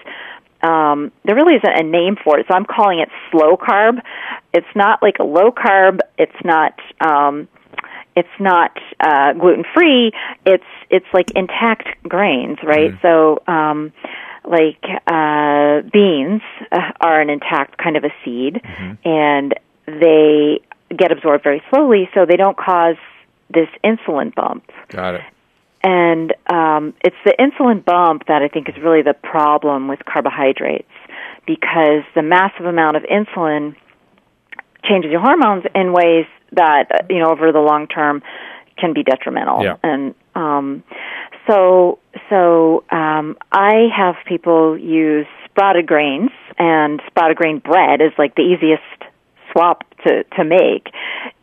um, 0.62 1.12
there 1.24 1.36
really 1.36 1.56
isn't 1.56 1.80
a 1.80 1.84
name 1.84 2.16
for 2.24 2.40
it, 2.40 2.46
so 2.50 2.56
I'm 2.56 2.66
calling 2.66 3.00
it 3.00 3.10
slow 3.32 3.58
carb. 3.58 4.02
It's 4.54 4.68
not 4.76 5.04
like 5.04 5.18
a 5.20 5.24
low 5.24 5.52
carb. 5.52 6.00
It's 6.18 6.40
not. 6.44 6.74
Um, 7.00 7.48
it's 8.18 8.40
not 8.40 8.72
uh, 9.00 9.34
gluten 9.34 9.64
free. 9.76 10.12
It's 10.44 10.64
it's 10.90 11.06
like 11.14 11.30
intact 11.36 11.88
grains, 12.02 12.58
right? 12.64 12.94
So, 13.04 13.44
um, 13.46 13.94
like 14.44 14.84
uh, 15.06 15.88
beans 15.94 16.42
uh, 16.72 16.94
are 17.00 17.22
an 17.22 17.30
intact 17.30 17.78
kind 17.78 17.96
of 17.96 18.04
a 18.04 18.10
seed, 18.26 18.60
and 19.06 19.54
they 19.86 20.62
get 20.98 21.12
absorbed 21.12 21.44
very 21.44 21.62
slowly, 21.70 22.10
so 22.16 22.26
they 22.26 22.38
don't 22.38 22.58
cause 22.58 22.96
this 23.54 23.70
insulin 23.84 24.34
bump. 24.34 24.64
Got 24.88 25.16
it. 25.16 25.22
And 25.84 26.34
um, 26.52 26.96
it's 27.04 27.16
the 27.24 27.36
insulin 27.40 27.86
bump 27.86 28.26
that 28.28 28.42
I 28.42 28.48
think 28.48 28.68
is 28.68 28.76
really 28.82 29.04
the 29.04 29.14
problem 29.14 29.88
with 29.88 30.00
carbohydrates 30.06 30.90
because 31.46 32.04
the 32.16 32.24
massive 32.24 32.66
amount 32.66 32.98
of 32.98 33.04
insulin 33.04 33.76
changes 34.84 35.12
your 35.12 35.22
hormones 35.22 35.66
in 35.76 35.94
ways 35.94 36.26
that 36.52 36.86
uh, 36.92 37.06
you 37.10 37.20
know 37.20 37.30
over 37.32 37.52
the 37.52 37.60
long 37.60 37.88
term 37.88 38.22
can 38.78 38.94
be 38.94 39.04
detrimental. 39.04 39.64
Yeah. 39.64 39.78
And 39.84 40.16
um, 40.36 40.84
so 41.48 42.00
so 42.30 42.84
um, 42.92 43.38
I 43.52 43.88
have 43.96 44.16
people 44.26 44.78
use 44.78 45.28
sprouted 45.46 45.88
grains, 45.88 46.32
and 46.58 47.02
sprouted 47.08 47.38
grain 47.38 47.60
bread 47.60 48.02
is 48.02 48.12
like 48.18 48.36
the 48.36 48.44
easiest 48.44 48.84
swap 49.52 49.84
to 50.06 50.24
to 50.24 50.44
make 50.44 50.90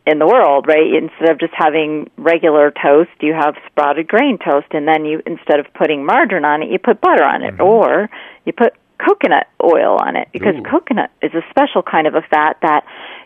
in 0.07 0.19
the 0.19 0.27
world, 0.27 0.67
right? 0.69 0.93
Instead 0.95 1.31
of 1.31 1.41
just 1.41 1.55
having 1.57 2.11
regular 2.17 2.71
toast, 2.71 3.11
you 3.21 3.33
have 3.33 3.55
sprouted 3.67 4.07
grain 4.07 4.39
toast, 4.39 4.67
and 4.73 4.87
then 4.87 5.05
you 5.05 5.23
instead 5.27 5.61
of 5.61 5.67
putting 5.75 6.05
margarine 6.05 6.45
on 6.45 6.63
it, 6.63 6.71
you 6.71 6.79
put 6.79 7.01
butter 7.01 7.25
on 7.25 7.43
it, 7.43 7.61
or 7.61 8.11
you 8.45 8.53
put 8.53 8.75
coconut 8.99 9.49
oil 9.63 9.97
on 9.99 10.17
it 10.17 10.29
because 10.33 10.55
Ooh. 10.55 10.63
coconut 10.63 11.11
is 11.23 11.33
a 11.35 11.43
special 11.51 11.83
kind 11.83 12.07
of 12.07 12.15
a 12.15 12.23
fat 12.23 12.57
that 12.63 12.85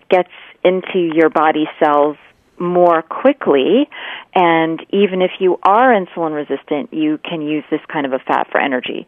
gets 0.08 0.30
into 0.64 0.98
your 1.14 1.30
body 1.30 1.64
cells 1.82 2.16
more 2.58 3.02
quickly. 3.02 3.88
And 4.34 4.84
even 4.90 5.22
if 5.22 5.30
you 5.40 5.58
are 5.62 5.92
insulin 5.92 6.34
resistant, 6.34 6.92
you 6.92 7.18
can 7.18 7.40
use 7.42 7.64
this 7.70 7.80
kind 7.92 8.04
of 8.06 8.12
a 8.12 8.18
fat 8.18 8.48
for 8.50 8.60
energy. 8.60 9.06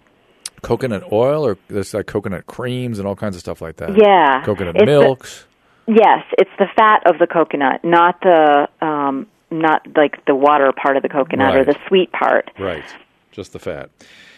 Coconut 0.63 1.11
oil, 1.11 1.47
or 1.47 1.57
there's 1.69 1.95
like 1.95 2.07
coconut 2.07 2.47
creams 2.47 2.99
and 2.99 3.09
all 3.09 3.17
kinds 3.17 3.35
of 3.35 3.41
stuff 3.41 3.61
like 3.63 3.77
that. 3.77 3.97
Yeah, 3.97 4.43
coconut 4.45 4.77
It's 4.77 4.83
the- 4.83 4.87
milks. 4.87 5.47
Yes, 5.87 6.25
it's 6.39 6.51
the 6.59 6.67
fat 6.77 7.03
of 7.07 7.19
the 7.19 7.27
coconut, 7.27 7.83
not 7.83 8.21
the 8.21 8.69
um, 8.81 9.27
not 9.51 9.85
like 9.97 10.25
the 10.27 10.35
water 10.37 10.71
part 10.73 10.97
of 10.97 11.03
the 11.03 11.09
coconut 11.09 11.57
or 11.57 11.65
the 11.65 11.75
sweet 11.89 12.13
part. 12.13 12.49
right, 12.61 12.85
just 13.33 13.53
the 13.53 13.59
fat. 13.59 13.91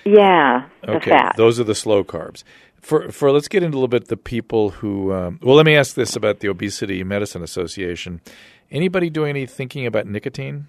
Yeah, 0.07 0.69
the 0.83 0.93
Okay, 0.93 1.11
fat. 1.11 1.35
those 1.37 1.61
are 1.61 1.65
the 1.65 1.75
slow 1.75 2.05
carbs. 2.05 2.43
For 2.83 3.11
for 3.13 3.31
let's 3.31 3.49
get 3.49 3.63
into 3.63 3.77
a 3.77 3.79
little 3.79 3.89
bit 3.89 4.09
the 4.09 4.17
people 4.17 4.71
who. 4.71 5.13
Um, 5.13 5.39
well, 5.43 5.57
let 5.57 5.65
me 5.65 5.77
ask 5.77 5.95
this 5.95 6.17
about 6.17 6.41
the 6.41 6.49
Obesity 6.49 7.03
Medicine 7.05 7.43
Association. 7.43 8.21
Anybody 8.71 9.09
doing 9.09 9.31
any 9.31 9.47
thinking 9.47 9.87
about 9.87 10.07
nicotine? 10.07 10.67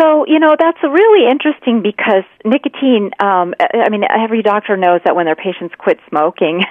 So, 0.00 0.24
you 0.26 0.38
know, 0.38 0.56
that's 0.58 0.78
really 0.82 1.30
interesting 1.30 1.82
because 1.82 2.24
nicotine, 2.42 3.10
um, 3.20 3.52
I 3.60 3.90
mean, 3.90 4.02
every 4.08 4.40
doctor 4.40 4.76
knows 4.76 5.02
that 5.04 5.14
when 5.14 5.26
their 5.26 5.36
patients 5.36 5.74
quit 5.76 5.98
smoking, 6.08 6.64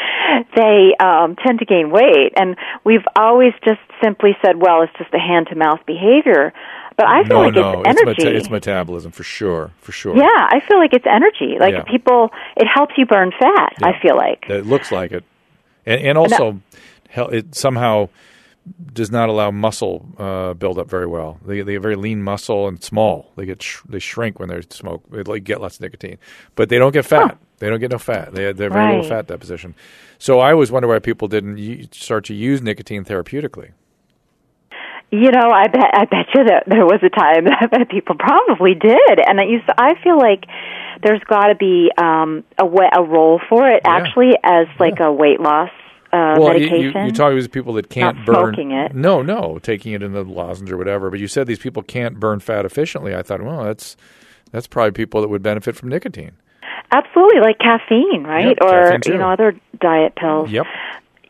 they 0.56 0.96
um, 0.98 1.36
tend 1.36 1.58
to 1.58 1.66
gain 1.66 1.90
weight. 1.90 2.32
And 2.36 2.56
we've 2.82 3.04
always 3.16 3.52
just 3.64 3.80
simply 4.02 4.30
said, 4.42 4.56
well, 4.56 4.82
it's 4.82 4.92
just 4.96 5.12
a 5.12 5.18
hand 5.18 5.48
to 5.50 5.56
mouth 5.56 5.80
behavior. 5.86 6.54
But 7.00 7.08
I 7.08 7.24
feel 7.24 7.38
no, 7.38 7.44
like 7.46 7.54
no, 7.54 7.80
it's 7.82 7.88
energy. 8.00 8.24
meta- 8.24 8.36
it's 8.36 8.50
metabolism 8.50 9.10
for 9.12 9.22
sure, 9.22 9.70
for 9.80 9.92
sure. 9.92 10.14
yeah, 10.16 10.26
I 10.56 10.60
feel 10.68 10.78
like 10.78 10.92
it's 10.92 11.06
energy. 11.06 11.56
Like 11.58 11.72
Yeah. 11.74 11.82
people, 11.84 12.30
it 12.56 12.66
helps 12.66 12.94
you 12.98 13.06
burn 13.06 13.30
fat, 13.40 13.72
Yeah. 13.80 13.88
I 13.88 13.92
feel 14.02 14.16
like. 14.16 14.44
It 14.48 14.66
looks 14.66 14.92
like 14.92 15.10
it, 15.12 15.24
and 15.86 16.00
and 16.08 16.18
also, 16.18 16.60
hell, 17.08 17.28
it 17.28 17.54
somehow 17.54 18.08
does 18.92 19.10
not 19.10 19.28
allow 19.30 19.50
muscle 19.50 20.04
uh, 20.18 20.52
build 20.54 20.78
up 20.78 20.88
very 20.90 21.06
well. 21.06 21.38
They 21.46 21.62
they 21.62 21.72
have 21.74 21.82
very 21.82 21.96
lean 21.96 22.22
muscle 22.22 22.68
and 22.68 22.82
small. 22.84 23.32
They 23.36 23.46
get 23.46 23.62
sh- 23.62 23.80
they 23.88 23.98
shrink 23.98 24.38
when 24.38 24.50
they 24.50 24.60
smoke. 24.70 25.02
They 25.10 25.22
like 25.22 25.44
get 25.44 25.60
lots 25.62 25.76
of 25.76 25.80
nicotine, 25.80 26.18
but 26.54 26.68
they 26.68 26.78
don't 26.78 26.92
get 26.92 27.06
fat. 27.06 27.38
They 27.58 27.68
don't 27.70 27.80
get 27.80 27.90
no 27.90 27.98
fat. 27.98 28.34
They 28.34 28.52
they're 28.52 28.70
very 28.70 28.94
Right. 28.96 29.02
low 29.02 29.08
fat 29.08 29.26
deposition. 29.26 29.74
So 30.18 30.40
I 30.40 30.52
always 30.52 30.70
wonder 30.70 30.86
why 30.88 30.98
people 30.98 31.26
didn't 31.28 31.56
u- 31.56 31.86
start 31.92 32.24
to 32.26 32.34
use 32.34 32.60
nicotine 32.62 33.04
therapeutically. 33.04 33.70
You 35.12 35.30
know, 35.32 35.50
I 35.50 35.66
bet 35.66 35.90
I 35.92 36.04
bet 36.04 36.26
you 36.34 36.44
that 36.44 36.64
there 36.66 36.86
was 36.86 37.00
a 37.02 37.08
time 37.10 37.44
that 37.72 37.88
people 37.90 38.14
probably 38.16 38.74
did, 38.74 39.20
and 39.26 39.40
I 39.40 39.44
used 39.44 39.64
I 39.76 39.94
feel 40.02 40.16
like 40.18 40.44
there's 41.02 41.22
got 41.24 41.46
to 41.48 41.54
be 41.56 41.90
um, 41.98 42.44
a 42.58 42.64
way, 42.66 42.88
a 42.96 43.02
role 43.02 43.40
for 43.48 43.68
it 43.68 43.82
Yeah. 43.84 43.96
actually 43.96 44.32
as 44.44 44.66
like 44.78 45.00
a 45.00 45.10
weight 45.12 45.40
loss 45.40 45.70
uh, 46.12 46.36
well, 46.38 46.54
you, 46.58 46.68
medication. 46.68 47.00
you, 47.02 47.06
you 47.06 47.12
talk 47.12 47.32
with 47.34 47.50
people 47.52 47.72
that 47.74 47.88
can't 47.88 48.16
Not 48.18 48.26
burn. 48.26 48.72
it. 48.72 48.94
No, 48.94 49.22
no, 49.22 49.58
taking 49.60 49.92
it 49.92 50.02
in 50.02 50.12
the 50.12 50.24
lozenge 50.24 50.70
or 50.70 50.76
whatever. 50.76 51.08
But 51.10 51.20
you 51.20 51.28
said 51.28 51.46
these 51.46 51.58
people 51.60 51.82
can't 51.82 52.18
burn 52.18 52.40
fat 52.40 52.64
efficiently. 52.64 53.14
I 53.14 53.22
thought, 53.22 53.42
well, 53.42 53.64
that's 53.64 53.96
that's 54.52 54.66
probably 54.66 54.90
people 54.92 55.20
that 55.22 55.28
would 55.28 55.42
benefit 55.42 55.76
from 55.76 55.88
nicotine. 55.88 56.32
Absolutely, 56.92 57.40
like 57.40 57.58
caffeine, 57.58 58.24
right? 58.24 58.46
Yep, 58.48 58.58
or 58.62 58.90
caffeine 58.90 59.12
you 59.12 59.18
know 59.18 59.30
other 59.30 59.54
diet 59.80 60.16
pills. 60.16 60.50
Yep. 60.50 60.66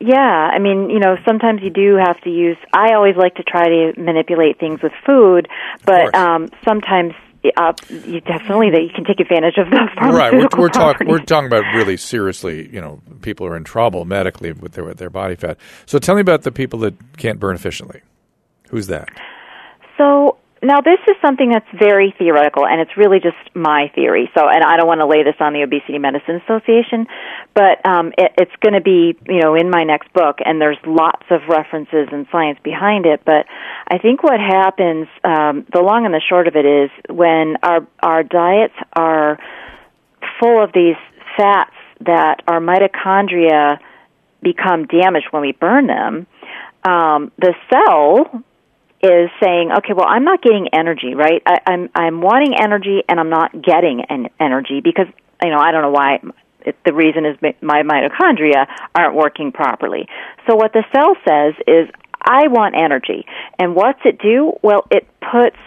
Yeah, 0.03 0.17
I 0.17 0.57
mean, 0.57 0.89
you 0.89 0.99
know, 0.99 1.15
sometimes 1.25 1.61
you 1.61 1.69
do 1.69 1.95
have 1.95 2.19
to 2.21 2.29
use. 2.29 2.57
I 2.73 2.93
always 2.95 3.15
like 3.15 3.35
to 3.35 3.43
try 3.43 3.67
to 3.67 3.93
manipulate 3.97 4.59
things 4.59 4.81
with 4.81 4.93
food, 5.05 5.47
but 5.85 6.15
um, 6.15 6.49
sometimes 6.65 7.13
uh, 7.55 7.73
you 7.89 8.19
definitely 8.21 8.71
that 8.71 8.81
you 8.81 8.89
can 8.93 9.03
take 9.03 9.19
advantage 9.19 9.57
of 9.57 9.69
the 9.69 9.77
right 10.11 10.31
we're, 10.31 10.47
we're 10.59 10.69
talking 10.69 11.07
we're 11.07 11.17
talking 11.17 11.47
about 11.47 11.63
really 11.73 11.97
seriously 11.97 12.69
you 12.71 12.79
know 12.79 13.01
people 13.21 13.47
are 13.47 13.57
in 13.57 13.63
trouble 13.63 14.05
medically 14.05 14.51
with 14.51 14.73
their 14.73 14.83
with 14.83 14.97
their 14.97 15.09
body 15.09 15.35
fat. 15.35 15.57
So 15.85 15.99
tell 15.99 16.15
me 16.15 16.21
about 16.21 16.43
the 16.43 16.51
people 16.51 16.79
that 16.79 16.93
can't 17.17 17.39
burn 17.39 17.55
efficiently. 17.55 18.01
Who's 18.69 18.87
that? 18.87 19.09
So 19.97 20.37
now 20.63 20.79
this 20.81 20.99
is 21.07 21.15
something 21.21 21.49
that's 21.49 21.67
very 21.77 22.13
theoretical, 22.17 22.67
and 22.67 22.79
it's 22.79 22.95
really 22.95 23.19
just 23.19 23.37
my 23.55 23.91
theory. 23.95 24.29
So, 24.37 24.47
and 24.47 24.63
I 24.63 24.77
don't 24.77 24.85
want 24.85 25.01
to 25.01 25.07
lay 25.07 25.23
this 25.23 25.35
on 25.39 25.53
the 25.53 25.63
Obesity 25.63 25.97
Medicine 25.97 26.39
Association, 26.45 27.07
but 27.55 27.83
um, 27.85 28.13
it, 28.15 28.31
it's 28.37 28.55
going 28.61 28.73
to 28.73 28.81
be, 28.81 29.17
you 29.27 29.41
know, 29.41 29.55
in 29.55 29.71
my 29.71 29.83
next 29.83 30.13
book, 30.13 30.37
and 30.45 30.61
there's 30.61 30.77
lots 30.85 31.25
of 31.31 31.41
references 31.49 32.09
and 32.11 32.27
science 32.31 32.59
behind 32.63 33.07
it. 33.07 33.21
But 33.25 33.47
I 33.87 33.97
think 33.97 34.21
what 34.21 34.39
happens, 34.39 35.07
um, 35.23 35.65
the 35.73 35.81
long 35.81 36.05
and 36.05 36.13
the 36.13 36.21
short 36.29 36.47
of 36.47 36.55
it 36.55 36.65
is, 36.65 36.91
when 37.09 37.57
our 37.63 37.87
our 37.99 38.21
diets 38.21 38.75
are 38.93 39.39
full 40.39 40.63
of 40.63 40.71
these 40.73 40.97
fats 41.37 41.73
that 42.01 42.43
our 42.47 42.59
mitochondria 42.59 43.79
become 44.43 44.85
damaged 44.85 45.27
when 45.31 45.41
we 45.41 45.53
burn 45.53 45.87
them, 45.87 46.27
um, 46.83 47.31
the 47.37 47.53
cell 47.71 48.43
is 49.03 49.29
saying, 49.41 49.71
okay, 49.79 49.93
well, 49.95 50.07
I'm 50.07 50.23
not 50.23 50.41
getting 50.41 50.69
energy, 50.73 51.15
right? 51.15 51.41
I, 51.45 51.59
I'm 51.65 51.89
I'm 51.95 52.21
wanting 52.21 52.53
energy, 52.59 53.01
and 53.07 53.19
I'm 53.19 53.29
not 53.29 53.51
getting 53.51 54.03
an 54.09 54.29
energy 54.39 54.81
because 54.83 55.07
you 55.43 55.49
know 55.49 55.59
I 55.59 55.71
don't 55.71 55.81
know 55.81 55.91
why. 55.91 56.19
It, 56.63 56.77
the 56.85 56.93
reason 56.93 57.25
is 57.25 57.37
my 57.61 57.81
mitochondria 57.81 58.67
aren't 58.93 59.15
working 59.15 59.51
properly. 59.51 60.07
So 60.47 60.55
what 60.55 60.73
the 60.73 60.83
cell 60.93 61.15
says 61.27 61.55
is, 61.67 61.89
I 62.21 62.49
want 62.49 62.75
energy, 62.75 63.25
and 63.57 63.75
what's 63.75 63.99
it 64.05 64.19
do? 64.21 64.53
Well, 64.61 64.85
it 64.91 65.07
puts 65.19 65.57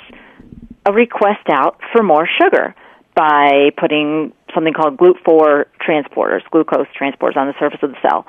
a 0.86 0.92
request 0.92 1.48
out 1.50 1.80
for 1.92 2.02
more 2.02 2.28
sugar 2.40 2.74
by 3.16 3.70
putting 3.76 4.32
something 4.54 4.72
called 4.72 4.96
GLUT4 4.96 5.64
transporters, 5.80 6.40
glucose 6.50 6.86
transporters 7.00 7.36
on 7.36 7.46
the 7.46 7.54
surface 7.58 7.80
of 7.82 7.90
the 7.90 7.96
cell. 8.02 8.26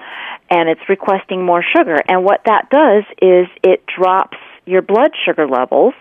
And 0.49 0.69
it's 0.69 0.81
requesting 0.87 1.45
more 1.45 1.63
sugar. 1.75 1.97
And 2.07 2.23
what 2.23 2.41
that 2.45 2.69
does 2.69 3.03
is 3.21 3.47
it 3.63 3.83
drops 3.85 4.37
your 4.65 4.82
blood 4.82 5.12
sugar 5.25 5.47
levels, 5.47 5.93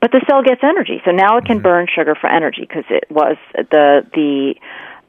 but 0.00 0.10
the 0.12 0.24
cell 0.28 0.42
gets 0.42 0.62
energy. 0.62 1.00
So 1.04 1.10
now 1.10 1.38
it 1.38 1.44
can 1.44 1.60
burn 1.60 1.86
sugar 1.92 2.14
for 2.20 2.28
energy 2.28 2.62
because 2.62 2.84
it 2.90 3.04
was 3.10 3.36
the 3.54 4.06
the 4.12 4.54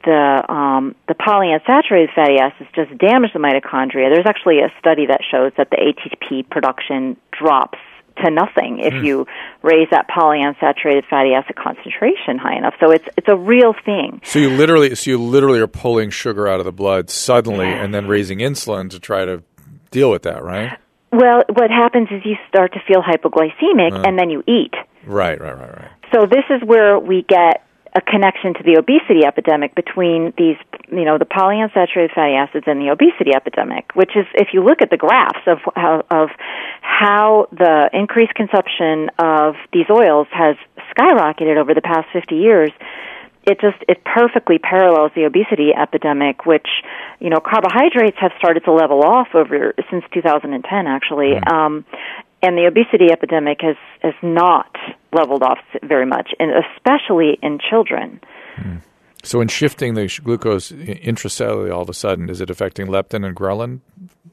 the 0.04 0.52
um, 0.52 0.94
the 1.08 1.14
polyunsaturated 1.14 2.14
fatty 2.14 2.38
acids 2.38 2.68
just 2.74 2.96
damage 2.98 3.32
the 3.32 3.38
mitochondria. 3.38 4.12
There's 4.12 4.26
actually 4.26 4.60
a 4.60 4.72
study 4.78 5.06
that 5.06 5.20
shows 5.30 5.52
that 5.56 5.70
the 5.70 5.76
ATP 5.76 6.48
production 6.50 7.16
drops 7.32 7.78
to 8.22 8.30
nothing 8.30 8.78
if 8.78 9.02
you 9.02 9.26
raise 9.62 9.88
that 9.90 10.08
polyunsaturated 10.08 11.04
fatty 11.10 11.34
acid 11.34 11.56
concentration 11.56 12.38
high 12.38 12.56
enough. 12.56 12.74
So 12.78 12.90
it's 12.92 13.04
it's 13.16 13.28
a 13.28 13.36
real 13.36 13.74
thing. 13.84 14.20
so 14.24 14.38
you 14.38 14.50
literally 14.50 14.94
so 14.94 15.10
you 15.10 15.18
literally 15.18 15.58
are 15.58 15.66
pulling 15.66 16.10
sugar 16.10 16.46
out 16.46 16.60
of 16.60 16.64
the 16.64 16.72
blood 16.72 17.10
suddenly 17.10 17.66
and 17.66 17.92
then 17.92 18.06
raising 18.06 18.38
insulin 18.38 18.90
to 18.90 19.00
try 19.00 19.24
to 19.24 19.42
deal 19.90 20.10
with 20.10 20.22
that 20.22 20.42
right 20.42 20.78
Well, 21.14 21.44
what 21.48 21.70
happens 21.70 22.08
is 22.10 22.22
you 22.24 22.36
start 22.48 22.72
to 22.72 22.80
feel 22.88 23.00
hypoglycemic 23.00 23.92
uh-huh. 23.92 24.02
and 24.04 24.18
then 24.18 24.30
you 24.30 24.42
eat. 24.48 24.74
right 25.06 25.40
right 25.40 25.56
right 25.56 25.76
right 25.76 25.90
So 26.12 26.26
this 26.26 26.44
is 26.50 26.60
where 26.66 26.98
we 26.98 27.22
get 27.28 27.62
a 27.96 28.00
connection 28.00 28.54
to 28.54 28.62
the 28.64 28.74
obesity 28.76 29.24
epidemic 29.24 29.76
between 29.76 30.34
these, 30.36 30.56
you 30.90 31.04
know, 31.04 31.16
the 31.16 31.24
polyunsaturated 31.24 32.12
fatty 32.12 32.34
acids 32.34 32.64
and 32.66 32.80
the 32.80 32.90
obesity 32.90 33.30
epidemic, 33.32 33.86
which 33.94 34.10
is, 34.16 34.26
if 34.34 34.48
you 34.52 34.64
look 34.64 34.82
at 34.82 34.90
the 34.90 34.96
graphs 34.96 35.46
of 35.46 35.58
how, 35.76 36.02
of 36.10 36.30
how 36.82 37.46
the 37.52 37.88
increased 37.92 38.34
consumption 38.34 39.10
of 39.20 39.54
these 39.72 39.86
oils 39.88 40.26
has 40.32 40.56
skyrocketed 40.90 41.56
over 41.56 41.72
the 41.72 41.82
past 41.82 42.08
50 42.12 42.34
years, 42.34 42.72
it 43.46 43.60
just 43.60 43.76
it 43.88 44.02
perfectly 44.04 44.58
parallels 44.58 45.12
the 45.14 45.24
obesity 45.24 45.70
epidemic 45.74 46.46
which 46.46 46.66
you 47.20 47.30
know 47.30 47.40
carbohydrates 47.40 48.16
have 48.20 48.32
started 48.38 48.64
to 48.64 48.72
level 48.72 49.02
off 49.02 49.28
over 49.34 49.74
since 49.90 50.04
2010 50.12 50.86
actually. 50.86 51.36
Um 51.36 51.84
and 52.42 52.58
the 52.58 52.66
obesity 52.66 53.10
epidemic 53.10 53.60
has 53.62 53.76
has 54.02 54.14
not 54.22 54.74
leveled 55.12 55.42
off 55.42 55.58
very 55.82 56.06
much 56.06 56.30
and 56.38 56.50
especially 56.52 57.38
in 57.42 57.58
children. 57.58 58.20
So 59.22 59.40
in 59.40 59.48
shifting 59.48 59.94
the 59.94 60.06
glucose 60.22 60.70
intracellularly 60.70 61.74
all 61.74 61.82
of 61.82 61.88
a 61.88 61.94
sudden 61.94 62.28
is 62.28 62.40
it 62.40 62.50
affecting 62.50 62.86
leptin 62.86 63.26
and 63.26 63.36
ghrelin 63.36 63.80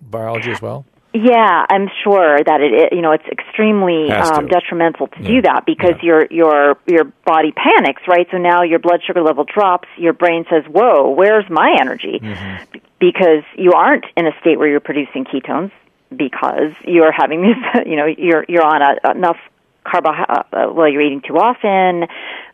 biology 0.01 0.51
as 0.51 0.61
well 0.61 0.85
Yeah, 1.13 1.65
I'm 1.69 1.89
sure 2.03 2.37
that 2.41 2.61
it, 2.61 2.93
you 2.93 3.01
know 3.01 3.11
it's 3.11 3.27
extremely 3.29 4.09
um, 4.11 4.47
detrimental 4.47 5.07
to 5.07 5.21
Yeah. 5.21 5.27
do 5.27 5.41
that 5.43 5.65
because 5.65 5.95
Yeah. 6.01 6.07
your 6.07 6.27
your 6.31 6.77
your 6.87 7.03
body 7.25 7.51
panics, 7.51 8.01
right? 8.07 8.27
So 8.31 8.37
now 8.37 8.63
your 8.63 8.79
blood 8.79 9.01
sugar 9.05 9.21
level 9.21 9.43
drops. 9.43 9.89
Your 9.97 10.13
brain 10.13 10.45
says, 10.49 10.63
"Whoa, 10.69 11.09
where's 11.09 11.49
my 11.49 11.75
energy?" 11.79 12.19
Mm-hmm. 12.21 12.77
Because 12.99 13.43
you 13.57 13.71
aren't 13.73 14.05
in 14.15 14.25
a 14.27 14.31
state 14.39 14.57
where 14.57 14.67
you're 14.69 14.79
producing 14.79 15.25
ketones 15.25 15.71
because 16.15 16.71
you're 16.85 17.11
having 17.11 17.41
this, 17.41 17.57
you 17.85 17.95
know, 17.97 18.05
you're 18.05 18.45
you're 18.47 18.65
on 18.65 18.81
a, 18.81 19.11
enough 19.11 19.37
carbohydrate. 19.83 20.45
Uh, 20.53 20.73
well, 20.73 20.89
you're 20.89 21.01
eating 21.01 21.21
too 21.25 21.35
often 21.35 22.07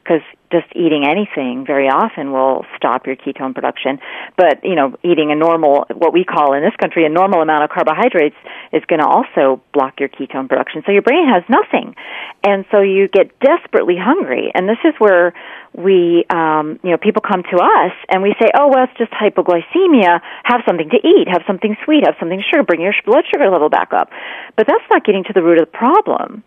because 0.08 0.22
just 0.52 0.68
eating 0.72 1.04
anything 1.04 1.66
very 1.68 1.90
often 1.92 2.32
will 2.32 2.64
stop 2.78 3.06
your 3.06 3.18
ketone 3.18 3.54
production. 3.54 4.00
But, 4.38 4.64
you 4.64 4.76
know, 4.76 4.96
eating 5.04 5.32
a 5.32 5.36
normal, 5.36 5.86
what 5.92 6.14
we 6.14 6.24
call 6.24 6.54
in 6.54 6.64
this 6.64 6.76
country, 6.80 7.06
a 7.06 7.10
normal 7.10 7.42
amount 7.42 7.64
of 7.66 7.70
carbohydrates 7.70 8.38
is 8.72 8.82
going 8.88 9.02
to 9.02 9.08
also 9.08 9.62
block 9.74 10.00
your 10.00 10.08
ketone 10.08 10.48
production. 10.48 10.84
So 10.86 10.94
your 10.94 11.02
brain 11.02 11.28
has 11.28 11.44
nothing. 11.50 11.96
And 12.44 12.64
so 12.72 12.80
you 12.80 13.10
get 13.10 13.38
desperately 13.40 14.00
hungry. 14.00 14.52
And 14.56 14.70
this 14.70 14.80
is 14.86 14.94
where 14.98 15.34
we, 15.76 16.24
um, 16.30 16.80
you 16.84 16.92
know, 16.92 16.98
people 16.98 17.22
come 17.22 17.44
to 17.44 17.58
us 17.60 17.92
and 18.08 18.24
we 18.24 18.34
say, 18.40 18.48
oh, 18.56 18.72
well, 18.72 18.88
it's 18.88 18.98
just 18.98 19.12
hypoglycemia. 19.12 20.22
Have 20.48 20.62
something 20.66 20.88
to 20.90 21.00
eat. 21.04 21.28
Have 21.28 21.44
something 21.46 21.76
sweet. 21.84 22.06
Have 22.06 22.16
something 22.20 22.42
sugar. 22.48 22.64
Bring 22.64 22.80
your 22.80 22.96
blood 23.06 23.26
sugar 23.28 23.52
level 23.52 23.68
back 23.68 23.92
up. 23.92 24.10
But 24.56 24.68
that's 24.68 24.88
not 24.90 25.04
getting 25.04 25.26
to 25.26 25.34
the 25.34 25.44
root 25.44 25.60
of 25.60 25.68
the 25.68 25.78
problem 25.78 26.44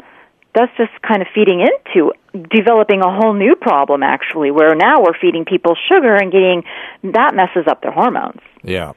that's 0.55 0.72
just 0.76 0.90
kind 1.03 1.22
of 1.22 1.28
feeding 1.34 1.61
into 1.61 2.12
developing 2.51 3.01
a 3.01 3.11
whole 3.11 3.34
new 3.34 3.55
problem 3.55 4.03
actually 4.03 4.51
where 4.51 4.74
now 4.74 5.01
we're 5.01 5.18
feeding 5.20 5.44
people 5.44 5.76
sugar 5.88 6.14
and 6.14 6.32
getting 6.32 6.62
that 7.03 7.34
messes 7.34 7.66
up 7.66 7.82
their 7.82 7.92
hormones. 7.92 8.40
Yeah. 8.62 8.92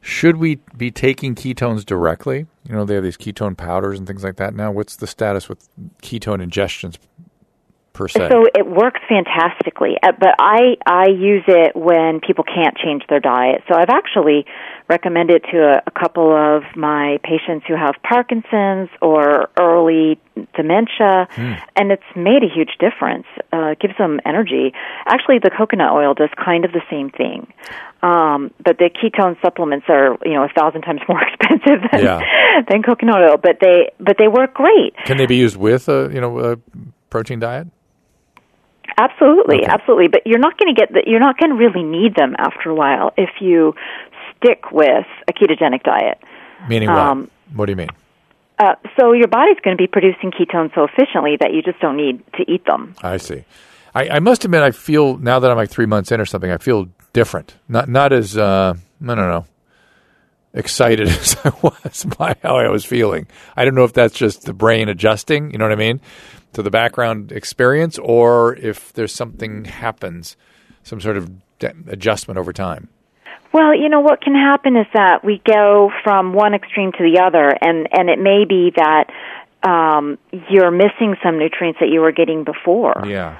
Should 0.00 0.36
we 0.36 0.60
be 0.76 0.90
taking 0.90 1.34
ketones 1.34 1.84
directly? 1.84 2.46
You 2.68 2.74
know 2.74 2.84
they 2.84 2.94
have 2.94 3.04
these 3.04 3.16
ketone 3.16 3.56
powders 3.56 3.98
and 3.98 4.06
things 4.06 4.22
like 4.22 4.36
that. 4.36 4.54
Now 4.54 4.70
what's 4.70 4.96
the 4.96 5.06
status 5.06 5.48
with 5.48 5.68
ketone 6.02 6.44
ingestions 6.44 6.98
per 7.94 8.08
se 8.08 8.28
so 8.28 8.44
it 8.54 8.66
works 8.66 9.00
fantastically 9.08 9.96
uh, 10.02 10.12
but 10.18 10.34
i 10.38 10.76
i 10.86 11.06
use 11.08 11.44
it 11.48 11.74
when 11.74 12.20
people 12.20 12.44
can't 12.44 12.76
change 12.76 13.02
their 13.08 13.20
diet 13.20 13.62
so 13.68 13.74
i've 13.74 13.90
actually 13.90 14.44
recommended 14.88 15.36
it 15.36 15.50
to 15.50 15.58
a, 15.58 15.82
a 15.86 15.90
couple 15.90 16.30
of 16.34 16.62
my 16.76 17.18
patients 17.22 17.64
who 17.66 17.74
have 17.74 17.94
Parkinson's 18.02 18.90
or 19.00 19.48
early 19.58 20.20
dementia, 20.54 21.26
mm. 21.30 21.62
and 21.76 21.90
it's 21.90 22.02
made 22.14 22.42
a 22.42 22.52
huge 22.52 22.76
difference. 22.78 23.26
Uh, 23.52 23.72
it 23.72 23.80
gives 23.80 23.96
them 23.96 24.20
energy. 24.26 24.72
Actually, 25.06 25.38
the 25.38 25.50
coconut 25.50 25.92
oil 25.92 26.12
does 26.12 26.28
kind 26.42 26.64
of 26.64 26.72
the 26.72 26.82
same 26.90 27.10
thing. 27.10 27.46
Um, 28.02 28.52
but 28.62 28.76
the 28.78 28.90
ketone 28.90 29.40
supplements 29.40 29.86
are, 29.88 30.18
you 30.24 30.34
know, 30.34 30.44
a 30.44 30.48
thousand 30.48 30.82
times 30.82 31.00
more 31.08 31.22
expensive 31.22 31.80
than, 31.90 32.04
yeah. 32.04 32.20
than 32.68 32.82
coconut 32.82 33.22
oil. 33.22 33.36
But 33.38 33.58
they, 33.60 33.90
but 33.98 34.16
they 34.18 34.28
work 34.28 34.54
great. 34.54 34.94
Can 35.04 35.16
they 35.16 35.26
be 35.26 35.36
used 35.36 35.56
with 35.56 35.88
a, 35.88 36.10
you 36.12 36.20
know, 36.20 36.38
a 36.40 36.56
protein 37.08 37.40
diet? 37.40 37.68
Absolutely, 38.96 39.58
okay. 39.58 39.66
absolutely. 39.66 40.08
But 40.08 40.26
you're 40.26 40.38
not 40.38 40.58
going 40.58 40.74
to 40.74 40.78
get 40.78 40.92
that. 40.94 41.06
You're 41.06 41.20
not 41.20 41.38
going 41.38 41.50
to 41.50 41.56
really 41.56 41.82
need 41.82 42.14
them 42.14 42.34
after 42.38 42.70
a 42.70 42.74
while 42.74 43.12
if 43.16 43.30
you 43.40 43.74
stick 44.36 44.70
with 44.70 45.06
a 45.28 45.32
ketogenic 45.32 45.82
diet. 45.82 46.18
Meaning 46.68 46.88
what? 46.88 46.98
Um, 46.98 47.30
what 47.54 47.66
do 47.66 47.72
you 47.72 47.76
mean? 47.76 47.90
Uh, 48.58 48.74
so 48.98 49.12
your 49.12 49.28
body's 49.28 49.58
going 49.62 49.76
to 49.76 49.82
be 49.82 49.88
producing 49.88 50.30
ketones 50.30 50.72
so 50.74 50.84
efficiently 50.84 51.36
that 51.40 51.52
you 51.52 51.62
just 51.62 51.80
don't 51.80 51.96
need 51.96 52.24
to 52.34 52.44
eat 52.48 52.64
them. 52.66 52.94
I 53.02 53.16
see. 53.16 53.44
I, 53.94 54.08
I 54.08 54.18
must 54.20 54.44
admit, 54.44 54.62
I 54.62 54.70
feel 54.70 55.18
now 55.18 55.40
that 55.40 55.50
I'm 55.50 55.56
like 55.56 55.70
three 55.70 55.86
months 55.86 56.12
in 56.12 56.20
or 56.20 56.26
something, 56.26 56.50
I 56.50 56.58
feel 56.58 56.88
different. 57.12 57.54
Not 57.68 57.88
not 57.88 58.12
as 58.12 58.36
uh, 58.36 58.74
I 59.02 59.06
don't 59.06 59.16
know 59.16 59.46
excited 60.54 61.08
as 61.08 61.36
I 61.44 61.52
was 61.62 62.04
by 62.16 62.36
how 62.42 62.56
I 62.56 62.68
was 62.68 62.84
feeling. 62.84 63.26
I 63.56 63.64
don't 63.64 63.74
know 63.74 63.84
if 63.84 63.92
that's 63.92 64.14
just 64.14 64.42
the 64.42 64.54
brain 64.54 64.88
adjusting. 64.88 65.50
You 65.50 65.58
know 65.58 65.64
what 65.64 65.72
I 65.72 65.76
mean? 65.76 66.00
To 66.54 66.62
the 66.62 66.70
background 66.70 67.32
experience, 67.32 67.98
or 67.98 68.54
if 68.56 68.92
there's 68.92 69.12
something 69.12 69.64
happens, 69.64 70.36
some 70.82 71.00
sort 71.00 71.16
of 71.16 71.30
adjustment 71.88 72.38
over 72.38 72.52
time. 72.52 72.88
Well, 73.52 73.74
you 73.74 73.88
know 73.88 74.00
what 74.00 74.20
can 74.20 74.34
happen 74.34 74.76
is 74.76 74.86
that 74.94 75.24
we 75.24 75.40
go 75.46 75.90
from 76.02 76.32
one 76.32 76.54
extreme 76.54 76.90
to 76.92 76.98
the 76.98 77.20
other, 77.20 77.52
and 77.60 77.88
and 77.92 78.10
it 78.10 78.18
may 78.18 78.44
be 78.44 78.72
that 78.74 79.10
um, 79.62 80.18
you're 80.50 80.70
missing 80.70 81.16
some 81.22 81.38
nutrients 81.38 81.80
that 81.80 81.88
you 81.88 82.00
were 82.00 82.12
getting 82.12 82.44
before. 82.44 83.04
Yeah. 83.06 83.38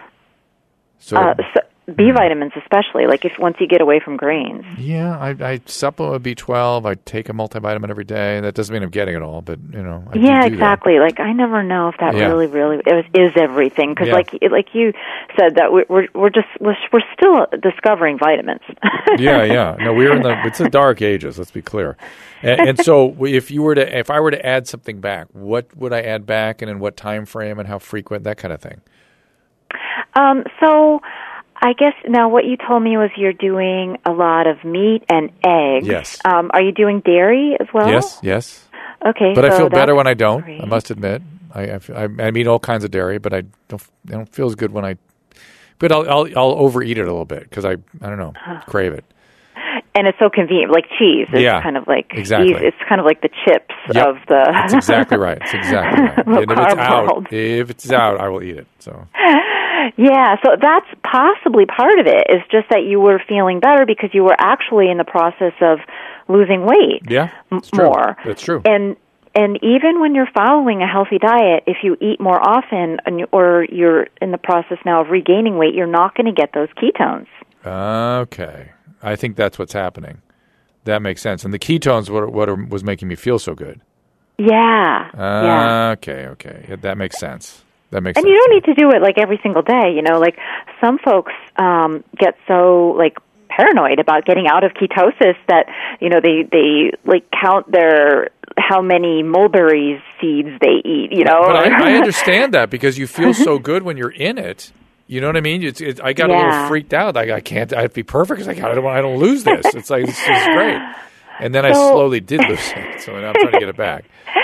So, 0.99 1.17
uh, 1.17 1.35
so 1.55 1.61
B 1.87 2.05
mm. 2.05 2.14
vitamins, 2.14 2.53
especially 2.57 3.07
like 3.07 3.26
if 3.26 3.39
once 3.39 3.57
you 3.61 3.66
get 3.66 3.82
away 3.82 4.01
from 4.01 4.16
grains. 4.16 4.64
Yeah, 4.78 5.18
I, 5.18 5.30
I 5.53 5.61
supplement 5.66 6.22
B 6.22 6.35
twelve. 6.35 6.87
I 6.87 6.95
take 6.95 7.28
a 7.28 7.32
multivitamin 7.32 7.91
every 7.91 8.05
day. 8.05 8.41
That 8.41 8.55
doesn't 8.55 8.72
mean 8.72 8.82
I'm 8.82 8.89
getting 8.89 9.14
it 9.14 9.20
all, 9.20 9.43
but 9.43 9.59
you 9.70 9.82
know. 9.82 10.03
I 10.11 10.16
yeah, 10.16 10.47
exactly. 10.47 10.95
That. 10.95 11.05
Like 11.05 11.20
I 11.20 11.35
never 11.35 11.62
know 11.62 11.89
if 11.89 11.97
that 12.01 12.16
yeah. 12.16 12.28
really, 12.28 12.47
really 12.47 12.78
is, 12.78 13.05
is 13.12 13.32
everything 13.37 13.91
because, 13.91 14.09
yeah. 14.09 14.14
like, 14.14 14.30
like 14.51 14.74
you 14.74 14.95
said, 15.39 15.57
that 15.57 15.72
we're 15.72 16.09
we're 16.14 16.30
just 16.30 16.49
we're, 16.59 16.76
we're 16.91 17.03
still 17.12 17.47
discovering 17.61 18.18
vitamins. 18.18 18.62
yeah, 19.18 19.45
yeah. 19.45 19.76
No, 19.78 19.93
we're 19.93 20.16
in 20.16 20.22
the 20.22 20.41
it's 20.47 20.59
the 20.59 20.70
dark 20.70 21.03
ages. 21.03 21.39
Let's 21.39 21.51
be 21.51 21.62
clear. 21.62 21.99
And, 22.41 22.61
and 22.61 22.78
so, 22.78 23.14
if 23.26 23.51
you 23.51 23.61
were 23.61 23.74
to, 23.74 23.99
if 23.99 24.09
I 24.09 24.20
were 24.20 24.30
to 24.30 24.47
add 24.47 24.66
something 24.66 25.01
back, 25.01 25.26
what 25.32 25.76
would 25.76 25.93
I 25.93 26.01
add 26.01 26.24
back, 26.24 26.62
and 26.62 26.70
in 26.70 26.78
what 26.78 26.97
time 26.97 27.26
frame, 27.26 27.59
and 27.59 27.68
how 27.68 27.78
frequent, 27.78 28.24
that 28.24 28.39
kind 28.39 28.55
of 28.55 28.62
thing. 28.62 28.80
Um. 30.14 30.45
So. 30.61 31.03
I 31.65 31.73
guess 31.73 31.95
now 32.07 32.29
what 32.29 32.45
you 32.45 32.59
told 32.59 32.83
me 32.83 32.99
was 32.99 33.09
you're 33.17 33.33
doing 33.33 33.97
a 34.05 34.11
lot 34.11 34.47
of 34.47 34.62
meat 34.65 35.03
and 35.09 35.31
eggs. 35.43 35.87
Yes. 35.87 36.19
Um, 36.23 36.51
are 36.53 36.62
you 36.62 36.73
doing 36.73 37.01
dairy 37.01 37.57
as 37.59 37.67
well? 37.73 37.89
Yes, 37.89 38.19
yes. 38.23 38.69
Okay. 39.03 39.33
But 39.35 39.47
so 39.47 39.55
I 39.55 39.57
feel 39.57 39.71
better 39.71 39.95
when 39.95 40.07
I 40.07 40.12
don't. 40.12 40.43
Great. 40.43 40.61
I 40.61 40.67
must 40.67 40.91
admit. 40.91 41.23
I, 41.55 41.71
I, 41.71 42.09
I 42.19 42.31
eat 42.37 42.47
all 42.47 42.59
kinds 42.59 42.85
of 42.85 42.91
dairy, 42.91 43.17
but 43.17 43.33
I 43.33 43.45
don't 43.69 43.83
I 44.09 44.12
don't 44.12 44.29
feel 44.29 44.47
as 44.47 44.57
good 44.57 44.73
when 44.73 44.85
I. 44.85 44.99
But 45.79 45.91
I'll 45.91 46.07
I'll, 46.07 46.27
I'll 46.37 46.55
overeat 46.59 46.99
it 46.99 47.03
a 47.03 47.11
little 47.11 47.25
bit 47.25 47.45
because 47.45 47.65
I 47.65 47.73
I 47.73 48.09
don't 48.11 48.19
know 48.19 48.35
huh. 48.37 48.61
crave 48.67 48.93
it. 48.93 49.07
And 49.95 50.07
it's 50.07 50.19
so 50.19 50.29
convenient, 50.29 50.71
like 50.71 50.85
cheese. 50.99 51.29
It's 51.33 51.41
yeah, 51.41 51.62
kind 51.62 51.79
of 51.79 51.87
like 51.87 52.11
exactly. 52.11 52.53
It's 52.53 52.77
kind 52.87 53.01
of 53.01 53.07
like 53.07 53.23
the 53.23 53.31
chips 53.47 53.75
yep. 53.95 54.07
of 54.07 54.17
the. 54.29 54.43
That's 54.53 54.75
exactly 54.75 55.17
right. 55.17 55.39
It's 55.41 55.55
exactly 55.55 56.03
right. 56.03 56.19
and 56.27 56.51
if 56.51 56.51
it's 56.51 56.77
out, 56.77 57.33
if 57.33 57.71
it's 57.71 57.91
out, 57.91 58.21
I 58.21 58.29
will 58.29 58.43
eat 58.43 58.59
it. 58.59 58.67
So. 58.81 59.09
Yeah, 59.97 60.37
so 60.45 60.57
that's 60.61 60.87
possibly 61.03 61.66
part 61.66 61.99
of 61.99 62.07
it. 62.07 62.26
Is 62.28 62.43
just 62.51 62.68
that 62.70 62.85
you 62.85 63.01
were 63.01 63.20
feeling 63.28 63.61
better 63.61 63.87
because 63.87 64.11
you 64.12 64.24
were 64.24 64.37
actually 64.39 64.91
in 64.91 64.99
the 64.99 65.05
process 65.05 65.53
of 65.61 65.78
losing 66.28 66.64
weight. 66.64 67.03
Yeah, 67.09 67.30
it's 67.53 67.72
more. 67.72 68.16
That's 68.24 68.43
true. 68.43 68.62
And 68.64 68.97
and 69.35 69.59
even 69.62 70.01
when 70.01 70.14
you're 70.14 70.30
following 70.32 70.82
a 70.82 70.87
healthy 70.87 71.18
diet, 71.18 71.64
if 71.66 71.78
you 71.82 71.97
eat 72.01 72.20
more 72.20 72.41
often 72.41 72.99
or 73.32 73.66
you're 73.70 74.07
in 74.22 74.30
the 74.30 74.39
process 74.39 74.78
now 74.85 75.01
of 75.01 75.09
regaining 75.09 75.59
weight, 75.59 75.74
you're 75.74 75.87
not 75.87 76.14
going 76.14 76.26
to 76.26 76.32
get 76.32 76.53
those 76.55 76.68
ketones. 76.80 77.26
Okay, 77.66 78.70
I 79.03 79.16
think 79.16 79.37
that's 79.37 79.59
what's 79.59 79.72
happening. 79.72 80.22
That 80.85 81.03
makes 81.03 81.22
sense. 81.22 81.45
And 81.45 81.53
the 81.53 81.59
ketones, 81.59 82.11
what 82.11 82.32
what 82.32 82.68
was 82.68 82.85
making 82.85 83.09
me 83.09 83.16
feel 83.16 83.39
so 83.39 83.55
good? 83.55 83.80
Yeah. 84.39 85.11
Uh, 85.14 85.43
yeah. 85.45 85.91
Okay. 85.97 86.26
Okay. 86.28 86.76
That 86.80 86.99
makes 86.99 87.18
sense. 87.18 87.64
That 87.95 88.03
makes 88.03 88.16
and 88.16 88.24
sense. 88.24 88.32
you 88.32 88.36
don't 88.36 88.55
need 88.55 88.64
to 88.64 88.74
do 88.74 88.90
it 88.90 89.01
like 89.01 89.18
every 89.18 89.38
single 89.40 89.62
day. 89.62 89.95
You 89.95 90.03
know, 90.03 90.18
like 90.18 90.36
some 90.80 90.99
folks 90.99 91.32
um, 91.57 92.03
get 92.18 92.34
so 92.49 92.92
like 92.99 93.16
paranoid 93.49 94.01
about 94.01 94.24
getting 94.24 94.49
out 94.49 94.64
of 94.64 94.72
ketosis 94.72 95.36
that 95.47 95.66
you 96.01 96.09
know 96.09 96.18
they 96.20 96.42
they 96.42 96.90
like 97.05 97.24
count 97.30 97.70
their 97.70 98.30
how 98.59 98.82
many 98.82 99.22
mulberries 99.22 100.01
seeds 100.20 100.49
they 100.61 100.82
eat. 100.84 101.12
You 101.12 101.22
know, 101.22 101.42
but 101.47 101.55
I, 101.55 101.92
I 101.92 101.95
understand 102.01 102.53
that 102.55 102.68
because 102.68 102.99
you 102.99 103.07
feel 103.07 103.32
so 103.32 103.61
good 103.61 103.84
when 103.84 103.97
you're 103.97 104.11
in 104.11 104.38
it. 104.38 104.72
You 105.07 105.20
know 105.20 105.28
what 105.28 105.36
I 105.36 105.40
mean? 105.40 105.62
It's, 105.62 105.80
it's 105.80 106.01
I 106.01 106.14
got 106.14 106.30
yeah. 106.30 106.36
a 106.36 106.51
little 106.51 106.68
freaked 106.68 106.95
out. 106.95 107.14
Like 107.14 107.30
I 107.30 107.38
can't. 107.38 107.72
I'd 107.72 107.92
be 107.92 108.03
perfect 108.03 108.40
because 108.40 108.49
I, 108.49 108.61
got, 108.61 108.72
I 108.72 108.74
don't. 108.74 108.86
I 108.86 109.01
don't 109.01 109.18
lose 109.18 109.45
this. 109.45 109.66
It's 109.72 109.90
like 109.90 110.07
this 110.07 110.18
is 110.18 110.26
great. 110.26 110.80
And 111.38 111.55
then 111.55 111.62
so, 111.62 111.68
I 111.68 111.72
slowly 111.72 112.18
did 112.18 112.40
lose 112.49 112.72
it. 112.74 113.03
So 113.03 113.12
now 113.20 113.28
I'm 113.28 113.34
trying 113.34 113.53
to 113.53 113.61
get 113.61 113.68
it 113.68 113.76
back. 113.76 114.05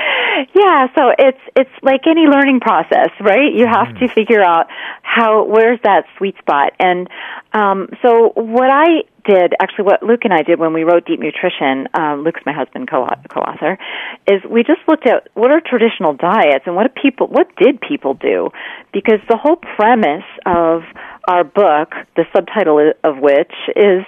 Yeah, 0.54 0.86
so 0.94 1.12
it's 1.18 1.40
it's 1.56 1.70
like 1.82 2.06
any 2.06 2.26
learning 2.26 2.60
process, 2.60 3.10
right? 3.20 3.52
You 3.52 3.66
have 3.66 3.88
mm. 3.88 4.00
to 4.00 4.08
figure 4.08 4.42
out 4.42 4.66
how 5.02 5.44
where's 5.44 5.80
that 5.82 6.06
sweet 6.16 6.36
spot. 6.38 6.72
And 6.78 7.08
um 7.52 7.88
so 8.02 8.32
what 8.34 8.70
I 8.70 9.04
did, 9.24 9.54
actually 9.60 9.84
what 9.84 10.02
Luke 10.02 10.20
and 10.24 10.32
I 10.32 10.42
did 10.42 10.58
when 10.58 10.72
we 10.72 10.84
wrote 10.84 11.06
Deep 11.06 11.20
Nutrition, 11.20 11.88
um 11.94 12.22
Luke's 12.22 12.40
my 12.46 12.52
husband 12.52 12.88
co 12.88 13.06
co-author, 13.28 13.78
is 14.26 14.42
we 14.44 14.62
just 14.62 14.80
looked 14.88 15.06
at 15.06 15.28
what 15.34 15.50
are 15.50 15.60
traditional 15.60 16.14
diets 16.14 16.64
and 16.66 16.76
what 16.76 16.92
do 16.92 17.00
people 17.00 17.26
what 17.26 17.54
did 17.56 17.80
people 17.80 18.14
do? 18.14 18.50
Because 18.92 19.20
the 19.28 19.36
whole 19.36 19.56
premise 19.56 20.24
of 20.46 20.82
our 21.28 21.44
book, 21.44 21.94
the 22.16 22.24
subtitle 22.32 22.92
of 23.04 23.18
which 23.18 23.52
is 23.76 24.04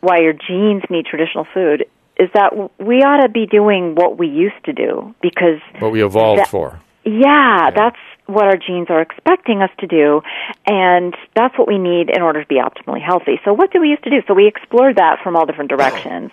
why 0.00 0.18
your 0.20 0.32
genes 0.32 0.82
need 0.90 1.06
traditional 1.06 1.46
food 1.52 1.86
is 2.20 2.28
that 2.34 2.52
we 2.78 2.96
ought 2.96 3.22
to 3.22 3.30
be 3.30 3.46
doing 3.46 3.94
what 3.94 4.18
we 4.18 4.28
used 4.28 4.62
to 4.66 4.72
do 4.72 5.14
because 5.22 5.58
what 5.78 5.90
we 5.90 6.04
evolved 6.04 6.42
that, 6.42 6.48
for. 6.48 6.78
Yeah, 7.04 7.40
yeah, 7.40 7.70
that's 7.74 7.96
what 8.26 8.44
our 8.44 8.56
genes 8.56 8.88
are 8.90 9.00
expecting 9.00 9.62
us 9.62 9.70
to 9.80 9.86
do, 9.86 10.20
and 10.66 11.14
that's 11.34 11.58
what 11.58 11.66
we 11.66 11.78
need 11.78 12.10
in 12.10 12.22
order 12.22 12.42
to 12.42 12.46
be 12.46 12.56
optimally 12.56 13.02
healthy. 13.04 13.40
So, 13.44 13.52
what 13.52 13.72
do 13.72 13.80
we 13.80 13.88
used 13.88 14.04
to 14.04 14.10
do? 14.10 14.18
So, 14.28 14.34
we 14.34 14.46
explored 14.46 14.96
that 14.96 15.18
from 15.22 15.34
all 15.34 15.46
different 15.46 15.70
directions. 15.70 16.30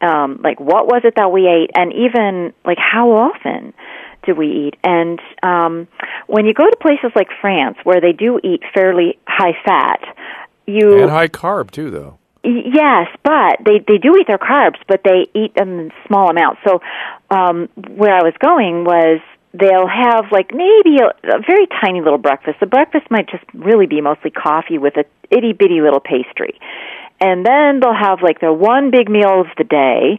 Um, 0.00 0.40
like, 0.42 0.58
what 0.58 0.86
was 0.86 1.02
it 1.04 1.14
that 1.16 1.30
we 1.30 1.46
ate, 1.46 1.70
and 1.74 1.92
even 1.92 2.52
like 2.64 2.78
how 2.78 3.10
often 3.10 3.74
do 4.24 4.34
we 4.34 4.68
eat? 4.68 4.74
And 4.82 5.20
um, 5.42 5.88
when 6.26 6.46
you 6.46 6.54
go 6.54 6.64
to 6.68 6.76
places 6.80 7.12
like 7.14 7.28
France, 7.40 7.76
where 7.84 8.00
they 8.00 8.12
do 8.12 8.40
eat 8.42 8.62
fairly 8.74 9.18
high 9.26 9.56
fat, 9.64 10.00
you 10.66 11.02
and 11.02 11.10
high 11.10 11.28
carb 11.28 11.70
too, 11.70 11.90
though. 11.90 12.18
Yes, 12.44 13.06
but 13.22 13.58
they 13.64 13.78
they 13.86 13.98
do 13.98 14.16
eat 14.16 14.26
their 14.26 14.38
carbs, 14.38 14.78
but 14.88 15.02
they 15.04 15.28
eat 15.32 15.54
them 15.54 15.78
in 15.78 15.92
small 16.06 16.28
amounts. 16.28 16.60
So, 16.66 16.80
um, 17.30 17.68
where 17.76 18.14
I 18.14 18.22
was 18.22 18.34
going 18.40 18.84
was 18.84 19.20
they'll 19.54 19.86
have 19.86 20.26
like 20.32 20.50
maybe 20.52 20.98
a, 20.98 21.36
a 21.36 21.40
very 21.46 21.68
tiny 21.80 22.00
little 22.00 22.18
breakfast. 22.18 22.58
The 22.58 22.66
breakfast 22.66 23.10
might 23.10 23.28
just 23.28 23.44
really 23.54 23.86
be 23.86 24.00
mostly 24.00 24.30
coffee 24.30 24.78
with 24.78 24.96
a 24.96 25.04
itty 25.30 25.52
bitty 25.52 25.80
little 25.80 26.00
pastry. 26.00 26.58
And 27.20 27.46
then 27.46 27.78
they'll 27.78 27.94
have 27.94 28.22
like 28.22 28.40
their 28.40 28.52
one 28.52 28.90
big 28.90 29.08
meal 29.08 29.42
of 29.42 29.46
the 29.56 29.62
day, 29.62 30.18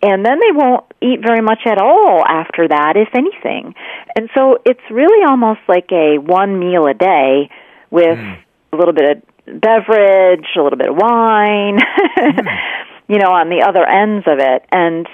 and 0.00 0.24
then 0.24 0.38
they 0.38 0.52
won't 0.52 0.84
eat 1.02 1.20
very 1.20 1.40
much 1.40 1.66
at 1.66 1.78
all 1.78 2.22
after 2.24 2.68
that, 2.68 2.92
if 2.96 3.08
anything. 3.16 3.74
And 4.14 4.30
so 4.34 4.58
it's 4.64 4.80
really 4.90 5.26
almost 5.26 5.60
like 5.66 5.90
a 5.90 6.18
one 6.18 6.60
meal 6.60 6.86
a 6.86 6.94
day 6.94 7.50
with 7.90 8.18
mm. 8.18 8.38
a 8.72 8.76
little 8.76 8.94
bit 8.94 9.16
of 9.16 9.33
beverage, 9.46 10.46
a 10.56 10.62
little 10.62 10.78
bit 10.78 10.88
of 10.88 10.96
wine, 10.96 11.78
mm. 11.78 12.58
you 13.08 13.18
know, 13.18 13.30
on 13.30 13.48
the 13.48 13.64
other 13.66 13.84
ends 13.86 14.26
of 14.26 14.38
it. 14.38 14.64
And 14.72 15.06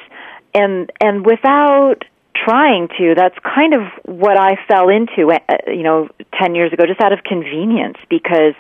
and 0.55 0.91
and 1.01 1.25
without 1.25 2.05
trying 2.35 2.89
to 2.99 3.15
that's 3.17 3.37
kind 3.43 3.75
of 3.75 3.83
what 4.05 4.37
I 4.37 4.57
fell 4.69 4.89
into 4.89 5.31
uh, 5.33 5.57
you 5.67 5.83
know 5.83 6.09
10 6.41 6.55
years 6.55 6.73
ago 6.73 6.87
just 6.87 7.01
out 7.01 7.13
of 7.13 7.23
convenience 7.25 7.99
because 8.09 8.55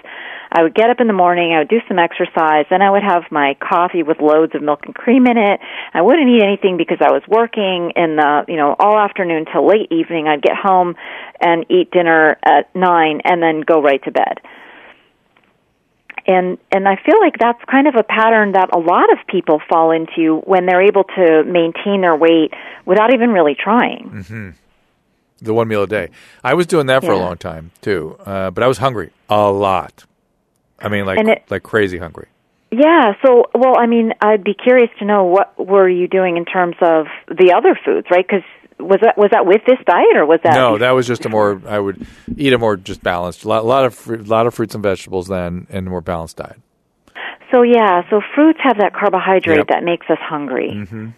I 0.52 0.62
would 0.64 0.74
get 0.74 0.90
up 0.90 0.98
in 1.00 1.06
the 1.06 1.12
morning, 1.12 1.52
I 1.54 1.60
would 1.60 1.68
do 1.68 1.78
some 1.86 2.00
exercise, 2.00 2.66
then 2.70 2.82
I 2.82 2.90
would 2.90 3.04
have 3.04 3.22
my 3.30 3.54
coffee 3.60 4.02
with 4.02 4.18
loads 4.20 4.52
of 4.56 4.62
milk 4.62 4.80
and 4.84 4.92
cream 4.92 5.26
in 5.26 5.38
it. 5.38 5.60
I 5.94 6.02
wouldn't 6.02 6.28
eat 6.28 6.42
anything 6.42 6.76
because 6.76 6.98
I 7.00 7.12
was 7.12 7.22
working 7.28 7.92
in 7.94 8.16
the, 8.16 8.44
you 8.48 8.56
know, 8.56 8.74
all 8.76 8.98
afternoon 8.98 9.44
till 9.52 9.64
late 9.64 9.92
evening. 9.92 10.26
I'd 10.26 10.42
get 10.42 10.56
home 10.56 10.96
and 11.40 11.64
eat 11.70 11.92
dinner 11.92 12.36
at 12.42 12.74
9 12.74 13.20
and 13.22 13.40
then 13.40 13.60
go 13.60 13.80
right 13.80 14.02
to 14.02 14.10
bed 14.10 14.40
and 16.30 16.58
and 16.70 16.88
I 16.88 16.96
feel 16.96 17.18
like 17.20 17.34
that's 17.38 17.62
kind 17.70 17.86
of 17.86 17.94
a 17.96 18.02
pattern 18.02 18.52
that 18.52 18.74
a 18.74 18.78
lot 18.78 19.12
of 19.12 19.18
people 19.26 19.60
fall 19.68 19.90
into 19.90 20.40
when 20.44 20.66
they're 20.66 20.82
able 20.82 21.04
to 21.04 21.44
maintain 21.44 22.00
their 22.00 22.16
weight 22.16 22.52
without 22.86 23.12
even 23.12 23.30
really 23.30 23.54
trying. 23.54 24.10
Mm-hmm. 24.10 24.50
The 25.42 25.54
one 25.54 25.68
meal 25.68 25.84
a 25.84 25.86
day. 25.86 26.10
I 26.44 26.54
was 26.54 26.66
doing 26.66 26.86
that 26.86 27.00
for 27.02 27.12
yeah. 27.12 27.18
a 27.18 27.22
long 27.22 27.38
time 27.38 27.70
too, 27.80 28.16
uh, 28.24 28.50
but 28.50 28.62
I 28.62 28.68
was 28.68 28.78
hungry 28.78 29.10
a 29.28 29.50
lot. 29.50 30.04
I 30.78 30.88
mean, 30.88 31.06
like 31.06 31.18
it, 31.26 31.44
like 31.50 31.62
crazy 31.62 31.98
hungry. 31.98 32.28
Yeah. 32.70 33.14
So, 33.24 33.46
well, 33.54 33.76
I 33.78 33.86
mean, 33.86 34.12
I'd 34.20 34.44
be 34.44 34.54
curious 34.54 34.90
to 35.00 35.04
know 35.04 35.24
what 35.24 35.58
were 35.58 35.88
you 35.88 36.06
doing 36.06 36.36
in 36.36 36.44
terms 36.44 36.76
of 36.80 37.06
the 37.26 37.52
other 37.56 37.78
foods, 37.84 38.06
right? 38.10 38.26
Because 38.26 38.44
was 38.80 39.00
that 39.02 39.16
was 39.16 39.30
that 39.30 39.46
with 39.46 39.62
this 39.66 39.78
diet 39.86 40.16
or 40.16 40.26
was 40.26 40.40
that 40.44 40.54
no 40.54 40.78
that 40.78 40.90
was 40.90 41.06
just 41.06 41.24
a 41.24 41.28
more 41.28 41.60
i 41.66 41.78
would 41.78 42.06
eat 42.36 42.52
a 42.52 42.58
more 42.58 42.76
just 42.76 43.02
balanced 43.02 43.44
a 43.44 43.48
lot, 43.48 43.64
lot 43.64 43.84
of 43.84 44.08
a 44.08 44.16
lot 44.16 44.46
of 44.46 44.54
fruits 44.54 44.74
and 44.74 44.82
vegetables 44.82 45.28
then 45.28 45.66
and 45.70 45.86
a 45.86 45.90
more 45.90 46.00
balanced 46.00 46.36
diet 46.36 46.60
so 47.50 47.62
yeah 47.62 48.02
so 48.10 48.20
fruits 48.34 48.60
have 48.62 48.78
that 48.78 48.92
carbohydrate 48.94 49.58
yep. 49.58 49.68
that 49.68 49.84
makes 49.84 50.06
us 50.10 50.18
hungry 50.20 50.70
mm-hmm. 50.72 51.08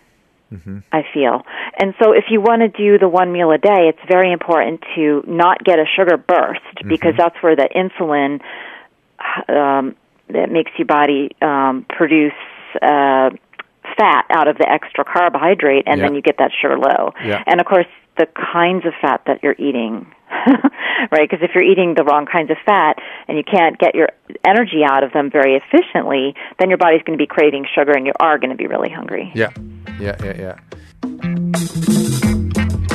Mm-hmm. 0.53 0.81
I 0.93 1.03
feel. 1.15 1.47
And 1.79 1.95
so 1.99 2.13
if 2.13 2.25
you 2.29 2.43
want 2.43 2.61
to 2.61 2.69
do 2.69 2.99
the 2.99 3.09
one 3.09 3.33
meal 3.33 3.51
a 3.53 3.57
day, 3.57 3.89
it's 3.89 3.99
very 4.07 4.33
important 4.33 4.85
to 4.95 5.25
not 5.27 5.65
get 5.65 5.79
a 5.79 5.87
sugar 5.97 6.19
burst 6.19 6.61
mm-hmm. 6.77 6.91
because 6.91 7.15
that's 7.17 7.37
where 7.41 7.57
the 7.57 7.69
insulin 7.75 8.43
um, 9.49 9.97
that 10.29 10.51
makes 10.51 10.71
your 10.77 10.87
body 10.87 11.31
um, 11.41 11.87
produce 11.89 12.33
uh, 12.81 13.31
fat 13.97 14.27
out 14.31 14.49
of 14.49 14.59
the 14.59 14.69
extra 14.69 15.05
carbohydrate, 15.05 15.85
and 15.87 16.01
then 16.01 16.15
you 16.15 16.23
get 16.23 16.39
that 16.39 16.51
sugar 16.61 16.79
low. 16.79 17.13
And 17.47 17.61
of 17.61 17.67
course, 17.67 17.87
the 18.19 18.27
kinds 18.27 18.85
of 18.85 18.93
fat 19.01 19.23
that 19.27 19.43
you're 19.43 19.57
eating, 19.59 20.07
right? 21.11 21.29
Because 21.29 21.41
if 21.43 21.53
you're 21.55 21.65
eating 21.65 21.95
the 21.97 22.05
wrong 22.05 22.27
kinds 22.27 22.51
of 22.51 22.59
fat 22.65 22.99
and 23.27 23.39
you 23.39 23.45
can't 23.45 23.79
get 23.79 23.95
your 23.95 24.09
energy 24.47 24.83
out 24.85 25.03
of 25.03 25.13
them 25.13 25.31
very 25.31 25.57
efficiently, 25.57 26.35
then 26.59 26.69
your 26.69 26.79
body's 26.79 27.03
going 27.03 27.19
to 27.19 27.23
be 27.23 27.27
craving 27.27 27.67
sugar, 27.75 27.93
and 27.93 28.07
you 28.07 28.13
are 28.21 28.39
going 28.39 28.51
to 28.51 28.57
be 28.57 28.67
really 28.67 28.91
hungry. 28.91 29.31
Yeah, 29.35 29.51
yeah, 29.99 30.17
yeah, 30.23 30.37
yeah. 30.37 30.59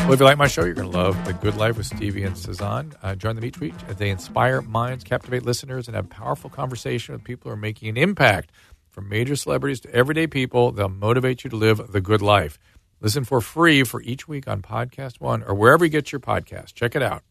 Well, 0.08 0.14
if 0.14 0.22
you 0.22 0.26
like 0.26 0.38
my 0.38 0.48
show, 0.48 0.64
you're 0.64 0.74
going 0.74 0.90
to 0.90 0.98
love 0.98 1.26
The 1.26 1.34
Good 1.34 1.58
Life 1.58 1.76
with 1.76 1.88
Stevie 1.88 2.24
and 2.24 2.34
Sazan. 2.34 2.96
Uh, 3.04 3.14
join 3.16 3.36
them 3.36 3.44
each 3.44 3.60
week 3.60 3.74
they 3.98 4.10
inspire 4.10 4.62
minds, 4.62 5.04
captivate 5.04 5.44
listeners, 5.44 5.88
and 5.88 5.96
have 5.96 6.10
powerful 6.10 6.50
conversation 6.50 7.14
with 7.14 7.26
people 7.26 7.50
who 7.50 7.54
are 7.54 7.60
making 7.60 7.90
an 7.90 7.98
impact 7.98 8.52
from 8.98 9.10
major 9.10 9.36
celebrities 9.36 9.80
to 9.80 9.94
everyday 9.94 10.26
people, 10.26 10.72
they'll 10.72 10.90
motivate 10.90 11.44
you 11.44 11.52
to 11.52 11.56
live 11.56 11.92
the 11.92 12.02
good 12.02 12.20
life. 12.20 12.58
Listen 13.00 13.24
for 13.24 13.42
free 13.42 13.84
for 13.84 14.02
each 14.02 14.28
week 14.28 14.48
on 14.48 14.64
Podcast 14.64 15.22
One 15.22 15.44
or 15.44 15.54
wherever 15.54 15.86
you 15.86 15.92
get 15.92 16.12
your 16.12 16.20
podcast. 16.20 16.74
Check 16.74 16.96
it 16.96 17.04
out. 17.04 17.22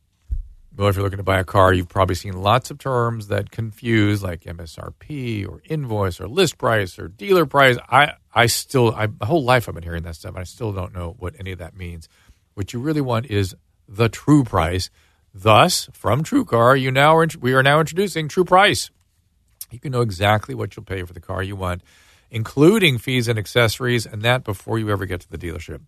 Well, 0.77 0.87
if 0.87 0.95
you're 0.95 1.03
looking 1.03 1.17
to 1.17 1.25
buy 1.25 1.41
a 1.41 1.45
car, 1.45 1.73
you've 1.73 1.89
probably 1.89 2.14
seen 2.14 2.35
lots 2.35 2.71
of 2.71 2.79
terms 2.79 3.27
that 3.29 3.51
confuse, 3.51 4.23
like 4.23 4.43
MSRP 4.43 5.45
or 5.49 5.61
invoice 5.64 6.21
or 6.21 6.29
list 6.29 6.57
price 6.57 7.01
or 7.01 7.09
dealer 7.09 7.47
price. 7.47 7.79
I, 7.91 8.12
I 8.33 8.47
still, 8.47 8.95
I, 8.95 9.09
my 9.09 9.27
whole 9.27 9.43
life 9.43 9.69
I've 9.69 9.75
been 9.75 9.83
hearing 9.83 10.05
that 10.05 10.14
stuff, 10.14 10.35
and 10.35 10.41
I 10.43 10.45
still 10.45 10.71
don't 10.73 10.95
know 10.95 11.17
what 11.19 11.35
any 11.41 11.51
of 11.51 11.59
that 11.59 11.77
means. 11.77 12.09
What 12.55 12.75
you 12.75 12.79
really 12.79 13.01
want 13.01 13.27
is 13.27 13.57
the 13.89 14.09
true 14.09 14.45
price. 14.45 14.89
Thus, 15.35 15.89
from 15.93 16.23
TrueCar, 16.23 16.81
you 16.81 16.93
now 16.93 17.21
we 17.41 17.55
are 17.55 17.62
now 17.64 17.81
introducing 17.81 18.29
True 18.29 18.45
Price 18.45 18.89
you 19.71 19.79
can 19.79 19.93
know 19.93 20.01
exactly 20.01 20.55
what 20.55 20.77
you'll 20.77 20.85
pay 20.85 21.03
for 21.03 21.12
the 21.12 21.21
car 21.21 21.43
you 21.43 21.57
want, 21.57 21.83
including 22.31 22.99
fees 22.99 23.29
and 23.29 23.39
accessories, 23.39 24.07
and 24.07 24.23
that 24.23 24.45
before 24.45 24.79
you 24.79 24.91
ever 24.91 25.07
get 25.07 25.21
to 25.21 25.31
the 25.31 25.39
dealership. 25.39 25.81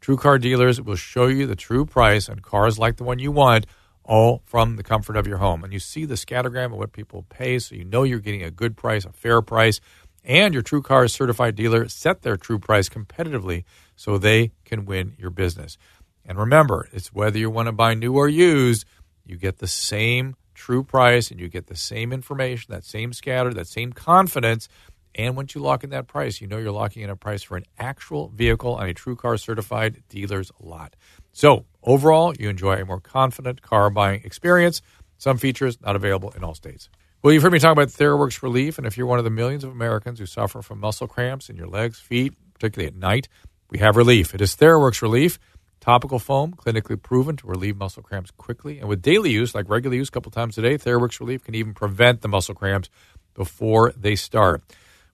True 0.00 0.16
car 0.16 0.38
dealers 0.38 0.80
will 0.80 0.96
show 0.96 1.26
you 1.26 1.46
the 1.46 1.56
true 1.56 1.86
price 1.86 2.28
on 2.28 2.40
cars 2.40 2.78
like 2.78 2.96
the 2.96 3.04
one 3.04 3.18
you 3.18 3.32
want, 3.32 3.66
all 4.04 4.42
from 4.44 4.76
the 4.76 4.82
comfort 4.82 5.16
of 5.16 5.26
your 5.26 5.38
home. 5.38 5.64
And 5.64 5.72
you 5.72 5.78
see 5.78 6.04
the 6.04 6.14
scattergram 6.14 6.66
of 6.66 6.78
what 6.78 6.92
people 6.92 7.24
pay, 7.28 7.58
so 7.58 7.74
you 7.74 7.84
know 7.84 8.02
you're 8.02 8.18
getting 8.18 8.42
a 8.42 8.50
good 8.50 8.76
price, 8.76 9.04
a 9.04 9.12
fair 9.12 9.40
price, 9.40 9.80
and 10.24 10.54
your 10.54 10.62
True 10.62 10.82
Car 10.82 11.06
certified 11.08 11.54
dealer 11.54 11.88
set 11.88 12.22
their 12.22 12.36
true 12.36 12.58
price 12.58 12.88
competitively 12.88 13.64
so 13.96 14.18
they 14.18 14.52
can 14.64 14.84
win 14.84 15.14
your 15.18 15.30
business. 15.30 15.76
And 16.24 16.38
remember, 16.38 16.88
it's 16.92 17.12
whether 17.12 17.38
you 17.38 17.50
want 17.50 17.66
to 17.66 17.72
buy 17.72 17.94
new 17.94 18.14
or 18.14 18.28
used, 18.28 18.86
you 19.26 19.36
get 19.36 19.58
the 19.58 19.68
same 19.68 20.36
true 20.54 20.82
price 20.82 21.30
and 21.30 21.40
you 21.40 21.48
get 21.48 21.66
the 21.66 21.76
same 21.76 22.12
information, 22.12 22.72
that 22.72 22.84
same 22.84 23.12
scatter, 23.12 23.52
that 23.54 23.66
same 23.66 23.92
confidence. 23.92 24.68
And 25.14 25.36
once 25.36 25.54
you 25.54 25.60
lock 25.60 25.84
in 25.84 25.90
that 25.90 26.08
price, 26.08 26.40
you 26.40 26.46
know 26.46 26.58
you're 26.58 26.72
locking 26.72 27.02
in 27.02 27.10
a 27.10 27.16
price 27.16 27.42
for 27.42 27.56
an 27.56 27.64
actual 27.78 28.28
vehicle 28.28 28.74
on 28.74 28.88
a 28.88 28.94
true 28.94 29.14
car 29.16 29.36
certified 29.36 30.02
dealer's 30.08 30.50
lot. 30.60 30.96
So 31.32 31.66
overall, 31.82 32.34
you 32.38 32.48
enjoy 32.48 32.74
a 32.74 32.84
more 32.84 33.00
confident 33.00 33.62
car 33.62 33.90
buying 33.90 34.22
experience. 34.24 34.82
Some 35.18 35.38
features 35.38 35.80
not 35.80 35.96
available 35.96 36.32
in 36.36 36.42
all 36.42 36.54
states. 36.54 36.88
Well, 37.22 37.32
you've 37.32 37.42
heard 37.42 37.52
me 37.52 37.58
talk 37.58 37.72
about 37.72 37.88
Theraworx 37.88 38.42
Relief, 38.42 38.76
and 38.76 38.86
if 38.86 38.98
you're 38.98 39.06
one 39.06 39.18
of 39.18 39.24
the 39.24 39.30
millions 39.30 39.64
of 39.64 39.70
Americans 39.70 40.18
who 40.18 40.26
suffer 40.26 40.60
from 40.60 40.80
muscle 40.80 41.08
cramps 41.08 41.48
in 41.48 41.56
your 41.56 41.68
legs, 41.68 41.98
feet, 41.98 42.34
particularly 42.52 42.88
at 42.88 42.96
night, 42.96 43.28
we 43.70 43.78
have 43.78 43.96
relief. 43.96 44.34
It 44.34 44.40
is 44.40 44.54
Theraworx 44.54 45.00
Relief. 45.00 45.38
Topical 45.84 46.18
foam, 46.18 46.54
clinically 46.54 47.00
proven 47.00 47.36
to 47.36 47.46
relieve 47.46 47.76
muscle 47.76 48.02
cramps 48.02 48.30
quickly. 48.30 48.78
And 48.78 48.88
with 48.88 49.02
daily 49.02 49.30
use, 49.30 49.54
like 49.54 49.68
regular 49.68 49.94
use 49.94 50.08
a 50.08 50.12
couple 50.12 50.32
times 50.32 50.56
a 50.56 50.62
day, 50.62 50.78
Theraworx 50.78 51.20
Relief 51.20 51.44
can 51.44 51.54
even 51.54 51.74
prevent 51.74 52.22
the 52.22 52.28
muscle 52.28 52.54
cramps 52.54 52.88
before 53.34 53.92
they 53.94 54.16
start. 54.16 54.62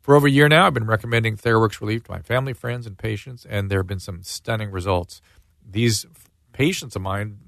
For 0.00 0.14
over 0.14 0.28
a 0.28 0.30
year 0.30 0.48
now, 0.48 0.68
I've 0.68 0.74
been 0.74 0.86
recommending 0.86 1.36
Theraworx 1.36 1.80
Relief 1.80 2.04
to 2.04 2.12
my 2.12 2.20
family, 2.20 2.52
friends, 2.52 2.86
and 2.86 2.96
patients, 2.96 3.44
and 3.44 3.68
there 3.68 3.80
have 3.80 3.88
been 3.88 3.98
some 3.98 4.22
stunning 4.22 4.70
results. 4.70 5.20
These 5.68 6.06
patients 6.52 6.94
of 6.94 7.02
mine, 7.02 7.38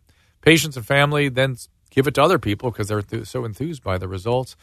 patients 0.41 0.77
and 0.77 0.85
family, 0.85 1.29
then 1.29 1.57
give 1.91 2.09
it 2.09 2.15
to 2.15 2.23
other 2.25 2.41
people 2.41 2.73
because 2.73 2.89
they're 2.89 3.03
th- 3.03 3.29
so 3.29 3.45
enthused 3.45 3.85
by 3.85 3.99
the 3.99 4.09
results. 4.09 4.57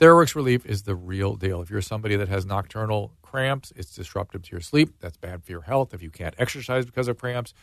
Theraworx 0.00 0.34
Relief 0.34 0.66
is 0.66 0.82
the 0.82 0.96
real 0.96 1.36
deal. 1.36 1.62
If 1.62 1.70
you're 1.70 1.80
somebody 1.80 2.16
that 2.16 2.28
has 2.28 2.44
nocturnal 2.44 3.12
cramps, 3.22 3.72
it's 3.76 3.94
disruptive 3.94 4.42
to 4.42 4.50
your 4.50 4.62
sleep. 4.62 4.94
That's 4.98 5.16
bad 5.16 5.44
for 5.44 5.52
your 5.52 5.60
health. 5.60 5.94
If 5.94 6.02
you 6.02 6.10
can't 6.10 6.34
exercise 6.38 6.86
because 6.86 7.06
of 7.06 7.18
cramps, 7.18 7.54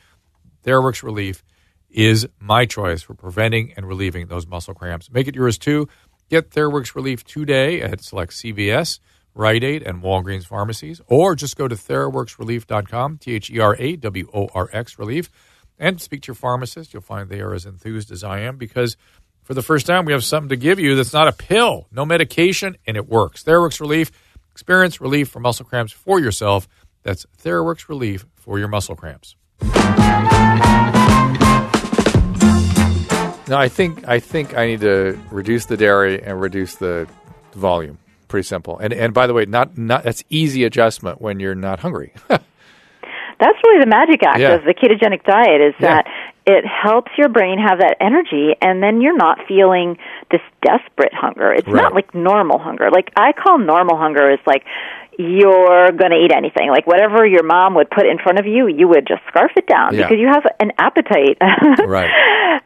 Theraworx 0.68 1.02
Relief 1.02 1.44
is 1.90 2.28
my 2.40 2.66
choice 2.66 3.02
for 3.02 3.14
preventing 3.14 3.74
and 3.78 3.88
relieving 3.88 4.28
those 4.28 4.46
muscle 4.46 4.74
cramps. 4.74 5.10
Make 5.10 5.28
it 5.28 5.36
yours 5.36 5.58
too. 5.58 5.88
Get 6.30 6.52
Theraworx 6.52 6.94
Relief 6.94 7.24
today 7.24 7.82
at 7.82 8.04
select 8.04 8.34
CVS, 8.34 9.00
Rite 9.34 9.64
Aid, 9.64 9.84
and 9.84 10.04
Walgreens 10.04 10.46
pharmacies, 10.46 11.00
or 11.08 11.36
just 11.36 11.56
go 11.56 11.70
to 11.70 11.76
TheraworxRelief.com, 11.76 13.20
T 13.20 13.34
H 13.34 13.50
E 13.50 13.60
R 13.60 13.78
A 13.80 13.96
W 13.96 14.30
O 14.34 14.50
R 14.54 14.70
X 14.74 15.00
Relief, 15.00 15.30
and 15.80 16.02
speak 16.02 16.24
to 16.24 16.28
your 16.28 16.36
pharmacist. 16.36 16.94
You'll 16.94 17.02
find 17.02 17.30
they 17.30 17.40
are 17.40 17.54
as 17.54 17.66
enthused 17.66 18.12
as 18.12 18.26
I 18.26 18.42
am 18.42 18.58
because 18.58 18.98
for 19.44 19.54
the 19.54 19.64
first 19.64 19.86
time 19.86 20.04
we 20.04 20.12
have 20.12 20.26
something 20.26 20.50
to 20.50 20.58
give 20.58 20.80
you 20.80 20.96
that's 20.96 21.14
not 21.14 21.30
a 21.30 21.32
pill, 21.32 21.88
no 21.92 22.06
medication, 22.06 22.76
and 22.86 22.98
it 22.98 23.08
works. 23.08 23.44
Theraworx 23.44 23.80
Relief. 23.80 24.12
Experience 24.52 25.00
relief 25.00 25.30
for 25.30 25.40
muscle 25.40 25.66
cramps 25.66 25.94
for 25.94 26.20
yourself. 26.20 26.68
That's 27.04 27.28
Theraworx 27.42 27.88
Relief 27.88 28.26
for 28.36 28.58
your 28.58 28.68
muscle 28.68 28.96
cramps. 28.96 29.36
No, 33.48 33.58
I 33.58 33.70
think 33.70 34.08
I 34.08 34.20
think 34.20 34.56
I 34.56 34.66
need 34.68 34.82
to 34.82 35.20
reduce 35.32 35.66
the 35.66 35.78
dairy 35.78 36.22
and 36.22 36.40
reduce 36.42 36.76
the 36.76 37.08
volume. 37.54 37.98
Pretty 38.28 38.46
simple. 38.46 38.78
And 38.78 38.94
and 38.94 39.14
by 39.14 39.28
the 39.28 39.34
way, 39.34 39.46
not 39.46 39.78
not 39.78 40.04
that's 40.04 40.24
easy 40.30 40.64
adjustment 40.64 41.22
when 41.22 41.40
you're 41.40 41.56
not 41.56 41.80
hungry. 41.80 42.14
that's 42.28 43.58
really 43.64 43.80
the 43.80 43.90
magic 43.90 44.24
act 44.24 44.40
yeah. 44.40 44.56
of 44.56 44.64
the 44.64 44.74
ketogenic 44.74 45.24
diet 45.24 45.62
is 45.62 45.74
yeah. 45.80 45.96
that 45.96 46.08
it 46.46 46.66
helps 46.66 47.12
your 47.18 47.30
brain 47.30 47.60
have 47.60 47.80
that 47.80 47.98
energy 48.00 48.56
and 48.62 48.82
then 48.82 49.02
you're 49.02 49.16
not 49.16 49.40
feeling 49.48 49.98
this 50.32 50.42
desperate 50.62 51.14
hunger. 51.14 51.52
It's 51.52 51.68
right. 51.68 51.82
not 51.82 51.94
like 51.94 52.16
normal 52.16 52.58
hunger. 52.58 52.90
Like 52.90 53.12
I 53.16 53.34
call 53.34 53.58
normal 53.58 53.98
hunger 53.98 54.32
is 54.32 54.40
like 54.46 54.64
you're 55.18 55.92
going 55.92 56.12
to 56.12 56.18
eat 56.24 56.32
anything. 56.32 56.70
Like 56.70 56.86
whatever 56.86 57.26
your 57.26 57.44
mom 57.44 57.74
would 57.76 57.90
put 57.90 58.06
in 58.06 58.18
front 58.20 58.40
of 58.40 58.46
you, 58.46 58.68
you 58.68 58.88
would 58.88 59.08
just 59.08 59.22
scarf 59.28 59.52
it 59.58 59.66
down 59.68 59.94
Yeah. 59.96 60.04
because 60.08 60.20
you 60.20 60.28
have 60.28 60.46
an 60.60 60.72
appetite. 60.78 61.38
Right. 61.88 62.10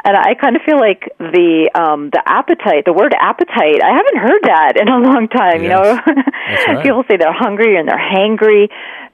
And 0.04 0.16
I 0.18 0.34
kind 0.36 0.56
of 0.56 0.62
feel 0.64 0.80
like 0.80 1.12
the 1.20 1.70
um 1.76 2.10
the 2.12 2.22
appetite, 2.26 2.86
the 2.86 2.94
word 2.94 3.14
appetite, 3.14 3.84
I 3.84 3.92
haven't 3.92 4.18
heard 4.18 4.42
that 4.44 4.74
in 4.80 4.88
a 4.88 4.98
long 4.98 5.28
time, 5.28 5.64
you 5.64 5.70
know. 5.70 6.00
Right. 6.68 6.84
People 6.84 7.04
say 7.10 7.18
they're 7.18 7.32
hungry 7.34 7.78
and 7.78 7.88
they're 7.88 7.98
hangry, 7.98 8.68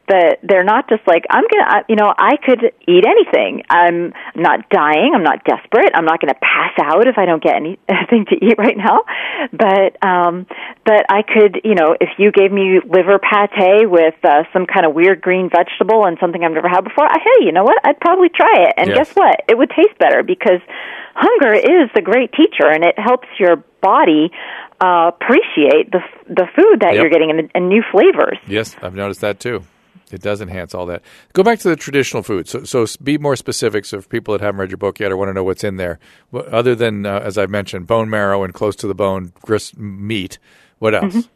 but 0.07 0.39
they're 0.43 0.63
not 0.63 0.89
just 0.89 1.05
like 1.07 1.25
I'm 1.29 1.43
going 1.43 1.63
to 1.63 1.83
you 1.89 1.95
know, 1.95 2.13
I 2.17 2.37
could 2.37 2.63
eat 2.87 3.03
anything. 3.05 3.63
I'm 3.69 4.13
not 4.35 4.69
dying, 4.69 5.11
I'm 5.15 5.23
not 5.23 5.43
desperate. 5.43 5.91
I'm 5.93 6.05
not 6.05 6.21
going 6.21 6.33
to 6.33 6.39
pass 6.39 6.73
out 6.81 7.07
if 7.07 7.17
I 7.17 7.25
don't 7.25 7.43
get 7.43 7.55
anything 7.61 8.25
to 8.29 8.35
eat 8.35 8.57
right 8.57 8.77
now. 8.77 9.03
But 9.51 9.99
um 10.05 10.47
but 10.85 11.05
I 11.09 11.21
could, 11.21 11.61
you 11.63 11.75
know, 11.75 11.95
if 11.99 12.09
you 12.17 12.31
gave 12.31 12.51
me 12.51 12.79
liver 12.79 13.19
pate 13.19 13.89
with 13.89 14.15
uh, 14.23 14.43
some 14.53 14.65
kind 14.65 14.85
of 14.85 14.93
weird 14.93 15.21
green 15.21 15.49
vegetable 15.49 16.05
and 16.05 16.17
something 16.19 16.41
I've 16.43 16.51
never 16.53 16.69
had 16.69 16.83
before, 16.85 17.05
I, 17.05 17.17
hey, 17.19 17.45
you 17.45 17.51
know 17.51 17.63
what? 17.63 17.77
I'd 17.83 17.99
probably 17.99 18.29
try 18.29 18.63
it. 18.67 18.73
And 18.77 18.87
Yes. 18.87 19.09
guess 19.09 19.15
what? 19.15 19.35
It 19.49 19.57
would 19.57 19.69
taste 19.69 19.97
better 19.99 20.23
because 20.23 20.61
hunger 21.13 21.53
is 21.53 21.89
the 21.93 22.01
great 22.01 22.31
teacher, 22.31 22.67
and 22.71 22.83
it 22.85 22.97
helps 22.97 23.27
your 23.39 23.57
body 23.81 24.31
uh, 24.79 25.11
appreciate 25.13 25.91
the 25.91 25.99
the 26.29 26.47
food 26.55 26.79
that 26.81 26.93
Yep. 26.93 27.01
you're 27.01 27.09
getting 27.09 27.31
and, 27.31 27.51
and 27.53 27.69
new 27.69 27.83
flavors. 27.91 28.37
Yes, 28.47 28.75
I've 28.81 28.95
noticed 28.95 29.21
that 29.21 29.39
too. 29.39 29.63
It 30.11 30.21
does 30.21 30.41
enhance 30.41 30.73
all 30.73 30.85
that. 30.87 31.01
Go 31.33 31.43
back 31.43 31.59
to 31.59 31.69
the 31.69 31.75
traditional 31.75 32.23
food. 32.23 32.47
So, 32.47 32.63
so 32.63 32.85
be 33.03 33.17
more 33.17 33.35
specific. 33.35 33.85
So, 33.85 33.97
if 33.97 34.09
people 34.09 34.31
that 34.33 34.41
haven't 34.41 34.59
read 34.59 34.71
your 34.71 34.77
book 34.77 34.99
yet 34.99 35.11
or 35.11 35.17
want 35.17 35.29
to 35.29 35.33
know 35.33 35.43
what's 35.43 35.63
in 35.63 35.77
there, 35.77 35.99
other 36.33 36.75
than 36.75 37.05
uh, 37.05 37.19
as 37.19 37.37
I've 37.37 37.49
mentioned, 37.49 37.87
bone 37.87 38.09
marrow 38.09 38.43
and 38.43 38.53
close 38.53 38.75
to 38.77 38.87
the 38.87 38.95
bone 38.95 39.33
grist 39.41 39.77
meat, 39.77 40.37
what 40.79 40.95
else? 40.95 41.13
Mm-hmm. 41.13 41.33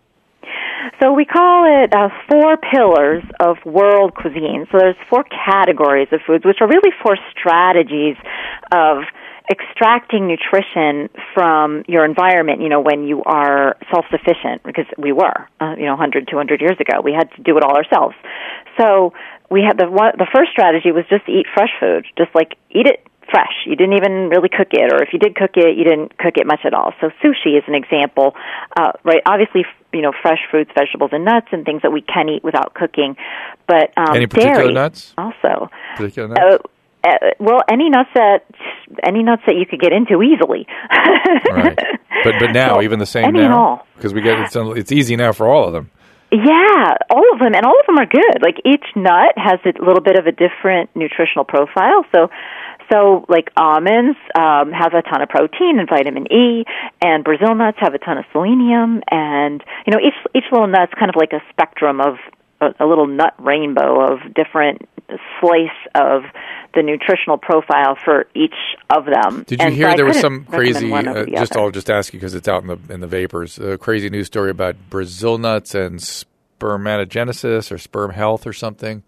So 1.02 1.12
we 1.14 1.26
call 1.26 1.66
it 1.66 1.94
uh, 1.94 2.10
four 2.30 2.58
pillars 2.58 3.24
of 3.40 3.58
world 3.66 4.14
cuisine. 4.14 4.68
So 4.72 4.78
there's 4.78 4.96
four 5.10 5.24
categories 5.24 6.08
of 6.12 6.20
foods, 6.28 6.46
which 6.46 6.58
are 6.62 6.68
really 6.68 6.92
four 7.04 7.18
strategies 7.32 8.16
of 8.72 9.04
extracting 9.50 10.28
nutrition 10.28 11.10
from 11.34 11.84
your 11.88 12.06
environment, 12.06 12.62
you 12.62 12.70
know, 12.70 12.80
when 12.80 13.08
you 13.08 13.24
are 13.24 13.76
self-sufficient, 13.92 14.64
because 14.64 14.86
we 14.98 15.12
were, 15.12 15.48
uh, 15.60 15.76
you 15.78 15.86
know, 15.86 15.94
100, 15.94 16.28
200 16.30 16.62
years 16.62 16.78
ago. 16.80 17.02
We 17.02 17.14
had 17.14 17.32
to 17.36 17.42
do 17.42 17.58
it 17.58 17.64
all 17.64 17.76
ourselves. 17.76 18.16
So 18.78 19.14
we 19.50 19.62
had 19.62 19.78
the 19.78 19.90
one, 19.90 20.14
the 20.18 20.28
first 20.34 20.52
strategy 20.52 20.92
was 20.92 21.06
just 21.10 21.28
eat 21.28 21.46
fresh 21.54 21.72
food, 21.80 22.06
just 22.18 22.34
like 22.36 22.56
eat 22.70 22.88
it 22.88 23.06
fresh. 23.30 23.66
You 23.66 23.76
didn't 23.76 23.94
even 23.94 24.30
really 24.30 24.50
cook 24.50 24.70
it, 24.72 24.94
or 24.94 25.02
if 25.02 25.10
you 25.14 25.20
did 25.20 25.36
cook 25.36 25.52
it, 25.56 25.78
you 25.78 25.84
didn't 25.84 26.18
cook 26.18 26.36
it 26.38 26.46
much 26.46 26.62
at 26.66 26.74
all. 26.74 26.94
So 27.00 27.10
sushi 27.24 27.58
is 27.58 27.64
an 27.68 27.76
example, 27.76 28.36
uh, 28.76 28.92
right? 29.04 29.22
Obviously, 29.26 29.62
f- 29.62 29.86
you 29.94 30.02
know, 30.02 30.12
fresh 30.22 30.40
fruits, 30.50 30.72
vegetables, 30.76 31.12
and 31.14 31.26
nuts, 31.26 31.48
and 31.52 31.66
things 31.66 31.82
that 31.82 31.92
we 31.92 32.02
can 32.02 32.30
eat 32.30 32.44
without 32.44 32.74
cooking. 32.74 33.16
But 33.68 33.92
um, 33.98 34.16
Any 34.16 34.28
particular 34.28 34.56
dairy 34.64 34.74
nuts? 34.74 35.14
also. 35.18 35.70
Particular 35.96 36.28
nuts? 36.30 36.42
uh, 36.42 36.58
well, 37.40 37.62
any 37.70 37.90
nuts 37.90 38.10
that 38.16 38.46
any 39.04 39.24
nuts 39.24 39.44
that 39.48 39.56
you 39.56 39.66
could 39.66 39.80
get 39.80 39.94
into 39.94 40.22
easily. 40.22 40.68
right. 41.50 41.78
But 42.24 42.34
but 42.40 42.52
now 42.54 42.76
So, 42.76 42.82
even 42.82 43.00
the 43.00 43.06
same 43.06 43.26
any 43.26 43.40
now 43.40 43.84
because 43.96 44.14
we 44.14 44.22
get 44.22 44.40
it's 44.40 44.56
it's 44.56 44.92
easy 44.92 45.16
now 45.16 45.32
for 45.32 45.48
all 45.48 45.68
of 45.68 45.74
them. 45.74 45.90
Yeah, 46.32 46.96
all 47.10 47.28
of 47.34 47.40
them, 47.40 47.54
and 47.54 47.66
all 47.66 47.78
of 47.78 47.86
them 47.86 48.00
are 48.00 48.06
good. 48.06 48.42
Like 48.42 48.56
each 48.64 48.86
nut 48.96 49.36
has 49.36 49.60
a 49.66 49.84
little 49.84 50.02
bit 50.02 50.18
of 50.18 50.28
a 50.28 50.32
different 50.32 50.90
nutritional 50.96 51.44
profile. 51.44 52.06
So, 52.16 52.30
so 52.90 53.26
like 53.28 53.52
almonds 53.58 54.18
um, 54.40 54.72
have 54.72 54.94
a 54.94 55.02
ton 55.02 55.22
of 55.22 55.28
protein 55.28 55.78
and 55.78 55.90
vitamin 55.90 56.32
E, 56.32 56.64
and 57.02 57.26
Brazil 57.26 57.54
nuts 57.54 57.78
have 57.82 57.94
a 57.94 57.98
ton 58.00 58.18
of 58.18 58.24
selenium, 58.32 59.04
and 59.12 59.62
you 59.86 59.92
know 59.92 60.00
each 60.00 60.16
each 60.34 60.46
little 60.54 60.68
nut's 60.68 60.94
kind 60.98 61.10
of 61.10 61.16
like 61.18 61.34
a 61.34 61.42
spectrum 61.52 62.00
of 62.00 62.16
a, 62.80 62.86
little 62.86 63.08
nut 63.08 63.34
rainbow 63.40 64.02
of 64.14 64.34
different 64.34 64.88
slice 65.40 65.70
of 65.96 66.24
the 66.74 66.82
nutritional 66.84 67.38
profile 67.38 67.98
for 68.04 68.28
each 68.34 68.56
of 68.90 69.06
them. 69.06 69.44
Did 69.46 69.60
you 69.60 69.66
And 69.66 69.76
hear 69.76 69.90
I 69.90 69.96
there 69.96 70.06
was 70.06 70.20
some 70.20 70.46
crazy? 70.50 70.92
Uh, 70.94 71.26
just 71.26 71.52
other. 71.54 71.62
I'll 71.66 71.72
just 71.72 71.90
ask 71.90 72.14
you 72.14 72.20
because 72.20 72.34
it's 72.34 72.48
out 72.48 72.62
in 72.64 72.68
the 72.68 72.94
in 72.94 73.00
the 73.02 73.08
vapors. 73.08 73.60
A 73.60 73.78
crazy 73.78 74.10
news 74.10 74.28
story 74.28 74.52
about 74.52 74.76
Brazil 74.90 75.38
nuts 75.38 75.76
and 75.76 76.00
spermatogenesis 76.00 77.72
or 77.72 77.78
sperm 77.78 78.12
health 78.12 78.46
or 78.48 78.54
something. 78.54 79.04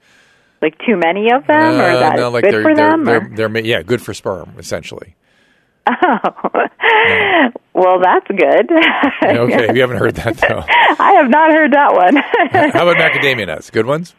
like 0.61 0.77
too 0.79 0.97
many 0.97 1.27
of 1.31 1.45
them, 1.47 1.79
or 1.79 1.83
Uh, 1.83 1.99
that 1.99 2.15
no, 2.17 2.29
like 2.29 2.43
good 2.43 2.53
they're, 2.53 2.63
for 2.63 2.75
they're, 2.75 2.89
them. 2.91 3.05
They're, 3.05 3.47
they're, 3.49 3.59
yeah, 3.65 3.81
good 3.81 4.01
for 4.01 4.13
sperm 4.13 4.53
essentially. 4.57 5.15
Oh. 5.87 6.19
Well, 7.75 7.99
that's 7.99 8.27
good. 8.27 8.69
Okay, 9.23 9.73
you 9.73 9.81
haven't 9.81 9.97
heard 9.97 10.13
that 10.15 10.37
though. 10.37 10.63
I 10.67 11.13
have 11.13 11.29
not 11.29 11.51
heard 11.51 11.73
that 11.73 11.91
one. 11.93 12.15
How 12.71 12.87
about 12.87 12.97
macadamia 12.97 13.47
nuts? 13.47 13.71
Good 13.71 13.87
ones. 13.87 14.13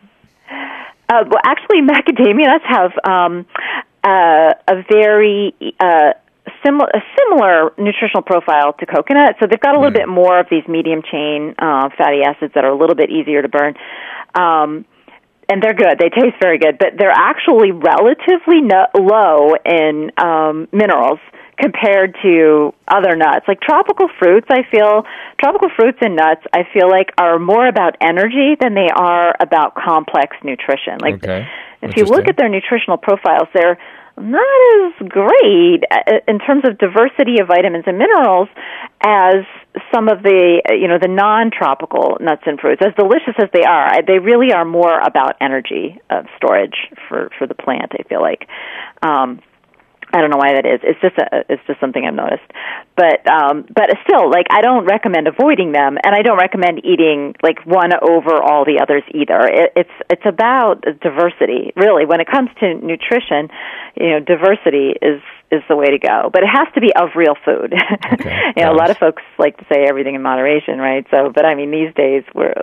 uh, 1.08 1.22
well, 1.28 1.40
actually, 1.46 1.80
macadamia 1.82 2.46
nuts 2.46 2.64
have 2.66 2.92
um, 3.04 3.46
uh, 4.02 4.54
a 4.66 4.82
very 4.90 5.54
uh, 5.78 6.14
similar 6.66 6.88
a 6.92 7.00
similar 7.16 7.72
nutritional 7.78 8.22
profile 8.22 8.72
to 8.74 8.86
coconut. 8.86 9.36
So 9.40 9.46
they've 9.48 9.60
got 9.60 9.76
a 9.76 9.78
little 9.78 9.94
bit 9.94 10.08
more 10.08 10.40
of 10.40 10.46
these 10.50 10.66
medium 10.68 11.02
chain 11.02 11.54
uh, 11.58 11.90
fatty 11.96 12.22
acids 12.26 12.52
that 12.54 12.64
are 12.64 12.72
a 12.72 12.76
little 12.76 12.96
bit 12.96 13.10
easier 13.10 13.40
to 13.40 13.48
burn. 13.48 13.74
Um, 14.34 14.84
and 15.48 15.62
they're 15.62 15.74
good. 15.74 15.98
They 16.00 16.08
taste 16.08 16.36
very 16.40 16.58
good, 16.58 16.78
but 16.78 16.94
they're 16.98 17.10
actually 17.14 17.70
relatively 17.70 18.62
no- 18.62 18.88
low 18.98 19.54
in 19.64 20.10
um, 20.18 20.66
minerals 20.72 21.20
compared 21.58 22.16
to 22.22 22.74
other 22.88 23.16
nuts. 23.16 23.46
Like 23.46 23.60
tropical 23.60 24.08
fruits, 24.18 24.46
I 24.50 24.62
feel 24.70 25.04
tropical 25.40 25.68
fruits 25.76 25.98
and 26.00 26.16
nuts, 26.16 26.42
I 26.52 26.64
feel 26.72 26.88
like 26.88 27.10
are 27.18 27.38
more 27.38 27.66
about 27.66 27.96
energy 28.00 28.56
than 28.60 28.74
they 28.74 28.88
are 28.94 29.34
about 29.40 29.74
complex 29.74 30.36
nutrition. 30.42 30.98
Like 31.00 31.14
Okay. 31.22 31.46
if 31.82 31.96
you 31.96 32.04
look 32.04 32.28
at 32.28 32.36
their 32.36 32.48
nutritional 32.48 32.98
profiles, 32.98 33.48
they're 33.54 33.78
not 34.16 34.92
as 35.00 35.08
great 35.08 35.82
uh, 35.90 36.20
in 36.28 36.38
terms 36.38 36.62
of 36.64 36.78
diversity 36.78 37.40
of 37.40 37.48
vitamins 37.48 37.84
and 37.86 37.98
minerals 37.98 38.48
as 39.02 39.42
some 39.92 40.08
of 40.08 40.22
the 40.22 40.62
uh, 40.70 40.74
you 40.74 40.86
know 40.86 40.98
the 41.02 41.08
non-tropical 41.08 42.18
nuts 42.20 42.42
and 42.46 42.60
fruits. 42.60 42.80
As 42.80 42.94
delicious 42.94 43.34
as 43.42 43.48
they 43.52 43.64
are, 43.64 44.02
they 44.06 44.20
really 44.20 44.52
are 44.52 44.64
more 44.64 45.00
about 45.00 45.34
energy 45.40 46.00
of 46.10 46.26
storage 46.36 46.76
for 47.08 47.30
for 47.38 47.46
the 47.46 47.54
plant. 47.54 47.92
I 47.98 48.02
feel 48.08 48.20
like. 48.20 48.46
Um, 49.02 49.40
I 50.14 50.20
don't 50.20 50.30
know 50.30 50.38
why 50.38 50.54
that 50.54 50.64
is. 50.64 50.78
It's 50.86 51.00
just 51.02 51.18
a, 51.18 51.42
it's 51.50 51.62
just 51.66 51.80
something 51.80 52.06
I've 52.06 52.14
noticed. 52.14 52.46
But 52.94 53.26
um 53.26 53.66
but 53.66 53.90
still 54.06 54.30
like 54.30 54.46
I 54.48 54.62
don't 54.62 54.86
recommend 54.86 55.26
avoiding 55.26 55.72
them 55.72 55.98
and 55.98 56.14
I 56.14 56.22
don't 56.22 56.38
recommend 56.38 56.86
eating 56.86 57.34
like 57.42 57.66
one 57.66 57.90
over 57.90 58.38
all 58.38 58.64
the 58.64 58.78
others 58.78 59.02
either. 59.10 59.42
It, 59.42 59.72
it's 59.74 59.96
it's 60.08 60.22
about 60.24 60.86
diversity. 61.02 61.74
Really, 61.74 62.06
when 62.06 62.20
it 62.20 62.28
comes 62.30 62.50
to 62.60 62.74
nutrition, 62.74 63.50
you 63.98 64.10
know, 64.14 64.20
diversity 64.20 64.94
is 65.02 65.18
is 65.50 65.62
the 65.68 65.76
way 65.76 65.86
to 65.86 65.98
go. 65.98 66.30
But 66.32 66.42
it 66.42 66.48
has 66.52 66.68
to 66.74 66.80
be 66.80 66.92
of 66.94 67.10
real 67.14 67.34
food. 67.44 67.72
you 68.56 68.62
know, 68.62 68.72
a 68.72 68.76
lot 68.76 68.90
of 68.90 68.98
folks 68.98 69.22
like 69.38 69.56
to 69.58 69.64
say 69.72 69.84
everything 69.88 70.14
in 70.14 70.22
moderation, 70.22 70.78
right? 70.78 71.06
So, 71.10 71.30
but 71.34 71.44
I 71.44 71.54
mean, 71.54 71.70
these 71.70 71.94
days, 71.94 72.24
where 72.32 72.54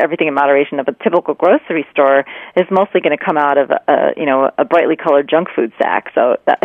everything 0.00 0.28
in 0.28 0.34
moderation 0.34 0.80
of 0.80 0.88
a 0.88 0.92
typical 1.02 1.34
grocery 1.34 1.86
store 1.90 2.24
is 2.56 2.66
mostly 2.70 3.00
going 3.00 3.16
to 3.16 3.22
come 3.22 3.36
out 3.36 3.58
of 3.58 3.70
a 3.70 4.12
you 4.16 4.26
know 4.26 4.50
a 4.56 4.64
brightly 4.64 4.96
colored 4.96 5.28
junk 5.28 5.48
food 5.54 5.72
sack. 5.80 6.10
So 6.14 6.36
that 6.46 6.60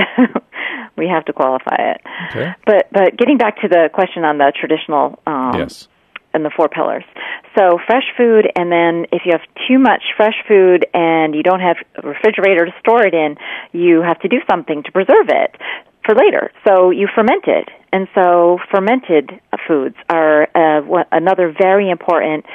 we 0.97 1.07
have 1.07 1.25
to 1.25 1.33
qualify 1.33 1.95
it. 1.95 2.01
Okay. 2.29 2.53
But 2.65 2.87
but 2.91 3.17
getting 3.17 3.37
back 3.37 3.61
to 3.61 3.67
the 3.67 3.89
question 3.93 4.23
on 4.23 4.37
the 4.37 4.51
traditional 4.55 5.19
um, 5.25 5.55
Yes. 5.55 5.87
The 6.43 6.51
four 6.55 6.69
pillars. 6.69 7.03
So 7.57 7.79
fresh 7.85 8.05
food, 8.17 8.49
and 8.55 8.71
then 8.71 9.05
if 9.11 9.23
you 9.25 9.31
have 9.31 9.41
too 9.67 9.79
much 9.79 10.03
fresh 10.15 10.35
food 10.47 10.85
and 10.93 11.33
you 11.33 11.43
don't 11.43 11.59
have 11.59 11.77
a 11.95 12.07
refrigerator 12.07 12.65
to 12.65 12.73
store 12.79 13.05
it 13.05 13.13
in, 13.13 13.35
you 13.71 14.01
have 14.01 14.19
to 14.21 14.27
do 14.27 14.37
something 14.49 14.83
to 14.83 14.91
preserve 14.91 15.29
it 15.29 15.55
for 16.05 16.15
later. 16.15 16.51
So 16.67 16.91
you 16.91 17.07
ferment 17.13 17.45
it, 17.47 17.69
and 17.91 18.07
so 18.15 18.59
fermented 18.71 19.31
foods 19.67 19.95
are 20.09 20.47
uh, 20.55 21.03
another 21.11 21.53
very 21.59 21.89
important. 21.89 22.45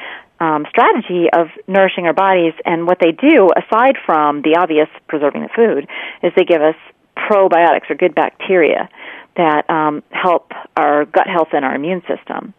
Um, 0.40 0.66
strategy 0.70 1.28
of 1.32 1.46
nourishing 1.68 2.06
our 2.06 2.12
bodies, 2.12 2.54
and 2.64 2.84
what 2.84 2.98
they 3.00 3.12
do, 3.12 3.50
aside 3.56 3.94
from 4.04 4.42
the 4.42 4.56
obvious 4.58 4.88
preserving 5.06 5.42
the 5.42 5.48
food, 5.54 5.86
is 6.24 6.32
they 6.34 6.42
give 6.42 6.60
us 6.60 6.74
probiotics 7.16 7.88
or 7.88 7.94
good 7.94 8.14
bacteria 8.14 8.88
that 9.36 9.68
um, 9.70 10.02
help 10.10 10.50
our 10.76 11.04
gut 11.04 11.26
health 11.28 11.48
and 11.52 11.64
our 11.64 11.74
immune 11.74 12.02
system. 12.08 12.54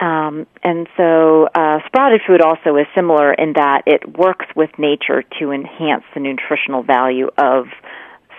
Um, 0.00 0.46
and 0.62 0.86
so, 0.96 1.48
uh, 1.54 1.78
sprouted 1.86 2.20
food 2.26 2.40
also 2.40 2.76
is 2.76 2.86
similar 2.94 3.32
in 3.32 3.54
that 3.54 3.82
it 3.86 4.16
works 4.16 4.46
with 4.54 4.70
nature 4.78 5.24
to 5.40 5.50
enhance 5.50 6.04
the 6.14 6.20
nutritional 6.20 6.84
value 6.84 7.30
of 7.36 7.66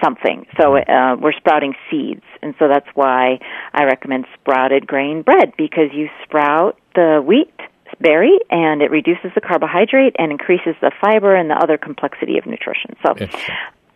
something. 0.02 0.46
So, 0.58 0.78
uh, 0.78 1.18
we're 1.20 1.34
sprouting 1.34 1.74
seeds, 1.92 2.24
and 2.42 2.56
so 2.60 2.70
that's 2.70 2.88
why 2.94 3.40
I 3.74 3.84
recommend 3.84 4.26
sprouted 4.40 4.88
grain 4.88 5.22
bread 5.22 5.54
because 5.58 5.92
you 5.94 6.10
sprout 6.24 6.80
the 6.96 7.22
wheat 7.26 7.52
berry 8.00 8.38
and 8.50 8.82
it 8.82 8.92
reduces 8.92 9.32
the 9.36 9.42
carbohydrate 9.42 10.16
and 10.18 10.32
increases 10.32 10.76
the 10.82 10.92
fiber 11.02 11.36
and 11.36 11.50
the 11.50 11.56
other 11.56 11.78
complexity 11.78 12.38
of 12.38 12.46
nutrition. 12.46 12.96
So, 13.06 13.16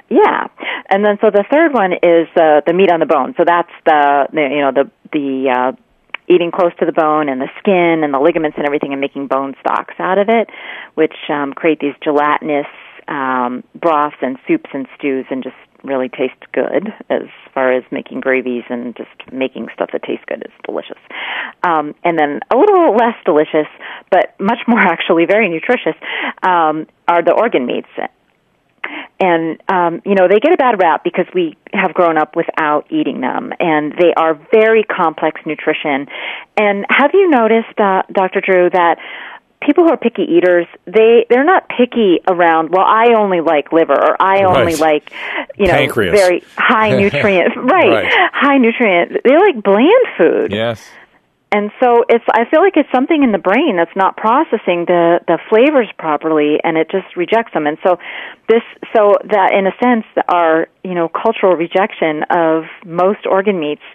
yeah, 0.09 0.47
and 0.89 1.05
then 1.05 1.17
so 1.21 1.31
the 1.31 1.45
third 1.49 1.73
one 1.73 1.93
is 1.93 2.27
uh, 2.35 2.61
the 2.65 2.73
meat 2.73 2.91
on 2.91 2.99
the 2.99 3.05
bone. 3.05 3.33
So 3.37 3.43
that's 3.45 3.71
the, 3.85 4.27
the 4.31 4.41
you 4.41 4.61
know 4.61 4.71
the 4.71 4.91
the 5.11 5.49
uh, 5.49 5.71
eating 6.27 6.51
close 6.51 6.71
to 6.79 6.85
the 6.85 6.91
bone 6.91 7.29
and 7.29 7.41
the 7.41 7.49
skin 7.59 8.03
and 8.03 8.13
the 8.13 8.19
ligaments 8.19 8.57
and 8.57 8.65
everything 8.65 8.91
and 8.91 9.01
making 9.01 9.27
bone 9.27 9.55
stocks 9.59 9.95
out 9.99 10.17
of 10.17 10.29
it, 10.29 10.49
which 10.95 11.15
um, 11.29 11.53
create 11.53 11.79
these 11.79 11.95
gelatinous 12.03 12.67
um, 13.07 13.63
broths 13.75 14.15
and 14.21 14.37
soups 14.47 14.69
and 14.73 14.87
stews 14.97 15.25
and 15.29 15.43
just 15.43 15.55
really 15.83 16.07
taste 16.07 16.39
good 16.53 16.93
as 17.09 17.23
far 17.53 17.73
as 17.73 17.83
making 17.91 18.21
gravies 18.21 18.63
and 18.69 18.95
just 18.95 19.09
making 19.31 19.67
stuff 19.73 19.89
that 19.91 20.01
tastes 20.03 20.23
good 20.27 20.41
is 20.45 20.51
delicious. 20.63 20.97
Um, 21.63 21.93
and 22.03 22.17
then 22.17 22.39
a 22.51 22.57
little 22.57 22.95
less 22.95 23.15
delicious, 23.25 23.67
but 24.09 24.33
much 24.39 24.59
more 24.67 24.79
actually 24.93 25.25
very 25.25 25.49
nutritious, 25.49 25.95
um, 26.41 26.87
are 27.07 27.21
the 27.21 27.33
organ 27.33 27.65
meats. 27.65 27.89
And 29.19 29.61
um, 29.69 30.01
you 30.05 30.15
know 30.15 30.27
they 30.27 30.39
get 30.39 30.53
a 30.53 30.57
bad 30.57 30.81
rap 30.81 31.03
because 31.03 31.25
we 31.33 31.55
have 31.73 31.93
grown 31.93 32.17
up 32.17 32.35
without 32.35 32.87
eating 32.91 33.21
them, 33.21 33.53
and 33.59 33.93
they 33.97 34.13
are 34.15 34.33
very 34.51 34.83
complex 34.83 35.41
nutrition. 35.45 36.07
And 36.57 36.85
have 36.89 37.11
you 37.13 37.29
noticed, 37.29 37.79
uh, 37.79 38.03
Dr. 38.11 38.41
Drew, 38.41 38.69
that 38.71 38.97
people 39.65 39.85
who 39.85 39.91
are 39.91 39.97
picky 39.97 40.23
eaters, 40.23 40.67
they 40.85 41.25
they're 41.29 41.45
not 41.45 41.69
picky 41.69 42.19
around. 42.27 42.69
Well, 42.71 42.83
I 42.85 43.13
only 43.17 43.39
like 43.39 43.71
liver, 43.71 43.93
or 43.93 44.21
I 44.21 44.43
only 44.43 44.73
Right. 44.75 44.79
like 44.79 45.11
you 45.57 45.67
know 45.67 45.73
Pancreas. 45.73 46.19
very 46.19 46.43
high 46.57 46.89
nutrient, 46.99 47.55
right, 47.57 47.89
Right. 47.89 48.13
High 48.33 48.57
nutrient. 48.57 49.21
They 49.23 49.37
like 49.37 49.63
bland 49.63 50.05
food, 50.17 50.51
Yes. 50.51 50.91
And 51.53 51.69
so 51.79 52.03
it's. 52.09 52.25
I 52.33 52.49
feel 52.49 52.61
like 52.61 52.73
it's 52.75 52.89
something 52.91 53.21
in 53.21 53.31
the 53.31 53.37
brain 53.37 53.77
that's 53.77 53.95
not 53.95 54.17
processing 54.17 54.85
the 54.89 55.19
the 55.27 55.37
flavors 55.49 55.87
properly, 55.99 56.57
and 56.63 56.77
it 56.77 56.89
just 56.89 57.15
rejects 57.15 57.53
them. 57.53 57.67
And 57.67 57.77
so 57.85 57.97
this, 58.49 58.65
so 58.95 59.13
that 59.29 59.53
in 59.53 59.67
a 59.67 59.75
sense, 59.77 60.05
our 60.27 60.67
you 60.83 60.95
know 60.95 61.07
cultural 61.07 61.55
rejection 61.55 62.25
of 62.31 62.63
most 62.83 63.27
organ 63.29 63.59
meats 63.59 63.85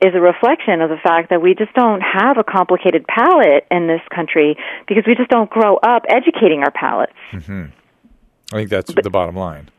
is 0.00 0.14
a 0.14 0.20
reflection 0.20 0.80
of 0.80 0.90
the 0.90 1.02
fact 1.02 1.30
that 1.30 1.42
we 1.42 1.54
just 1.54 1.74
don't 1.74 2.02
have 2.02 2.38
a 2.38 2.44
complicated 2.44 3.04
palate 3.06 3.66
in 3.70 3.88
this 3.88 4.02
country 4.14 4.56
because 4.86 5.02
we 5.06 5.16
just 5.16 5.30
don't 5.30 5.50
grow 5.50 5.76
up 5.76 6.04
educating 6.08 6.62
our 6.62 6.70
palates. 6.70 7.18
Mm-hmm. 7.32 7.66
I 8.52 8.56
think 8.56 8.70
that's 8.70 8.94
the 8.94 9.10
bottom 9.10 9.34
line. 9.34 9.70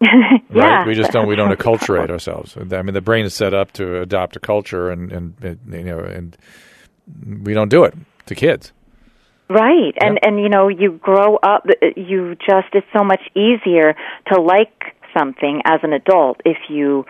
yeah, 0.02 0.38
Right? 0.50 0.86
We 0.86 0.94
just 0.94 1.12
don't 1.12 1.28
we 1.28 1.36
don't 1.36 1.56
acculturate 1.56 2.10
ourselves. 2.10 2.56
I 2.56 2.82
mean, 2.82 2.94
the 2.94 3.00
brain 3.00 3.24
is 3.24 3.34
set 3.34 3.54
up 3.54 3.72
to 3.72 4.00
adopt 4.00 4.36
a 4.36 4.40
culture, 4.40 4.90
and 4.90 5.10
and, 5.12 5.34
and 5.42 5.58
you 5.72 5.84
know, 5.84 6.00
and 6.00 6.36
we 7.42 7.54
don't 7.54 7.68
do 7.70 7.84
it 7.84 7.94
to 8.26 8.34
kids. 8.34 8.72
Right. 9.48 9.94
And 10.00 10.18
Yeah. 10.22 10.28
and 10.28 10.40
you 10.40 10.48
know, 10.48 10.68
you 10.68 10.92
grow 10.92 11.36
up 11.36 11.66
uh, 11.68 11.86
you 11.96 12.34
just 12.36 12.68
it's 12.72 12.86
so 12.96 13.04
much 13.04 13.20
easier 13.34 13.94
to 14.32 14.40
like 14.40 14.96
something 15.16 15.62
as 15.64 15.80
an 15.82 15.92
adult 15.92 16.40
if 16.44 16.56
you 16.68 17.06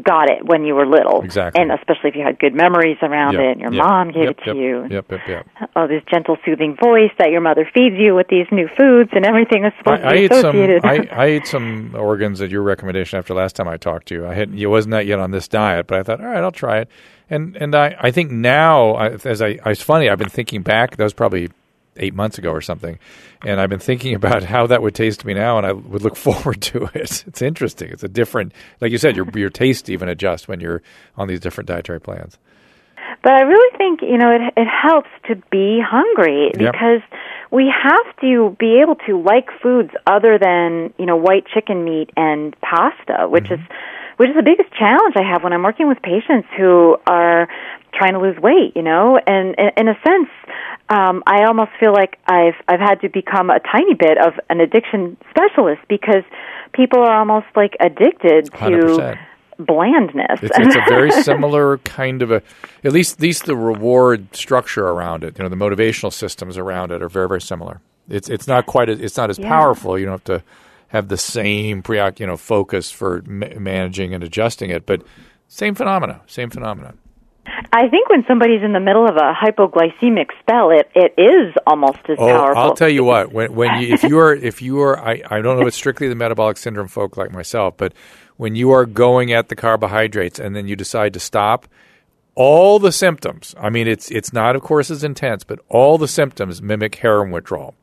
got 0.00 0.30
it 0.30 0.44
when 0.44 0.64
you 0.64 0.74
were 0.74 0.86
little. 0.86 1.20
Exactly. 1.22 1.60
And 1.60 1.70
especially 1.70 2.10
if 2.10 2.16
you 2.16 2.22
had 2.24 2.38
good 2.38 2.54
memories 2.54 2.96
around 3.02 3.34
Yep, 3.34 3.42
it 3.42 3.50
and 3.52 3.60
your 3.60 3.72
yep, 3.72 3.84
mom 3.84 4.10
gave 4.10 4.24
yep, 4.24 4.38
it 4.38 4.44
to 4.44 4.56
you. 4.56 4.86
Yep, 4.90 5.10
yep, 5.10 5.20
yep. 5.28 5.46
Oh, 5.76 5.86
this 5.86 6.02
gentle 6.10 6.36
soothing 6.44 6.76
voice 6.82 7.10
that 7.18 7.30
your 7.30 7.42
mother 7.42 7.68
feeds 7.74 7.96
you 7.98 8.14
with 8.14 8.28
these 8.28 8.46
new 8.50 8.68
foods 8.78 9.10
and 9.12 9.26
everything 9.26 9.64
is 9.64 9.72
supposed 9.78 10.02
I, 10.02 10.08
I 10.08 10.26
to 10.26 10.28
be 10.28 10.34
ate 10.34 10.40
some. 10.40 10.56
I, 10.84 11.08
I 11.12 11.26
ate 11.26 11.46
some 11.46 11.94
organs 11.94 12.40
at 12.40 12.50
your 12.50 12.62
recommendation 12.62 13.18
after 13.18 13.34
last 13.34 13.56
time 13.56 13.68
I 13.68 13.76
talked 13.76 14.08
to 14.08 14.14
you. 14.14 14.26
I 14.26 14.34
hadn't, 14.34 14.58
it 14.58 14.66
wasn't 14.66 14.92
that 14.92 15.06
yet 15.06 15.18
on 15.18 15.30
this 15.30 15.46
diet, 15.46 15.86
but 15.86 15.98
I 15.98 16.02
thought, 16.02 16.20
all 16.20 16.26
right, 16.26 16.42
I'll 16.42 16.52
try 16.52 16.78
it. 16.78 16.88
And 17.28 17.56
and 17.56 17.74
I, 17.74 17.96
I 17.98 18.10
think 18.10 18.30
now, 18.30 18.92
I, 18.92 19.08
as 19.24 19.40
I, 19.40 19.58
it's 19.64 19.82
funny. 19.82 20.10
I've 20.10 20.18
been 20.18 20.28
thinking 20.28 20.62
back. 20.62 20.96
That 20.96 21.04
was 21.04 21.14
probably 21.14 21.48
eight 21.96 22.14
months 22.14 22.38
ago 22.38 22.50
or 22.50 22.60
something, 22.60 22.98
and 23.44 23.60
I've 23.60 23.70
been 23.70 23.78
thinking 23.78 24.14
about 24.22 24.42
how 24.42 24.66
that 24.66 24.82
would 24.82 24.94
taste 24.94 25.20
to 25.20 25.26
me 25.26 25.34
now, 25.34 25.58
and 25.58 25.66
I 25.66 25.72
would 25.72 26.02
look 26.02 26.16
forward 26.28 26.60
to 26.62 26.84
it. 26.94 27.24
It's 27.26 27.42
interesting. 27.42 27.90
It's 27.90 28.04
a 28.04 28.08
different, 28.08 28.52
like 28.80 28.92
you 28.92 28.98
said, 28.98 29.16
your 29.16 29.26
your 29.34 29.50
taste 29.50 29.90
even 29.90 30.08
adjusts 30.08 30.48
when 30.48 30.60
you're 30.60 30.82
on 31.16 31.28
these 31.28 31.40
different 31.40 31.68
dietary 31.68 32.00
plans. 32.00 32.38
But 33.22 33.34
I 33.34 33.42
really 33.42 33.76
think 33.76 34.00
you 34.02 34.18
know 34.18 34.30
it 34.30 34.52
it 34.56 34.66
helps 34.66 35.10
to 35.28 35.36
be 35.50 35.80
hungry 35.84 36.50
Yep. 36.58 36.72
because 36.72 37.02
we 37.50 37.70
have 37.70 38.16
to 38.20 38.56
be 38.58 38.80
able 38.80 38.96
to 39.06 39.20
like 39.20 39.48
foods 39.62 39.90
other 40.06 40.38
than 40.38 40.92
you 40.98 41.06
know 41.06 41.16
white 41.16 41.44
chicken 41.52 41.84
meat 41.84 42.10
and 42.16 42.56
pasta, 42.60 43.28
which 43.28 43.44
mm-hmm. 43.44 43.62
is 43.62 43.68
which 44.16 44.30
is 44.30 44.36
the 44.36 44.42
biggest 44.42 44.72
challenge 44.74 45.14
I 45.16 45.22
have 45.22 45.42
when 45.42 45.52
I'm 45.52 45.62
working 45.62 45.88
with 45.88 46.00
patients 46.02 46.48
who 46.56 46.96
are 47.06 47.48
trying 47.94 48.14
to 48.14 48.20
lose 48.20 48.38
weight. 48.38 48.74
You 48.74 48.82
know, 48.82 49.20
and, 49.24 49.54
and 49.58 49.72
in 49.76 49.88
a 49.88 49.94
sense, 50.06 50.30
um, 50.88 51.22
I 51.26 51.44
almost 51.44 51.70
feel 51.80 51.92
like 51.92 52.18
I've 52.26 52.54
I've 52.68 52.80
had 52.80 53.00
to 53.02 53.08
become 53.08 53.50
a 53.50 53.60
tiny 53.60 53.94
bit 53.94 54.18
of 54.18 54.34
an 54.50 54.60
addiction 54.60 55.16
specialist 55.30 55.80
because 55.88 56.24
people 56.72 57.00
are 57.00 57.18
almost 57.18 57.46
like 57.56 57.76
addicted 57.80 58.46
to 58.46 58.50
100%. 58.56 59.18
blandness. 59.58 60.42
It's, 60.42 60.58
it's 60.58 60.76
a 60.76 60.82
very 60.88 61.10
similar 61.22 61.78
kind 61.78 62.22
of 62.22 62.30
a, 62.30 62.42
at 62.84 62.92
least, 62.92 63.16
at 63.16 63.20
least 63.22 63.44
the 63.46 63.56
reward 63.56 64.34
structure 64.34 64.86
around 64.86 65.24
it. 65.24 65.38
You 65.38 65.44
know, 65.44 65.48
the 65.48 65.56
motivational 65.56 66.12
systems 66.12 66.58
around 66.58 66.92
it 66.92 67.02
are 67.02 67.08
very, 67.08 67.28
very 67.28 67.40
similar. 67.40 67.80
It's 68.08 68.28
it's 68.28 68.48
not 68.48 68.66
quite 68.66 68.88
as 68.88 69.00
it's 69.00 69.16
not 69.16 69.30
as 69.30 69.38
Yeah. 69.38 69.48
powerful. 69.48 69.98
You 69.98 70.06
don't 70.06 70.14
have 70.14 70.24
to 70.24 70.42
have 70.88 71.08
the 71.08 71.16
same 71.16 71.82
preoc 71.82 72.20
you 72.20 72.26
know 72.26 72.36
focus 72.36 72.90
for 72.90 73.22
ma- 73.26 73.46
managing 73.58 74.12
and 74.12 74.22
adjusting 74.24 74.70
it, 74.70 74.84
but 74.84 75.02
same 75.48 75.74
phenomena, 75.74 76.20
same 76.26 76.50
phenomena. 76.50 76.94
I 77.44 77.88
think 77.88 78.08
when 78.08 78.24
somebody's 78.28 78.62
in 78.62 78.72
the 78.72 78.80
middle 78.80 79.06
of 79.06 79.16
a 79.16 79.32
hypoglycemic 79.34 80.26
spell, 80.40 80.70
it 80.70 80.88
it 80.94 81.14
is 81.18 81.54
almost 81.66 81.98
as 82.08 82.16
Oh, 82.18 82.26
powerful. 82.26 82.62
I'll 82.62 82.74
tell 82.74 82.88
you 82.88 83.04
what. 83.04 83.32
When 83.32 83.54
when 83.54 83.80
you, 83.82 83.94
if 83.94 84.02
you 84.02 84.18
are 84.18 84.34
if 84.34 84.62
you 84.62 84.80
are 84.80 84.98
I, 84.98 85.22
I 85.28 85.40
don't 85.40 85.56
know 85.56 85.62
if 85.62 85.68
it's 85.68 85.76
strictly 85.76 86.08
the 86.08 86.14
metabolic 86.14 86.56
syndrome 86.56 86.88
folk 86.88 87.16
like 87.16 87.32
myself, 87.32 87.76
but 87.76 87.92
when 88.36 88.54
you 88.54 88.70
are 88.70 88.86
going 88.86 89.32
at 89.32 89.48
the 89.48 89.56
carbohydrates 89.56 90.38
and 90.38 90.54
then 90.54 90.66
you 90.66 90.76
decide 90.76 91.12
to 91.14 91.20
stop, 91.20 91.66
all 92.34 92.78
the 92.78 92.92
symptoms. 92.92 93.54
I 93.60 93.70
mean, 93.70 93.86
it's 93.88 94.10
it's 94.10 94.32
not 94.32 94.54
of 94.56 94.62
course 94.62 94.90
as 94.90 95.02
intense, 95.04 95.44
but 95.44 95.58
all 95.68 95.98
the 95.98 96.08
symptoms 96.08 96.62
mimic 96.62 96.94
heroin 96.96 97.30
withdrawal. 97.30 97.74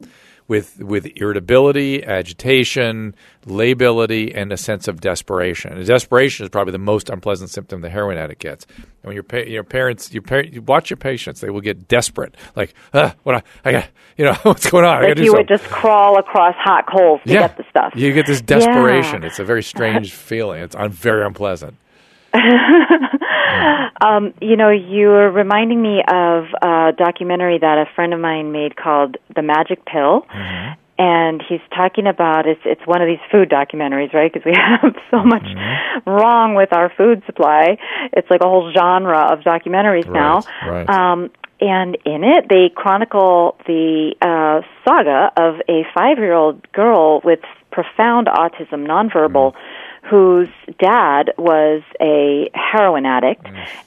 With, 0.49 0.79
with 0.81 1.05
irritability, 1.15 2.03
agitation, 2.03 3.15
lability, 3.45 4.33
and 4.33 4.51
a 4.51 4.57
sense 4.57 4.87
of 4.87 4.99
desperation. 4.99 5.71
And 5.73 5.85
desperation 5.85 6.43
is 6.43 6.49
probably 6.49 6.71
the 6.71 6.79
most 6.79 7.09
unpleasant 7.09 7.51
symptom 7.51 7.81
the 7.81 7.89
heroin 7.89 8.17
addict 8.17 8.41
gets. 8.41 8.65
And 8.75 8.85
when 9.03 9.13
your 9.13 9.23
pa- 9.23 9.37
your 9.47 9.63
parents, 9.63 10.11
your 10.11 10.23
par- 10.23 10.43
you 10.43 10.61
watch 10.63 10.89
your 10.89 10.97
patients, 10.97 11.39
they 11.39 11.49
will 11.51 11.61
get 11.61 11.87
desperate. 11.87 12.35
Like, 12.55 12.73
ah, 12.93 13.13
what 13.23 13.35
I, 13.35 13.43
I 13.63 13.71
got, 13.71 13.87
you 14.17 14.25
know, 14.25 14.33
what's 14.43 14.69
going 14.69 14.85
on? 14.85 15.03
Like 15.03 15.19
you 15.19 15.33
would 15.33 15.47
just 15.47 15.65
crawl 15.65 16.17
across 16.17 16.55
hot 16.57 16.85
coals 16.91 17.21
to 17.27 17.31
yeah, 17.31 17.41
get 17.41 17.57
the 17.57 17.63
stuff. 17.69 17.93
you 17.95 18.11
get 18.11 18.25
this 18.25 18.41
desperation. 18.41 19.21
Yeah. 19.21 19.27
It's 19.27 19.39
a 19.39 19.45
very 19.45 19.61
strange 19.63 20.13
feeling. 20.29 20.61
It's 20.63 20.75
un- 20.75 20.89
very 20.89 21.23
unpleasant. 21.25 21.77
Um, 24.01 24.33
you 24.41 24.55
know, 24.55 24.69
you're 24.69 25.29
reminding 25.29 25.81
me 25.81 26.01
of 26.07 26.45
a 26.61 26.93
documentary 26.97 27.57
that 27.59 27.77
a 27.77 27.85
friend 27.95 28.13
of 28.13 28.19
mine 28.21 28.51
made 28.53 28.77
called 28.77 29.17
The 29.35 29.41
Magic 29.41 29.83
Pill. 29.85 30.21
Mm-hmm. 30.21 30.79
And 30.99 31.43
he's 31.47 31.59
talking 31.75 32.07
about 32.07 32.47
it's 32.47 32.61
it's 32.65 32.81
one 32.85 33.01
of 33.01 33.07
these 33.07 33.19
food 33.31 33.49
documentaries, 33.49 34.13
right? 34.13 34.31
Because 34.31 34.45
we 34.45 34.53
have 34.55 34.95
so 35.11 35.23
much 35.23 35.43
Mm-hmm. 35.43 36.09
wrong 36.09 36.55
with 36.55 36.71
our 36.73 36.91
food 36.95 37.23
supply. 37.25 37.77
It's 38.13 38.29
like 38.29 38.41
a 38.41 38.47
whole 38.47 38.71
genre 38.73 39.31
of 39.33 39.39
documentaries 39.39 40.09
now. 40.11 40.41
Right, 40.65 40.87
right. 40.87 40.89
Um, 40.89 41.29
and 41.61 41.97
in 42.05 42.23
it, 42.23 42.45
they 42.49 42.69
chronicle 42.73 43.57
the 43.67 44.15
uh, 44.21 44.61
saga 44.87 45.31
of 45.35 45.55
a 45.67 45.83
five-year-old 45.93 46.71
girl 46.71 47.19
with 47.23 47.39
profound 47.71 48.27
autism, 48.27 48.87
nonverbal, 48.87 49.53
whose 50.03 50.49
dad 50.79 51.33
was 51.37 51.81
a 52.01 52.49
heroin 52.53 53.05
addict, 53.05 53.45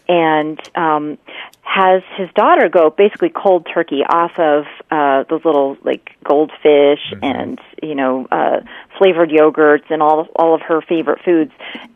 and 0.08 0.60
um, 0.76 1.18
has 1.62 2.02
his 2.16 2.28
daughter 2.34 2.68
go 2.68 2.90
basically 2.90 3.30
cold 3.30 3.66
turkey 3.72 4.02
off 4.08 4.38
of 4.38 4.64
uh, 4.90 5.24
those 5.28 5.44
little 5.44 5.76
like 5.82 6.11
goldfish 6.24 7.00
and 7.22 7.58
you 7.82 7.94
know 7.94 8.26
uh, 8.30 8.60
flavored 8.98 9.30
yogurts 9.30 9.90
and 9.90 10.02
all 10.02 10.28
all 10.36 10.54
of 10.54 10.60
her 10.62 10.80
favorite 10.80 11.20
foods, 11.24 11.52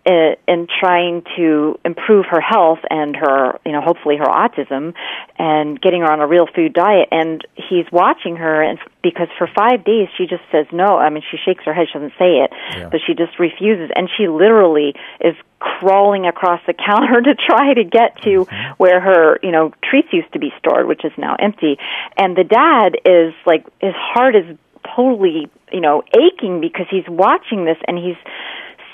uh, 0.06 0.34
and 0.48 0.68
trying 0.68 1.22
to 1.36 1.78
improve 1.84 2.26
her 2.30 2.40
health 2.40 2.80
and 2.90 3.16
her 3.16 3.58
you 3.64 3.72
know 3.72 3.80
hopefully 3.80 4.16
her 4.16 4.24
autism, 4.26 4.94
and 5.38 5.80
getting 5.80 6.00
her 6.02 6.10
on 6.10 6.20
a 6.20 6.26
real 6.26 6.46
food 6.54 6.72
diet. 6.72 7.08
And 7.10 7.46
he's 7.54 7.86
watching 7.92 8.36
her, 8.36 8.62
and 8.62 8.78
because 9.02 9.28
for 9.38 9.48
five 9.54 9.84
days 9.84 10.08
she 10.16 10.26
just 10.26 10.42
says 10.52 10.66
no. 10.72 10.96
I 10.96 11.10
mean, 11.10 11.22
she 11.30 11.36
shakes 11.44 11.64
her 11.64 11.72
head, 11.74 11.86
she 11.92 11.98
doesn't 11.98 12.14
say 12.18 12.40
it, 12.44 12.50
Yeah. 12.76 12.88
but 12.90 13.00
she 13.06 13.14
just 13.14 13.38
refuses, 13.38 13.90
and 13.96 14.08
she 14.16 14.28
literally 14.28 14.94
is 15.20 15.34
crawling 15.58 16.26
across 16.26 16.60
the 16.66 16.74
counter 16.74 17.20
to 17.22 17.34
try 17.34 17.72
to 17.74 17.84
get 17.84 18.14
to 18.22 18.26
Mm-hmm. 18.46 18.72
where 18.76 19.00
her 19.00 19.38
you 19.42 19.50
know 19.50 19.72
treats 19.82 20.08
used 20.12 20.30
to 20.32 20.38
be 20.38 20.52
stored 20.58 20.86
which 20.86 21.04
is 21.04 21.12
now 21.16 21.34
empty 21.38 21.78
and 22.18 22.36
the 22.36 22.44
dad 22.44 22.96
is 23.06 23.32
like 23.46 23.64
his 23.80 23.94
heart 24.16 24.34
is 24.36 24.44
totally 24.94 25.48
you 25.72 25.80
know 25.80 26.02
aching 26.24 26.60
because 26.60 26.86
he's 26.90 27.04
watching 27.08 27.64
this 27.64 27.76
and 27.88 27.98
he's 27.98 28.16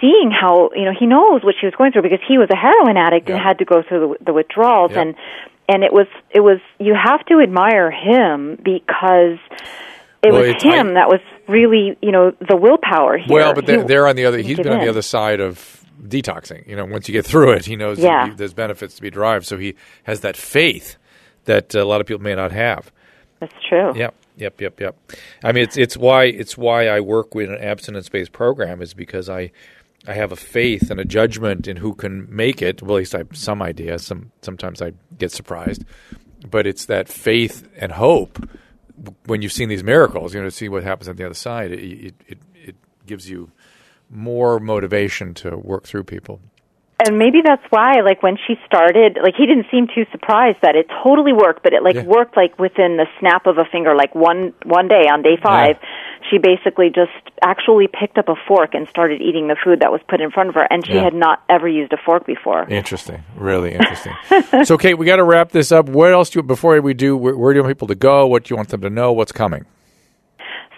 seeing 0.01 0.31
how 0.31 0.71
you 0.75 0.85
know 0.85 0.93
he 0.99 1.07
knows 1.07 1.45
what 1.45 1.55
she 1.61 1.67
was 1.67 1.75
going 1.77 1.93
through 1.93 2.03
because 2.03 2.21
he 2.27 2.39
was 2.39 2.49
a 2.51 2.57
heroin 2.57 2.97
addict 2.97 3.29
and 3.29 3.39
had 3.39 3.59
to 3.59 3.65
go 3.65 3.83
through 3.87 4.17
the, 4.19 4.25
the 4.27 4.33
withdrawals 4.33 4.93
Yeah. 4.93 5.03
and 5.03 5.15
and 5.69 5.85
it 5.85 5.93
was 5.93 6.07
it 6.31 6.41
was 6.41 6.59
you 6.81 6.95
have 6.95 7.25
to 7.27 7.41
admire 7.41 7.91
him 7.91 8.57
because 8.57 9.39
it 10.25 10.33
Well, 10.33 10.43
was 10.55 10.63
him 10.63 10.89
I- 10.89 10.95
that 10.95 11.09
was 11.09 11.21
really 11.49 11.97
you 12.03 12.11
know 12.13 12.33
the 12.49 12.57
willpower 12.57 13.19
here 13.19 13.27
Well, 13.35 13.55
but 13.55 13.67
they're, 13.67 13.81
He- 13.83 13.87
they're 13.87 14.07
on 14.09 14.17
the 14.17 14.25
other. 14.25 14.39
He's 14.39 14.57
been 14.59 14.73
on 14.73 14.81
the 14.81 14.89
other 14.91 15.03
side 15.03 15.41
of 15.41 15.85
detoxing. 16.03 16.67
You 16.67 16.75
know, 16.77 16.85
once 16.85 17.09
you 17.09 17.13
get 17.13 17.25
through 17.27 17.53
it, 17.53 17.65
he 17.67 17.77
knows 17.77 17.99
Yeah. 17.99 18.33
there's 18.37 18.55
benefits 18.55 18.95
to 18.97 19.03
be 19.03 19.11
derived. 19.11 19.47
So 19.47 19.57
he 19.59 19.75
has 20.05 20.21
that 20.21 20.37
faith 20.37 20.97
that 21.45 21.75
a 21.75 21.85
lot 21.85 22.01
of 22.01 22.07
people 22.07 22.23
may 22.23 22.35
not 22.35 22.51
have. 22.53 22.91
That's 23.43 23.65
true. 23.69 23.93
Yep, 23.97 24.15
yep, 24.37 24.61
yep, 24.61 24.81
yep. 24.81 24.97
I 25.43 25.51
mean, 25.51 25.65
it's 25.65 25.77
it's 25.77 25.97
why 25.97 26.27
it's 26.27 26.57
why 26.57 26.87
I 26.87 27.01
work 27.01 27.35
with 27.35 27.51
an 27.51 27.59
abstinence 27.59 28.09
based 28.09 28.31
program 28.31 28.81
is 28.81 28.95
because 28.95 29.29
I 29.29 29.51
I 30.07 30.13
have 30.13 30.31
a 30.31 30.37
faith 30.37 30.93
and 30.93 31.01
a 31.01 31.05
judgment 31.05 31.67
in 31.67 31.79
who 31.79 31.93
can 31.97 32.33
make 32.33 32.63
it. 32.63 32.83
Well, 32.83 32.93
at 32.93 32.99
least 32.99 33.17
I 33.17 33.19
have 33.19 33.37
some 33.37 33.61
idea. 33.61 33.99
Some 33.99 34.31
sometimes 34.43 34.81
I 34.81 34.93
get 35.19 35.33
surprised, 35.33 35.85
but 36.49 36.69
it's 36.69 36.85
that 36.85 37.09
faith 37.09 37.69
and 37.77 37.91
hope 37.91 38.49
when 39.27 39.43
you've 39.43 39.51
seen 39.51 39.69
these 39.69 39.83
miracles. 39.83 40.35
You 40.35 40.41
know, 40.41 40.47
to 40.47 40.53
see 40.53 40.69
what 40.69 40.85
happens 40.85 41.09
on 41.09 41.17
the 41.17 41.25
other 41.25 41.35
side. 41.35 41.73
It 41.73 41.81
it 41.81 42.15
it, 42.29 42.39
it 42.55 42.77
gives 43.07 43.29
you 43.29 43.51
more 44.09 44.61
motivation 44.61 45.35
to 45.35 45.57
work 45.57 45.89
through 45.89 46.05
people. 46.05 46.41
And 47.05 47.19
maybe 47.19 47.41
that's 47.45 47.63
why, 47.71 48.01
like 48.03 48.23
when 48.23 48.37
she 48.47 48.55
started, 48.67 49.19
like 49.23 49.35
he 49.37 49.47
didn't 49.47 49.67
seem 49.71 49.87
too 49.89 50.05
surprised 50.13 50.59
that 50.63 50.77
it 50.77 50.87
totally 51.03 51.33
worked, 51.33 51.63
but 51.63 51.73
it 51.73 51.83
like 51.83 51.95
Yeah. 51.97 52.05
worked 52.05 52.37
like 52.37 52.59
within 52.59 52.97
the 52.97 53.07
snap 53.19 53.47
of 53.47 53.59
a 53.59 53.65
finger. 53.65 53.95
Like 53.95 54.15
one 54.15 54.53
one 54.65 54.89
day 54.89 55.09
on 55.11 55.23
day 55.23 55.37
five, 55.43 55.77
she 56.31 56.39
basically 56.39 56.91
just 56.91 57.11
actually 57.43 57.89
picked 57.89 58.19
up 58.19 58.29
a 58.29 58.37
fork 58.47 58.75
and 58.75 58.89
started 58.89 59.21
eating 59.21 59.49
the 59.49 59.57
food 59.65 59.81
that 59.81 59.91
was 59.91 60.01
put 60.09 60.21
in 60.21 60.31
front 60.31 60.49
of 60.49 60.55
her, 60.55 60.67
and 60.71 60.87
she 60.87 60.93
Yeah. 60.95 61.05
had 61.05 61.15
not 61.15 61.43
ever 61.49 61.67
used 61.69 61.93
a 61.93 61.97
fork 61.97 62.25
before. 62.27 62.65
Interesting, 62.69 63.25
really 63.37 63.73
interesting. 63.79 64.15
so, 64.65 64.79
Cate, 64.79 64.95
we 64.99 65.05
got 65.07 65.17
to 65.17 65.25
wrap 65.25 65.51
this 65.51 65.73
up. 65.73 65.89
What 65.89 66.13
else 66.13 66.31
do 66.31 66.39
you, 66.39 66.43
before 66.45 66.81
we 66.81 66.95
do? 66.95 67.17
Where, 67.17 67.37
where 67.37 67.53
do 67.53 67.59
you 67.59 67.63
want 67.65 67.71
people 67.77 67.89
to 67.89 67.95
go? 67.97 68.27
What 68.27 68.45
do 68.45 68.53
you 68.53 68.57
want 68.57 68.69
them 68.69 68.81
to 68.83 68.91
know? 68.91 69.13
What's 69.13 69.33
coming? 69.33 69.65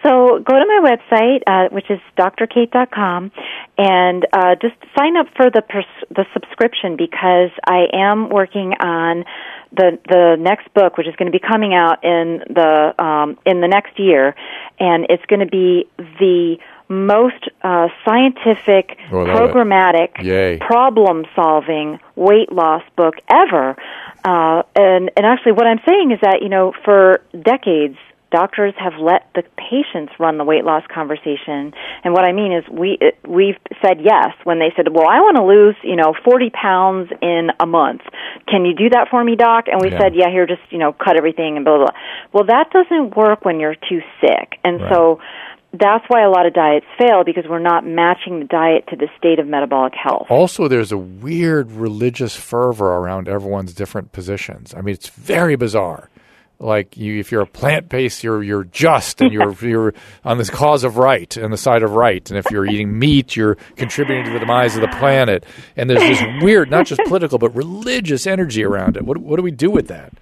So 0.05 0.39
go 0.39 0.55
to 0.59 0.67
my 0.67 0.81
website, 0.97 1.41
uh, 1.47 1.69
which 1.71 1.91
is 1.91 1.99
drcate.com, 2.19 3.33
and 3.79 4.27
uh, 4.33 4.55
just 4.61 4.75
sign 4.99 5.17
up 5.17 5.27
for 5.37 5.51
the 5.51 5.63
pers- 5.63 6.05
the 6.11 6.27
subscription 6.35 6.97
because 6.97 7.51
I 7.67 7.87
am 7.93 8.29
working 8.29 8.75
on 8.81 9.25
the 9.73 9.99
the 10.09 10.37
next 10.39 10.73
book, 10.75 10.99
which 10.99 11.07
is 11.09 11.17
going 11.17 11.33
to 11.33 11.37
be 11.37 11.45
coming 11.45 11.75
out 11.75 12.05
in 12.05 12.43
the 12.49 12.95
um, 13.03 13.39
in 13.47 13.61
the 13.61 13.69
next 13.69 13.99
year, 13.99 14.35
and 14.79 15.07
it's 15.09 15.25
going 15.27 15.41
to 15.41 15.47
be 15.47 15.87
the 16.21 16.59
most 16.89 17.49
uh, 17.63 17.89
scientific, 18.05 18.99
Oh, 19.11 19.21
I 19.21 19.33
love 19.33 19.51
it. 19.51 19.55
programmatic, 19.55 20.11
problem 20.61 21.25
solving 21.35 21.99
weight 22.15 22.53
loss 22.53 22.83
book 22.95 23.15
ever. 23.31 23.75
Uh, 24.23 24.63
and 24.77 25.11
and 25.17 25.25
actually, 25.27 25.53
what 25.53 25.67
I'm 25.67 25.81
saying 25.89 26.13
is 26.13 26.21
that 26.21 26.43
you 26.43 26.51
know 26.51 26.73
for 26.85 27.23
decades 27.43 27.97
doctors 28.35 28.74
have 28.76 28.95
let 29.01 29.22
the 29.39 29.43
patients 29.70 30.12
run 30.18 30.35
the 30.39 30.45
weight 30.45 30.64
loss 30.64 30.82
conversation 30.93 31.72
and 32.03 32.11
what 32.16 32.24
i 32.24 32.32
mean 32.32 32.53
is 32.53 32.64
we 32.82 32.99
we've 33.39 33.61
said 33.80 33.97
yes 34.03 34.32
when 34.43 34.59
they 34.59 34.70
said 34.76 34.87
well 34.91 35.07
i 35.09 35.18
want 35.20 35.37
to 35.37 35.45
lose 35.45 35.76
you 35.85 35.95
know 35.95 36.11
40 36.24 36.51
pounds 36.51 37.07
in 37.22 37.51
a 37.61 37.66
month 37.66 38.03
can 38.51 38.64
you 38.64 38.74
do 38.74 38.89
that 38.91 39.07
for 39.11 39.22
me 39.22 39.37
doc 39.37 39.66
and 39.70 39.80
we 39.80 39.91
Yeah. 39.91 40.01
said 40.01 40.12
yeah 40.14 40.30
here 40.30 40.47
just 40.47 40.62
you 40.70 40.78
know 40.78 40.93
cut 40.93 41.16
everything 41.16 41.57
and 41.57 41.64
blah 41.64 41.76
blah 41.76 41.87
blah 41.87 41.97
well 42.32 42.45
that 42.55 42.66
doesn't 42.72 43.16
work 43.16 43.45
when 43.45 43.61
you're 43.61 43.76
too 43.89 44.01
sick 44.20 44.59
and 44.64 44.80
Right. 44.80 44.93
so 44.93 45.20
that's 45.76 46.05
why 46.09 46.22
a 46.22 46.30
lot 46.30 46.47
of 46.47 46.53
diets 46.55 46.87
fail 46.99 47.24
because 47.24 47.45
we're 47.49 47.59
not 47.59 47.85
matching 47.85 48.39
the 48.39 48.45
diet 48.47 48.85
to 48.91 48.97
the 48.97 49.09
state 49.18 49.39
of 49.41 49.47
metabolic 49.49 49.93
health 50.01 50.26
Also, 50.30 50.68
there's 50.68 50.93
a 50.93 50.99
weird 50.99 51.72
religious 51.72 52.37
fervor 52.37 52.87
around 53.01 53.28
everyone's 53.28 53.74
different 53.74 54.12
positions. 54.12 54.72
I 54.76 54.82
mean, 54.82 54.95
it's 54.95 55.09
very 55.09 55.57
bizarre. 55.57 56.11
Like 56.59 56.97
you, 56.97 57.19
if 57.19 57.33
you're 57.33 57.43
a 57.43 57.47
plant 57.47 57.89
based, 57.89 58.23
you're 58.23 58.43
you're 58.43 58.65
just, 58.65 59.21
and 59.21 59.33
you're 59.33 59.53
you're 59.61 59.95
on 60.25 60.39
this 60.39 60.51
cause 60.51 60.85
of 60.85 60.97
right, 60.97 61.37
and 61.37 61.53
the 61.53 61.59
side 61.59 61.83
of 61.83 61.93
right. 61.93 62.29
And 62.31 62.39
if 62.39 62.51
you're 62.51 62.67
eating 62.67 62.99
meat, 62.99 63.37
you're 63.37 63.57
contributing 63.77 64.25
to 64.25 64.31
the 64.31 64.39
demise 64.39 64.77
of 64.77 64.83
the 64.83 64.89
planet. 64.89 65.45
And 65.77 65.91
there's 65.91 66.01
this 66.01 66.23
weird, 66.43 66.71
not 66.71 66.87
just 66.87 67.01
political, 67.07 67.39
but 67.39 67.55
religious 67.55 68.27
energy 68.27 68.65
around 68.65 68.97
it. 68.97 69.05
What 69.05 69.19
what 69.19 69.37
do 69.37 69.43
we 69.43 69.51
do 69.51 69.71
with 69.71 69.89
that? 69.89 70.13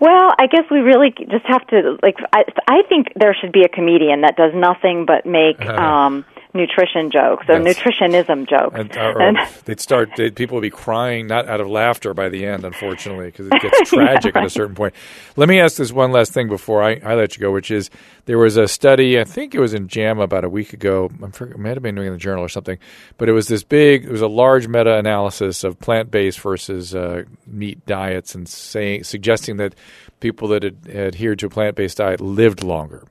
Well, 0.00 0.34
I 0.38 0.46
guess 0.48 0.64
we 0.70 0.80
really 0.80 1.10
just 1.10 1.46
have 1.46 1.66
to 1.68 1.96
like. 2.02 2.16
I, 2.32 2.44
I 2.68 2.82
think 2.88 3.08
there 3.16 3.34
should 3.40 3.52
be 3.52 3.62
a 3.62 3.68
comedian 3.68 4.22
that 4.22 4.36
does 4.36 4.52
nothing 4.54 5.06
but 5.06 5.24
make 5.24 5.60
um, 5.64 6.24
nutrition 6.54 7.10
jokes 7.10 7.44
or 7.48 7.56
nutritionism 7.56 8.48
jokes. 8.48 8.74
And, 8.78 8.96
uh, 8.96 9.12
or 9.14 9.20
And- 9.20 9.38
they'd 9.64 9.80
start. 9.80 10.10
They'd, 10.16 10.34
people 10.34 10.54
would 10.56 10.62
be 10.62 10.70
crying 10.70 11.26
not 11.26 11.48
out 11.48 11.60
of 11.60 11.68
laughter 11.68 12.14
by 12.14 12.28
the 12.28 12.46
end, 12.46 12.64
unfortunately, 12.64 13.26
because 13.26 13.48
it 13.48 13.60
gets 13.60 13.90
tragic 13.90 14.36
at 14.36 14.44
a 14.44 14.50
certain 14.50 14.74
point. 14.74 14.94
Let 15.36 15.48
me 15.48 15.60
ask 15.60 15.76
this 15.76 15.92
one 15.92 16.12
last 16.12 16.32
thing 16.32 16.48
before 16.48 16.82
I, 16.82 17.00
I 17.04 17.14
let 17.14 17.36
you 17.36 17.40
go, 17.40 17.50
which 17.50 17.70
is 17.70 17.90
there 18.26 18.38
was 18.38 18.56
a 18.56 18.68
study. 18.68 19.18
I 19.18 19.24
think 19.24 19.54
it 19.54 19.60
was 19.60 19.74
in 19.74 19.88
JAMA 19.88 20.22
about 20.22 20.44
a 20.44 20.48
week 20.48 20.72
ago. 20.72 21.10
I'm 21.22 21.32
it 21.34 21.58
might 21.58 21.70
have 21.74 21.82
been 21.82 21.96
New 21.96 22.08
the 22.08 22.16
Journal 22.16 22.44
or 22.44 22.48
something, 22.48 22.78
but 23.18 23.28
it 23.28 23.32
was 23.32 23.48
this 23.48 23.64
big. 23.64 24.04
It 24.04 24.10
was 24.10 24.20
a 24.22 24.28
large 24.28 24.68
meta-analysis 24.68 25.64
of 25.64 25.78
plant-based 25.80 26.40
versus 26.40 26.94
uh, 26.94 27.24
meat 27.46 27.84
diets, 27.86 28.34
and 28.34 28.48
saying 28.48 29.04
suggesting 29.04 29.56
that 29.56 29.74
people 30.20 30.48
that 30.48 30.62
had 30.62 30.76
adhered 30.88 31.40
to 31.40 31.46
a 31.46 31.50
plant-based 31.50 31.98
diet 31.98 32.20
lived 32.20 32.62
longer. 32.62 33.04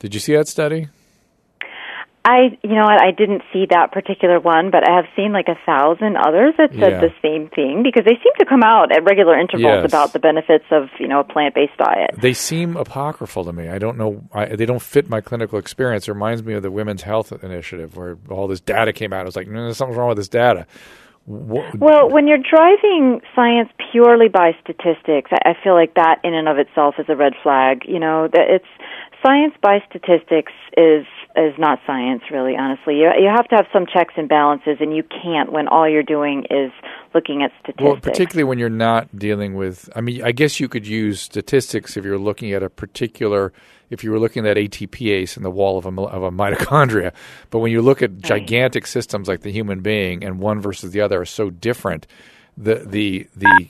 Did 0.00 0.12
you 0.12 0.20
see 0.20 0.34
that 0.34 0.48
study? 0.48 0.88
I, 2.26 2.56
you 2.62 2.70
know 2.74 2.84
what, 2.84 3.02
I 3.02 3.10
didn't 3.10 3.42
see 3.52 3.66
that 3.68 3.92
particular 3.92 4.40
one, 4.40 4.70
but 4.70 4.88
I 4.88 4.96
have 4.96 5.04
seen 5.14 5.32
like 5.32 5.48
a 5.48 5.58
thousand 5.66 6.16
others 6.16 6.54
that 6.56 6.70
said 6.70 6.92
Yeah. 6.92 7.00
the 7.00 7.12
same 7.20 7.48
thing 7.50 7.82
because 7.82 8.04
they 8.06 8.14
seem 8.14 8.32
to 8.38 8.46
come 8.46 8.62
out 8.62 8.92
at 8.92 9.04
regular 9.04 9.38
intervals 9.38 9.82
Yes. 9.82 9.84
about 9.92 10.14
the 10.14 10.18
benefits 10.18 10.64
of, 10.70 10.88
you 10.98 11.06
know, 11.06 11.20
a 11.20 11.24
plant-based 11.24 11.76
diet. 11.76 12.12
They 12.16 12.32
seem 12.32 12.76
apocryphal 12.78 13.44
to 13.44 13.52
me. 13.52 13.68
I 13.68 13.78
don't 13.78 13.98
know. 13.98 14.22
I, 14.32 14.46
they 14.46 14.64
don't 14.64 14.80
fit 14.80 15.10
my 15.10 15.20
clinical 15.20 15.58
experience. 15.58 16.08
It 16.08 16.12
reminds 16.12 16.42
me 16.42 16.54
of 16.54 16.62
the 16.62 16.70
Women's 16.70 17.02
Health 17.02 17.30
Initiative, 17.44 17.94
where 17.94 18.16
all 18.30 18.48
this 18.48 18.60
data 18.60 18.94
came 18.94 19.12
out. 19.12 19.20
I 19.20 19.24
was 19.24 19.36
like, 19.36 19.46
mm, 19.46 19.52
no, 19.52 19.72
something's 19.72 19.98
wrong 19.98 20.08
with 20.08 20.16
this 20.16 20.28
data. 20.28 20.66
What, 21.26 21.78
Well, 21.78 22.10
when 22.10 22.26
you're 22.26 22.36
driving 22.38 23.20
science 23.34 23.68
purely 23.92 24.28
by 24.28 24.52
statistics, 24.62 25.30
I, 25.32 25.50
I 25.50 25.54
feel 25.62 25.74
like 25.74 25.94
that 25.94 26.20
in 26.24 26.32
and 26.34 26.48
of 26.48 26.56
itself 26.58 26.94
is 26.98 27.06
a 27.10 27.16
red 27.16 27.32
flag. 27.42 27.82
You 27.86 27.98
know, 27.98 28.28
that 28.32 28.46
it's 28.48 28.64
science 29.22 29.54
by 29.62 29.80
statistics 29.88 30.52
is 30.76 31.06
is 31.36 31.54
not 31.58 31.80
science, 31.86 32.22
really. 32.30 32.56
Honestly, 32.56 32.96
you 32.96 33.10
you 33.18 33.28
have 33.34 33.48
to 33.48 33.56
have 33.56 33.66
some 33.72 33.86
checks 33.86 34.14
and 34.16 34.28
balances, 34.28 34.76
and 34.80 34.94
you 34.94 35.02
can't 35.02 35.50
when 35.50 35.66
all 35.68 35.88
you're 35.88 36.02
doing 36.02 36.44
is 36.50 36.70
looking 37.12 37.42
at 37.42 37.50
statistics. 37.60 37.82
well, 37.82 37.96
particularly 37.96 38.44
when 38.44 38.58
you're 38.58 38.68
not 38.68 39.16
dealing 39.18 39.54
with. 39.54 39.88
I 39.96 40.00
mean, 40.00 40.22
I 40.22 40.32
guess 40.32 40.60
you 40.60 40.68
could 40.68 40.86
use 40.86 41.20
statistics 41.20 41.96
if 41.96 42.04
you're 42.04 42.18
looking 42.18 42.52
at 42.52 42.62
a 42.62 42.70
particular. 42.70 43.52
If 43.90 44.02
you 44.02 44.10
were 44.10 44.18
looking 44.18 44.46
at 44.46 44.56
ATPase 44.56 45.36
in 45.36 45.42
the 45.42 45.50
wall 45.50 45.76
of 45.76 45.86
a, 45.86 45.90
of 46.00 46.22
a 46.22 46.30
mitochondria, 46.30 47.12
but 47.50 47.58
when 47.58 47.70
you 47.70 47.82
look 47.82 48.02
at 48.02 48.18
gigantic 48.18 48.86
systems 48.86 49.28
like 49.28 49.42
the 49.42 49.52
human 49.52 49.80
being 49.80 50.24
and 50.24 50.40
one 50.40 50.60
versus 50.60 50.92
the 50.92 51.00
other 51.00 51.20
are 51.20 51.26
so 51.26 51.50
different, 51.50 52.06
the 52.56 52.76
the 52.76 53.28
the 53.36 53.68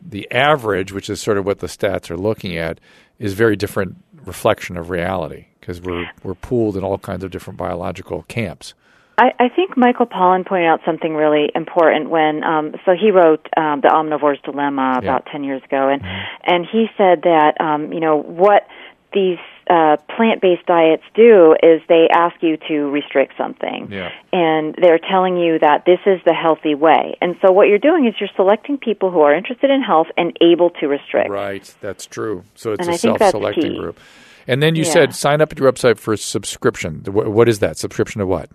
the 0.00 0.30
average, 0.30 0.92
which 0.92 1.10
is 1.10 1.20
sort 1.20 1.38
of 1.38 1.44
what 1.44 1.58
the 1.58 1.66
stats 1.66 2.10
are 2.10 2.16
looking 2.16 2.56
at, 2.56 2.78
is 3.18 3.32
very 3.32 3.56
different 3.56 3.96
reflection 4.24 4.76
of 4.76 4.90
reality 4.90 5.46
because 5.60 5.80
we're 5.80 6.06
we're 6.22 6.34
pooled 6.34 6.76
in 6.76 6.84
all 6.84 6.98
kinds 6.98 7.24
of 7.24 7.30
different 7.30 7.58
biological 7.58 8.22
camps. 8.28 8.74
I, 9.18 9.32
I 9.38 9.48
think 9.48 9.76
Michael 9.76 10.06
Pollan 10.06 10.46
pointed 10.46 10.66
out 10.66 10.80
something 10.84 11.14
really 11.14 11.50
important 11.54 12.10
when 12.10 12.44
um, 12.44 12.74
so 12.84 12.92
he 12.92 13.10
wrote 13.10 13.46
um, 13.56 13.80
the 13.80 13.88
Omnivore's 13.88 14.40
Dilemma 14.44 14.98
about 14.98 15.26
ten 15.32 15.42
years 15.42 15.62
ago, 15.64 15.88
and 15.88 16.02
and 16.44 16.66
he 16.70 16.86
said 16.96 17.22
that 17.22 17.60
um, 17.60 17.92
you 17.92 18.00
know 18.00 18.16
what 18.16 18.66
these 19.12 19.38
uh, 19.68 19.96
plant-based 20.16 20.66
diets 20.66 21.02
do 21.14 21.54
is 21.62 21.80
they 21.88 22.08
ask 22.12 22.36
you 22.42 22.56
to 22.68 22.90
restrict 22.90 23.34
something, 23.36 23.88
Yeah. 23.90 24.10
and 24.32 24.74
they're 24.80 24.98
telling 24.98 25.36
you 25.36 25.58
that 25.58 25.84
this 25.86 26.00
is 26.06 26.20
the 26.24 26.34
healthy 26.34 26.74
way, 26.74 27.16
and 27.20 27.36
so 27.44 27.52
what 27.52 27.68
you're 27.68 27.78
doing 27.78 28.06
is 28.06 28.14
you're 28.20 28.28
selecting 28.36 28.78
people 28.78 29.10
who 29.10 29.20
are 29.20 29.34
interested 29.34 29.70
in 29.70 29.82
health 29.82 30.08
and 30.16 30.36
able 30.40 30.70
to 30.80 30.86
restrict. 30.86 31.30
Right, 31.30 31.74
that's 31.80 32.06
true. 32.06 32.44
So 32.54 32.72
it's 32.72 32.80
And 32.80 32.90
a 32.90 32.92
I 32.92 32.96
self-selecting 32.96 33.76
group. 33.76 33.98
And 34.48 34.62
then 34.62 34.76
you 34.76 34.84
Yeah. 34.84 34.90
said 34.92 35.14
sign 35.14 35.40
up 35.40 35.50
at 35.50 35.58
your 35.58 35.70
website 35.72 35.98
for 35.98 36.12
a 36.12 36.16
subscription. 36.16 37.02
What 37.10 37.48
is 37.48 37.58
that? 37.58 37.76
Subscription 37.76 38.20
to 38.20 38.26
what? 38.26 38.48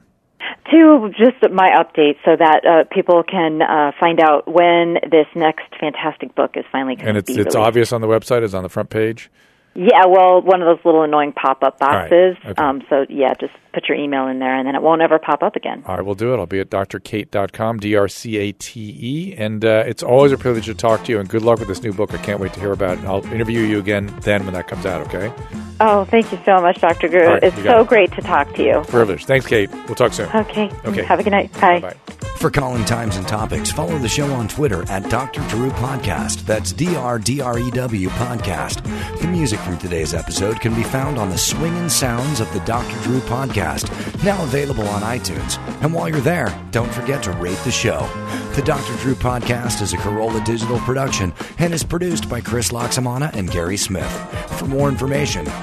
to 0.72 1.12
just 1.18 1.52
my 1.52 1.70
update 1.72 2.16
so 2.24 2.36
that 2.38 2.66
uh, 2.66 2.84
people 2.96 3.24
can 3.24 3.62
uh, 3.62 3.92
find 4.00 4.22
out 4.22 4.48
when 4.48 4.94
this 5.12 5.28
next 5.36 5.66
fantastic 5.80 6.34
book 6.34 6.52
is 6.56 6.64
finally 6.72 6.96
going 6.96 7.10
And 7.10 7.18
it's 7.18 7.30
it's 7.30 7.38
released. 7.40 7.56
obvious 7.58 7.92
on 7.92 8.00
the 8.00 8.08
website. 8.08 8.42
It's 8.44 8.54
on 8.54 8.64
the 8.64 8.70
front 8.70 8.90
page. 8.90 9.30
Yeah, 9.74 10.06
well, 10.08 10.42
one 10.42 10.62
of 10.62 10.68
those 10.68 10.84
little 10.84 11.04
annoying 11.04 11.32
pop-up 11.32 11.80
right. 11.80 12.10
boxes. 12.10 12.38
Okay. 12.46 12.62
Um, 12.62 12.82
so 12.90 13.06
yeah, 13.10 13.34
just 13.40 13.54
put 13.74 13.88
your 13.88 13.98
email 13.98 14.28
in 14.28 14.40
there, 14.40 14.58
and 14.58 14.68
then 14.68 14.76
it 14.76 14.82
won't 14.82 15.02
ever 15.02 15.18
pop 15.18 15.44
up 15.44 15.56
again. 15.56 15.84
All 15.86 15.96
right, 15.96 16.06
we'll 16.06 16.16
do 16.16 16.34
it. 16.34 16.38
I'll 16.38 16.46
be 16.46 16.60
at 16.60 16.70
drcate.com, 16.70 17.80
D 17.80 17.96
R 17.96 18.08
C 18.08 18.38
A 18.38 18.52
T 18.52 18.98
E. 19.00 19.36
And 19.38 19.64
uh, 19.64 19.84
it's 19.88 20.04
always 20.04 20.34
a 20.34 20.38
privilege 20.38 20.66
to 20.66 20.74
talk 20.74 21.06
to 21.06 21.12
you. 21.12 21.20
And 21.20 21.30
good 21.30 21.44
luck 21.44 21.60
with 21.60 21.70
this 21.70 21.82
new 21.84 21.94
book. 21.94 22.14
I 22.14 22.18
can't 22.18 22.40
wait 22.40 22.54
to 22.54 22.60
hear 22.60 22.74
about 22.74 22.98
it. 22.98 23.00
And 23.00 23.08
I'll 23.08 23.26
interview 23.28 23.62
you 23.62 23.80
again 23.80 24.14
then 24.22 24.44
when 24.46 24.54
that 24.56 24.68
comes 24.68 24.86
out, 24.86 25.08
okay? 25.08 25.34
Oh, 25.84 26.06
thank 26.06 26.32
you 26.32 26.40
so 26.46 26.62
much, 26.62 26.80
Dr. 26.80 27.08
Drew. 27.08 27.26
All 27.26 27.34
right, 27.34 27.44
it's 27.44 27.56
so 27.64 27.82
it. 27.82 27.88
great 27.88 28.12
to 28.14 28.22
talk 28.22 28.54
to 28.56 28.64
you. 28.64 28.84
Privilege. 28.88 29.26
Thanks, 29.26 29.48
Cate. 29.48 29.72
We'll 29.88 29.96
talk 29.96 30.14
soon. 30.14 30.30
Okay. 30.30 30.70
Okay. 30.86 31.04
Have 31.04 31.20
a 31.20 31.24
good 31.24 31.32
night. 31.32 31.52
Bye. 31.54 31.80
Bye. 31.80 31.96
For 32.38 32.50
calling 32.50 32.84
times 32.86 33.18
and 33.18 33.28
topics, 33.28 33.72
follow 33.72 34.00
the 34.00 34.10
show 34.10 34.26
on 34.34 34.48
Twitter 34.48 34.82
at 34.90 35.08
Dr. 35.12 35.42
Drew 35.48 35.70
Podcast. 35.72 36.44
That's 36.48 36.72
D 36.74 36.96
R 36.96 37.20
D 37.20 37.40
R 37.40 37.60
E 37.60 37.70
W 37.70 38.10
Podcast. 38.10 38.82
The 39.22 39.28
music 39.28 39.60
from 39.60 39.78
today's 39.78 40.16
episode 40.16 40.60
can 40.60 40.74
be 40.74 40.82
found 40.82 41.20
on 41.20 41.30
the 41.30 41.38
swinging 41.38 41.88
sounds 41.88 42.40
of 42.40 42.52
the 42.52 42.60
Dr. 42.62 43.00
Drew 43.04 43.20
Podcast, 43.22 43.92
now 44.24 44.44
available 44.44 44.88
on 44.88 45.04
iTunes. 45.04 45.60
And 45.84 45.94
while 45.94 46.10
you're 46.10 46.20
there, 46.20 46.48
don't 46.72 46.92
forget 46.92 47.22
to 47.24 47.32
rate 47.34 47.60
the 47.64 47.72
show. 47.72 48.10
The 48.56 48.64
Dr. 48.64 48.96
Drew 48.98 49.14
Podcast 49.14 49.82
is 49.84 49.94
a 49.94 49.98
Carolla 49.98 50.44
Digital 50.44 50.80
production 50.80 51.34
and 51.60 51.74
is 51.76 51.84
produced 51.84 52.28
by 52.28 52.42
Chris 52.42 52.72
Laxamana 52.72 53.32
and 53.36 53.52
Gary 53.52 53.78
Smith. 53.78 54.12
For 54.58 54.66
more 54.66 54.90
information, 54.90 55.46